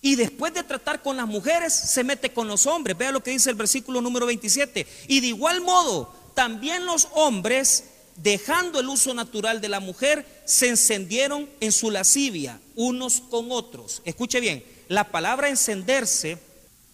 Y 0.01 0.15
después 0.15 0.53
de 0.53 0.63
tratar 0.63 1.01
con 1.01 1.17
las 1.17 1.27
mujeres, 1.27 1.73
se 1.73 2.03
mete 2.03 2.31
con 2.31 2.47
los 2.47 2.67
hombres. 2.67 2.97
Vea 2.97 3.11
lo 3.11 3.23
que 3.23 3.31
dice 3.31 3.49
el 3.49 3.55
versículo 3.55 3.99
número 3.99 4.25
27. 4.27 4.85
Y 5.07 5.19
de 5.21 5.27
igual 5.27 5.61
modo, 5.61 6.13
también 6.35 6.85
los 6.85 7.07
hombres, 7.13 7.85
dejando 8.15 8.79
el 8.79 8.87
uso 8.87 9.13
natural 9.13 9.59
de 9.59 9.69
la 9.69 9.79
mujer, 9.79 10.25
se 10.45 10.69
encendieron 10.69 11.49
en 11.59 11.71
su 11.71 11.91
lascivia 11.91 12.61
unos 12.75 13.21
con 13.21 13.51
otros. 13.51 14.01
Escuche 14.05 14.39
bien, 14.39 14.63
la 14.87 15.11
palabra 15.11 15.49
encenderse 15.49 16.37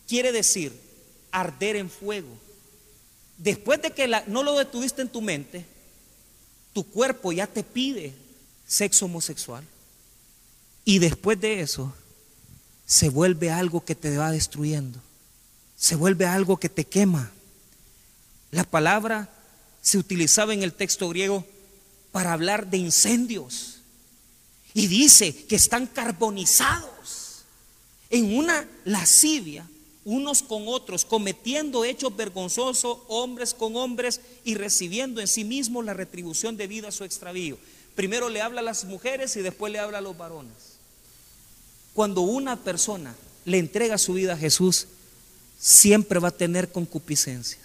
quiere 0.08 0.32
decir 0.32 0.74
arder 1.32 1.76
en 1.76 1.90
fuego. 1.90 2.30
Después 3.38 3.82
de 3.82 3.92
que 3.92 4.08
no 4.28 4.44
lo 4.44 4.58
detuviste 4.58 5.02
en 5.02 5.10
tu 5.10 5.22
mente, 5.22 5.66
tu 6.74 6.84
cuerpo 6.84 7.32
ya 7.32 7.48
te 7.48 7.64
pide 7.64 8.14
sexo 8.66 9.06
homosexual. 9.06 9.64
Y 10.86 11.00
después 11.00 11.40
de 11.40 11.62
eso, 11.62 11.94
se 12.86 13.10
vuelve 13.10 13.52
algo 13.52 13.84
que 13.84 13.96
te 13.96 14.18
va 14.18 14.32
destruyendo. 14.32 15.00
Se 15.78 15.96
vuelve 15.96 16.26
algo 16.26 16.58
que 16.58 16.70
te 16.70 16.86
quema. 16.86 17.32
La 18.52 18.64
palabra 18.64 19.30
se 19.82 19.98
utilizaba 19.98 20.54
en 20.54 20.64
el 20.64 20.74
texto 20.74 21.10
griego 21.10 21.46
para 22.12 22.34
hablar 22.34 22.70
de 22.70 22.78
incendios. 22.78 23.80
Y 24.74 24.88
dice 24.88 25.46
que 25.46 25.56
están 25.56 25.88
carbonizados 25.88 27.44
en 28.10 28.38
una 28.38 28.68
lascivia 28.86 29.68
unos 30.06 30.44
con 30.44 30.68
otros, 30.68 31.06
cometiendo 31.06 31.86
hechos 31.86 32.16
vergonzosos, 32.16 33.00
hombres 33.08 33.54
con 33.54 33.76
hombres, 33.76 34.22
y 34.44 34.56
recibiendo 34.56 35.22
en 35.22 35.28
sí 35.28 35.44
mismos 35.44 35.86
la 35.86 35.94
retribución 35.94 36.58
debida 36.58 36.90
a 36.90 36.92
su 36.92 37.04
extravío. 37.04 37.58
Primero 37.96 38.30
le 38.30 38.42
habla 38.42 38.62
a 38.62 38.64
las 38.64 38.86
mujeres 38.86 39.36
y 39.36 39.42
después 39.42 39.72
le 39.72 39.80
habla 39.80 40.00
a 40.00 40.02
los 40.02 40.18
varones. 40.18 40.54
Cuando 41.94 42.22
una 42.22 42.58
persona 42.58 43.16
le 43.46 43.60
entrega 43.60 43.98
su 43.98 44.14
vida 44.14 44.34
a 44.34 44.38
Jesús, 44.38 44.88
siempre 45.60 46.20
va 46.20 46.30
a 46.30 46.38
tener 46.38 46.72
concupiscencias. 46.72 47.62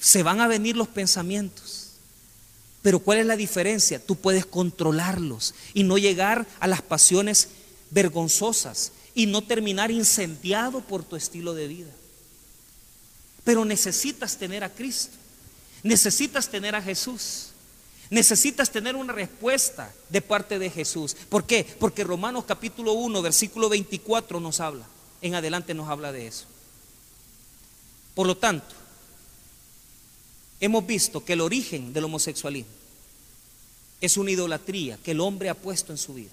Se 0.00 0.22
van 0.22 0.40
a 0.40 0.48
venir 0.48 0.76
los 0.76 0.88
pensamientos. 0.88 1.90
Pero 2.82 2.98
¿cuál 2.98 3.18
es 3.18 3.26
la 3.26 3.36
diferencia? 3.36 4.04
Tú 4.04 4.16
puedes 4.16 4.44
controlarlos 4.44 5.54
y 5.72 5.84
no 5.84 5.96
llegar 5.96 6.46
a 6.60 6.66
las 6.66 6.82
pasiones 6.82 7.48
vergonzosas 7.90 8.92
y 9.14 9.26
no 9.26 9.42
terminar 9.42 9.90
incendiado 9.90 10.80
por 10.80 11.04
tu 11.04 11.16
estilo 11.16 11.54
de 11.54 11.68
vida. 11.68 11.90
Pero 13.44 13.64
necesitas 13.64 14.36
tener 14.36 14.64
a 14.64 14.70
Cristo, 14.70 15.14
necesitas 15.82 16.48
tener 16.48 16.74
a 16.74 16.82
Jesús, 16.82 17.48
necesitas 18.10 18.70
tener 18.70 18.96
una 18.96 19.12
respuesta 19.12 19.92
de 20.08 20.20
parte 20.20 20.58
de 20.58 20.70
Jesús. 20.70 21.16
¿Por 21.28 21.44
qué? 21.44 21.64
Porque 21.78 22.04
Romanos 22.04 22.44
capítulo 22.46 22.94
1, 22.94 23.22
versículo 23.22 23.68
24 23.68 24.40
nos 24.40 24.60
habla, 24.60 24.86
en 25.20 25.34
adelante 25.34 25.74
nos 25.74 25.88
habla 25.88 26.10
de 26.10 26.26
eso. 26.26 26.46
Por 28.14 28.26
lo 28.26 28.36
tanto, 28.36 28.74
hemos 30.60 30.86
visto 30.86 31.24
que 31.24 31.34
el 31.34 31.40
origen 31.40 31.92
del 31.92 32.04
homosexualismo 32.04 32.72
es 34.00 34.16
una 34.16 34.30
idolatría 34.30 34.98
que 35.02 35.12
el 35.12 35.20
hombre 35.20 35.48
ha 35.48 35.54
puesto 35.54 35.92
en 35.92 35.98
su 35.98 36.14
vida. 36.14 36.30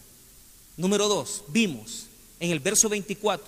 Número 0.77 1.07
dos, 1.07 1.43
vimos 1.47 2.07
en 2.41 2.51
el 2.51 2.59
verso 2.59 2.89
24, 2.89 3.47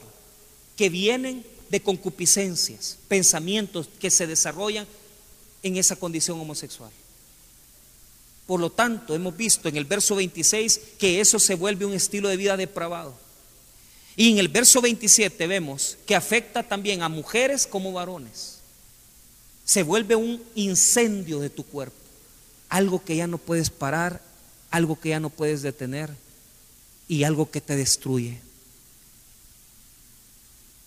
que 0.77 0.89
vienen 0.89 1.43
de 1.69 1.81
concupiscencias, 1.81 2.97
pensamientos 3.07 3.89
que 3.99 4.11
se 4.11 4.27
desarrollan 4.27 4.87
en 5.63 5.77
esa 5.77 5.95
condición 5.95 6.39
homosexual. 6.39 6.91
Por 8.45 8.59
lo 8.59 8.69
tanto, 8.69 9.15
hemos 9.15 9.35
visto 9.35 9.67
en 9.67 9.77
el 9.77 9.85
verso 9.85 10.15
26 10.15 10.79
que 10.99 11.19
eso 11.19 11.39
se 11.39 11.55
vuelve 11.55 11.85
un 11.85 11.93
estilo 11.93 12.29
de 12.29 12.37
vida 12.37 12.55
depravado. 12.55 13.15
Y 14.15 14.31
en 14.31 14.37
el 14.37 14.47
verso 14.47 14.79
27 14.79 15.47
vemos 15.47 15.97
que 16.05 16.15
afecta 16.15 16.61
también 16.61 17.01
a 17.01 17.09
mujeres 17.09 17.65
como 17.65 17.93
varones. 17.93 18.59
Se 19.65 19.81
vuelve 19.81 20.15
un 20.15 20.43
incendio 20.53 21.39
de 21.39 21.49
tu 21.49 21.63
cuerpo. 21.65 21.95
Algo 22.69 23.03
que 23.03 23.15
ya 23.15 23.25
no 23.25 23.39
puedes 23.39 23.71
parar, 23.71 24.21
algo 24.69 24.99
que 24.99 25.09
ya 25.09 25.19
no 25.19 25.31
puedes 25.31 25.63
detener 25.63 26.11
y 27.07 27.23
algo 27.23 27.49
que 27.49 27.61
te 27.61 27.75
destruye. 27.75 28.39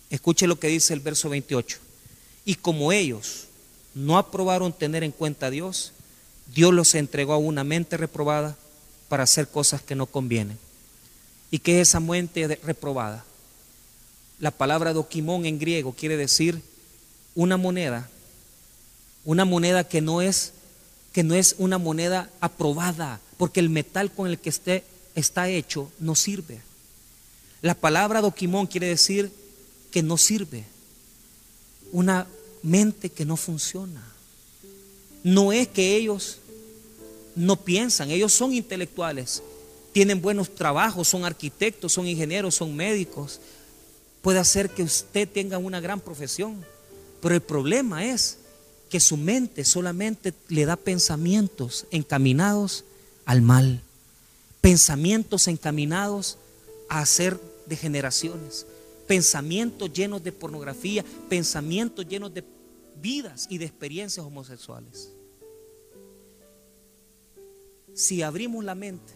Escuche 0.09 0.47
lo 0.47 0.59
que 0.59 0.67
dice 0.67 0.93
el 0.93 0.99
verso 0.99 1.29
28. 1.29 1.79
Y 2.45 2.55
como 2.55 2.91
ellos 2.91 3.47
no 3.93 4.17
aprobaron 4.17 4.71
tener 4.71 5.03
en 5.03 5.11
cuenta 5.11 5.47
a 5.47 5.49
Dios, 5.49 5.91
Dios 6.53 6.73
los 6.73 6.95
entregó 6.95 7.33
a 7.33 7.37
una 7.37 7.63
mente 7.63 7.97
reprobada 7.97 8.55
para 9.09 9.23
hacer 9.23 9.47
cosas 9.47 9.81
que 9.81 9.95
no 9.95 10.05
convienen. 10.05 10.57
¿Y 11.51 11.59
qué 11.59 11.81
es 11.81 11.89
esa 11.89 11.99
mente 11.99 12.59
reprobada? 12.63 13.25
La 14.39 14.51
palabra 14.51 14.93
doquimón 14.93 15.45
en 15.45 15.59
griego 15.59 15.93
quiere 15.93 16.17
decir 16.17 16.61
una 17.35 17.57
moneda, 17.57 18.09
una 19.25 19.45
moneda 19.45 19.87
que 19.87 20.01
no 20.01 20.21
es 20.21 20.53
que 21.13 21.23
no 21.23 21.33
es 21.33 21.55
una 21.57 21.79
moneda 21.79 22.29
aprobada, 22.41 23.19
porque 23.37 23.59
el 23.59 23.69
metal 23.69 24.11
con 24.11 24.27
el 24.27 24.37
que 24.37 24.49
esté, 24.49 24.83
está 25.15 25.49
hecho 25.49 25.91
no 25.99 26.13
sirve. 26.13 26.61
La 27.63 27.73
palabra 27.73 28.21
doquimón 28.21 28.67
quiere 28.67 28.85
decir 28.85 29.31
que 29.91 30.03
no 30.03 30.17
sirve. 30.17 30.65
Una 31.91 32.27
mente 32.63 33.09
que 33.09 33.25
no 33.25 33.37
funciona. 33.37 34.03
No 35.23 35.51
es 35.51 35.67
que 35.67 35.95
ellos 35.95 36.39
no 37.35 37.55
piensan, 37.55 38.11
ellos 38.11 38.33
son 38.33 38.53
intelectuales, 38.53 39.43
tienen 39.93 40.21
buenos 40.21 40.53
trabajos, 40.53 41.07
son 41.07 41.23
arquitectos, 41.23 41.93
son 41.93 42.07
ingenieros, 42.07 42.55
son 42.55 42.75
médicos. 42.75 43.39
Puede 44.21 44.39
hacer 44.39 44.69
que 44.69 44.83
usted 44.83 45.27
tenga 45.29 45.57
una 45.57 45.79
gran 45.79 45.99
profesión, 45.99 46.65
pero 47.21 47.35
el 47.35 47.41
problema 47.41 48.05
es 48.05 48.37
que 48.89 48.99
su 48.99 49.17
mente 49.17 49.65
solamente 49.65 50.33
le 50.47 50.65
da 50.65 50.75
pensamientos 50.75 51.85
encaminados 51.91 52.85
al 53.25 53.41
mal, 53.41 53.81
pensamientos 54.61 55.47
encaminados 55.47 56.37
a 56.89 56.99
hacer 56.99 57.39
degeneraciones, 57.65 58.65
pensamientos 59.07 59.91
llenos 59.91 60.23
de 60.23 60.31
pornografía, 60.31 61.03
pensamientos 61.29 62.07
llenos 62.07 62.33
de 62.33 62.43
vidas 63.01 63.47
y 63.49 63.57
de 63.57 63.65
experiencias 63.65 64.25
homosexuales. 64.25 65.11
Si 67.93 68.21
abrimos 68.21 68.63
la 68.63 68.75
mente, 68.75 69.13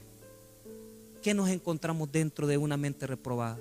¿qué 1.21 1.33
nos 1.33 1.49
encontramos 1.49 2.11
dentro 2.11 2.47
de 2.47 2.57
una 2.57 2.77
mente 2.77 3.05
reprobada? 3.05 3.59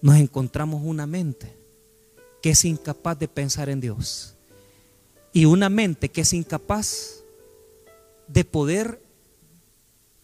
Nos 0.00 0.16
encontramos 0.16 0.82
una 0.84 1.06
mente 1.06 1.54
que 2.42 2.50
es 2.50 2.64
incapaz 2.64 3.18
de 3.18 3.28
pensar 3.28 3.68
en 3.68 3.80
Dios 3.80 4.34
y 5.32 5.44
una 5.44 5.68
mente 5.68 6.08
que 6.08 6.22
es 6.22 6.32
incapaz 6.32 7.22
de 8.26 8.44
poder 8.44 9.00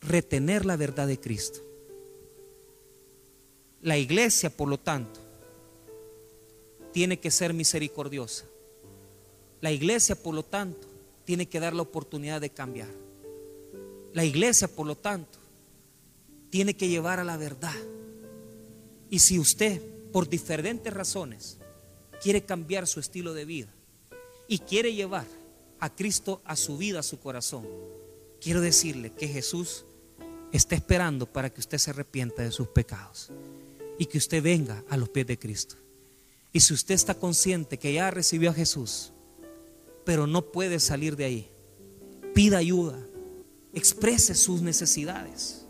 retener 0.00 0.64
la 0.64 0.76
verdad 0.76 1.06
de 1.06 1.18
Cristo. 1.18 1.60
La 3.84 3.98
iglesia, 3.98 4.48
por 4.48 4.66
lo 4.66 4.78
tanto, 4.78 5.20
tiene 6.90 7.20
que 7.20 7.30
ser 7.30 7.52
misericordiosa. 7.52 8.46
La 9.60 9.72
iglesia, 9.72 10.16
por 10.16 10.34
lo 10.34 10.42
tanto, 10.42 10.88
tiene 11.26 11.44
que 11.44 11.60
dar 11.60 11.74
la 11.74 11.82
oportunidad 11.82 12.40
de 12.40 12.48
cambiar. 12.48 12.88
La 14.14 14.24
iglesia, 14.24 14.68
por 14.68 14.86
lo 14.86 14.96
tanto, 14.96 15.38
tiene 16.48 16.74
que 16.74 16.88
llevar 16.88 17.20
a 17.20 17.24
la 17.24 17.36
verdad. 17.36 17.74
Y 19.10 19.18
si 19.18 19.38
usted, 19.38 19.82
por 20.12 20.30
diferentes 20.30 20.90
razones, 20.90 21.58
quiere 22.22 22.42
cambiar 22.42 22.86
su 22.86 23.00
estilo 23.00 23.34
de 23.34 23.44
vida 23.44 23.68
y 24.48 24.60
quiere 24.60 24.94
llevar 24.94 25.26
a 25.78 25.94
Cristo 25.94 26.40
a 26.46 26.56
su 26.56 26.78
vida, 26.78 27.00
a 27.00 27.02
su 27.02 27.20
corazón, 27.20 27.68
quiero 28.40 28.62
decirle 28.62 29.12
que 29.12 29.28
Jesús 29.28 29.84
está 30.52 30.74
esperando 30.74 31.26
para 31.26 31.50
que 31.50 31.60
usted 31.60 31.76
se 31.76 31.90
arrepienta 31.90 32.42
de 32.42 32.50
sus 32.50 32.68
pecados 32.68 33.30
y 33.98 34.06
que 34.06 34.18
usted 34.18 34.42
venga 34.42 34.84
a 34.88 34.96
los 34.96 35.08
pies 35.08 35.26
de 35.26 35.38
Cristo. 35.38 35.76
Y 36.52 36.60
si 36.60 36.74
usted 36.74 36.94
está 36.94 37.14
consciente 37.14 37.78
que 37.78 37.92
ya 37.92 38.10
recibió 38.10 38.50
a 38.50 38.54
Jesús, 38.54 39.12
pero 40.04 40.26
no 40.26 40.52
puede 40.52 40.78
salir 40.78 41.16
de 41.16 41.24
ahí, 41.24 41.50
pida 42.34 42.58
ayuda, 42.58 42.98
exprese 43.72 44.34
sus 44.34 44.62
necesidades 44.62 45.66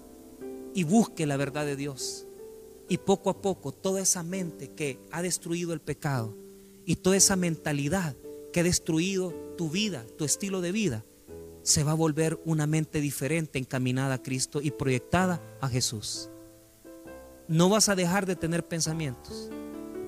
y 0.75 0.85
busque 0.85 1.27
la 1.27 1.37
verdad 1.37 1.65
de 1.65 1.77
Dios. 1.77 2.27
Y 2.89 2.99
poco 2.99 3.31
a 3.31 3.41
poco 3.41 3.73
toda 3.73 4.03
esa 4.03 4.23
mente 4.23 4.73
que 4.73 4.99
ha 5.11 5.23
destruido 5.23 5.73
el 5.73 5.81
pecado 5.81 6.37
y 6.85 6.97
toda 6.97 7.17
esa 7.17 7.35
mentalidad 7.35 8.15
que 8.53 8.61
ha 8.61 8.65
destruido 8.65 9.33
tu 9.57 9.71
vida, 9.71 10.05
tu 10.19 10.25
estilo 10.25 10.61
de 10.61 10.73
vida, 10.73 11.05
se 11.63 11.83
va 11.83 11.93
a 11.93 11.97
volver 11.97 12.39
una 12.45 12.67
mente 12.67 13.01
diferente 13.01 13.59
encaminada 13.59 14.17
a 14.17 14.23
Cristo 14.23 14.61
y 14.61 14.71
proyectada 14.71 15.43
a 15.63 15.69
Jesús. 15.69 16.29
No 17.49 17.69
vas 17.69 17.89
a 17.89 17.95
dejar 17.95 18.27
de 18.27 18.37
tener 18.37 18.67
pensamientos, 18.67 19.51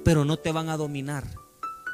pero 0.05 0.25
no 0.25 0.39
te 0.39 0.53
van 0.53 0.69
a 0.69 0.77
dominar, 0.77 1.35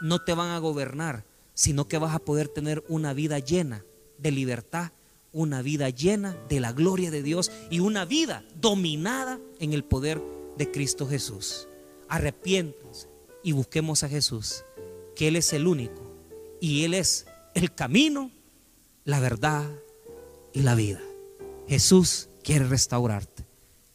no 0.03 0.20
te 0.20 0.34
van 0.34 0.51
a 0.51 0.59
gobernar, 0.59 1.24
sino 1.55 1.88
que 1.88 1.99
vas 1.99 2.14
a 2.14 2.20
poder 2.20 2.49
tener 2.49 2.84
una 2.88 3.12
vida 3.12 3.38
llena 3.38 3.84
de 4.18 4.30
libertad, 4.30 4.93
una 5.32 5.62
vida 5.62 5.88
llena 5.90 6.36
de 6.49 6.61
la 6.61 6.72
gloria 6.72 7.11
de 7.11 7.22
Dios 7.22 7.51
y 7.70 7.80
una 7.80 8.05
vida 8.05 8.45
dominada 8.61 9.40
en 9.59 9.72
el 9.72 9.84
poder 9.84 10.22
de 10.57 10.70
Cristo 10.70 11.09
Jesús. 11.09 11.68
Arrepiéntanse 12.09 13.09
y 13.43 13.53
busquemos 13.53 14.05
a 14.05 14.09
Jesús, 14.09 14.64
que 15.16 15.28
Él 15.28 15.36
es 15.36 15.53
el 15.53 15.66
único 15.66 16.03
y 16.61 16.84
Él 16.84 16.95
es 16.95 17.26
el 17.55 17.74
camino, 17.74 18.30
la 19.05 19.18
verdad 19.18 19.68
y 20.53 20.62
la 20.62 20.74
vida. 20.74 21.01
Jesús 21.66 22.28
quiere 22.45 22.66
restaurarte. 22.66 23.45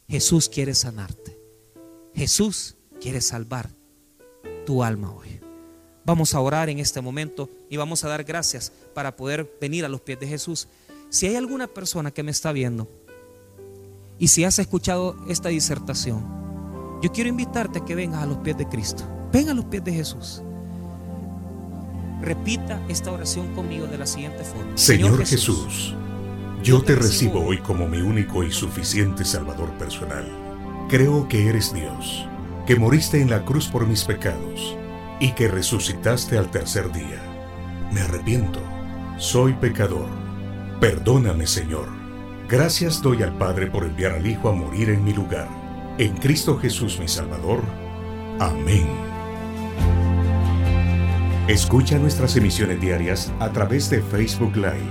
Jesús 0.08 0.48
quiere 0.48 0.74
sanarte. 0.74 1.37
Jesús 2.18 2.74
quiere 3.00 3.20
salvar 3.20 3.70
tu 4.66 4.82
alma 4.82 5.12
hoy. 5.12 5.38
Vamos 6.04 6.34
a 6.34 6.40
orar 6.40 6.68
en 6.68 6.80
este 6.80 7.00
momento 7.00 7.48
y 7.70 7.76
vamos 7.76 8.02
a 8.02 8.08
dar 8.08 8.24
gracias 8.24 8.72
para 8.92 9.14
poder 9.14 9.48
venir 9.60 9.84
a 9.84 9.88
los 9.88 10.00
pies 10.00 10.18
de 10.18 10.26
Jesús. 10.26 10.66
Si 11.10 11.26
hay 11.26 11.36
alguna 11.36 11.68
persona 11.68 12.10
que 12.10 12.24
me 12.24 12.32
está 12.32 12.50
viendo 12.50 12.88
y 14.18 14.26
si 14.26 14.42
has 14.42 14.58
escuchado 14.58 15.16
esta 15.28 15.50
disertación, 15.50 16.26
yo 17.00 17.12
quiero 17.12 17.30
invitarte 17.30 17.78
a 17.78 17.84
que 17.84 17.94
vengas 17.94 18.24
a 18.24 18.26
los 18.26 18.38
pies 18.38 18.58
de 18.58 18.66
Cristo. 18.66 19.04
Ven 19.32 19.50
a 19.50 19.54
los 19.54 19.66
pies 19.66 19.84
de 19.84 19.92
Jesús. 19.92 20.42
Repita 22.20 22.84
esta 22.88 23.12
oración 23.12 23.54
conmigo 23.54 23.86
de 23.86 23.96
la 23.96 24.06
siguiente 24.06 24.42
forma. 24.42 24.76
Señor, 24.76 25.24
Jesús, 25.24 25.94
yo 26.64 26.82
te 26.82 26.96
recibo 26.96 27.46
hoy 27.46 27.58
como 27.58 27.86
mi 27.86 27.98
único 27.98 28.42
y 28.42 28.50
suficiente 28.50 29.24
Salvador 29.24 29.70
personal. 29.74 30.47
Creo 30.88 31.28
que 31.28 31.50
eres 31.50 31.74
Dios, 31.74 32.26
que 32.66 32.74
moriste 32.74 33.20
en 33.20 33.28
la 33.28 33.44
cruz 33.44 33.68
por 33.68 33.86
mis 33.86 34.04
pecados 34.04 34.74
y 35.20 35.32
que 35.32 35.46
resucitaste 35.46 36.38
al 36.38 36.50
tercer 36.50 36.90
día. 36.92 37.20
Me 37.92 38.00
arrepiento, 38.00 38.62
soy 39.18 39.52
pecador. 39.52 40.08
Perdóname, 40.80 41.46
Señor. 41.46 41.88
Gracias 42.48 43.02
doy 43.02 43.22
al 43.22 43.36
Padre 43.36 43.66
por 43.66 43.84
enviar 43.84 44.12
al 44.12 44.26
Hijo 44.26 44.48
a 44.48 44.52
morir 44.52 44.88
en 44.88 45.04
mi 45.04 45.12
lugar. 45.12 45.46
En 45.98 46.16
Cristo 46.16 46.56
Jesús 46.56 46.98
mi 46.98 47.06
Salvador. 47.06 47.60
Amén. 48.40 48.88
Escucha 51.48 51.98
nuestras 51.98 52.34
emisiones 52.34 52.80
diarias 52.80 53.30
a 53.40 53.52
través 53.52 53.90
de 53.90 54.00
Facebook 54.00 54.56
Live 54.56 54.88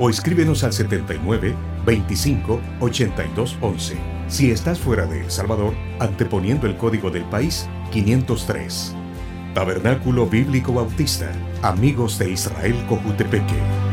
o 0.00 0.10
escríbenos 0.10 0.64
al 0.64 0.72
79 0.72 1.54
25 1.84 2.60
82 2.80 3.58
11 3.60 4.15
si 4.28 4.50
estás 4.50 4.78
fuera 4.78 5.06
de 5.06 5.20
El 5.20 5.30
Salvador, 5.30 5.74
anteponiendo 6.00 6.66
el 6.66 6.76
código 6.76 7.10
del 7.10 7.24
país 7.24 7.68
503. 7.92 8.94
Tabernáculo 9.54 10.26
Bíblico 10.26 10.72
Bautista, 10.72 11.32
Amigos 11.62 12.18
de 12.18 12.30
Israel 12.30 12.76
Cojutepeque. 12.88 13.85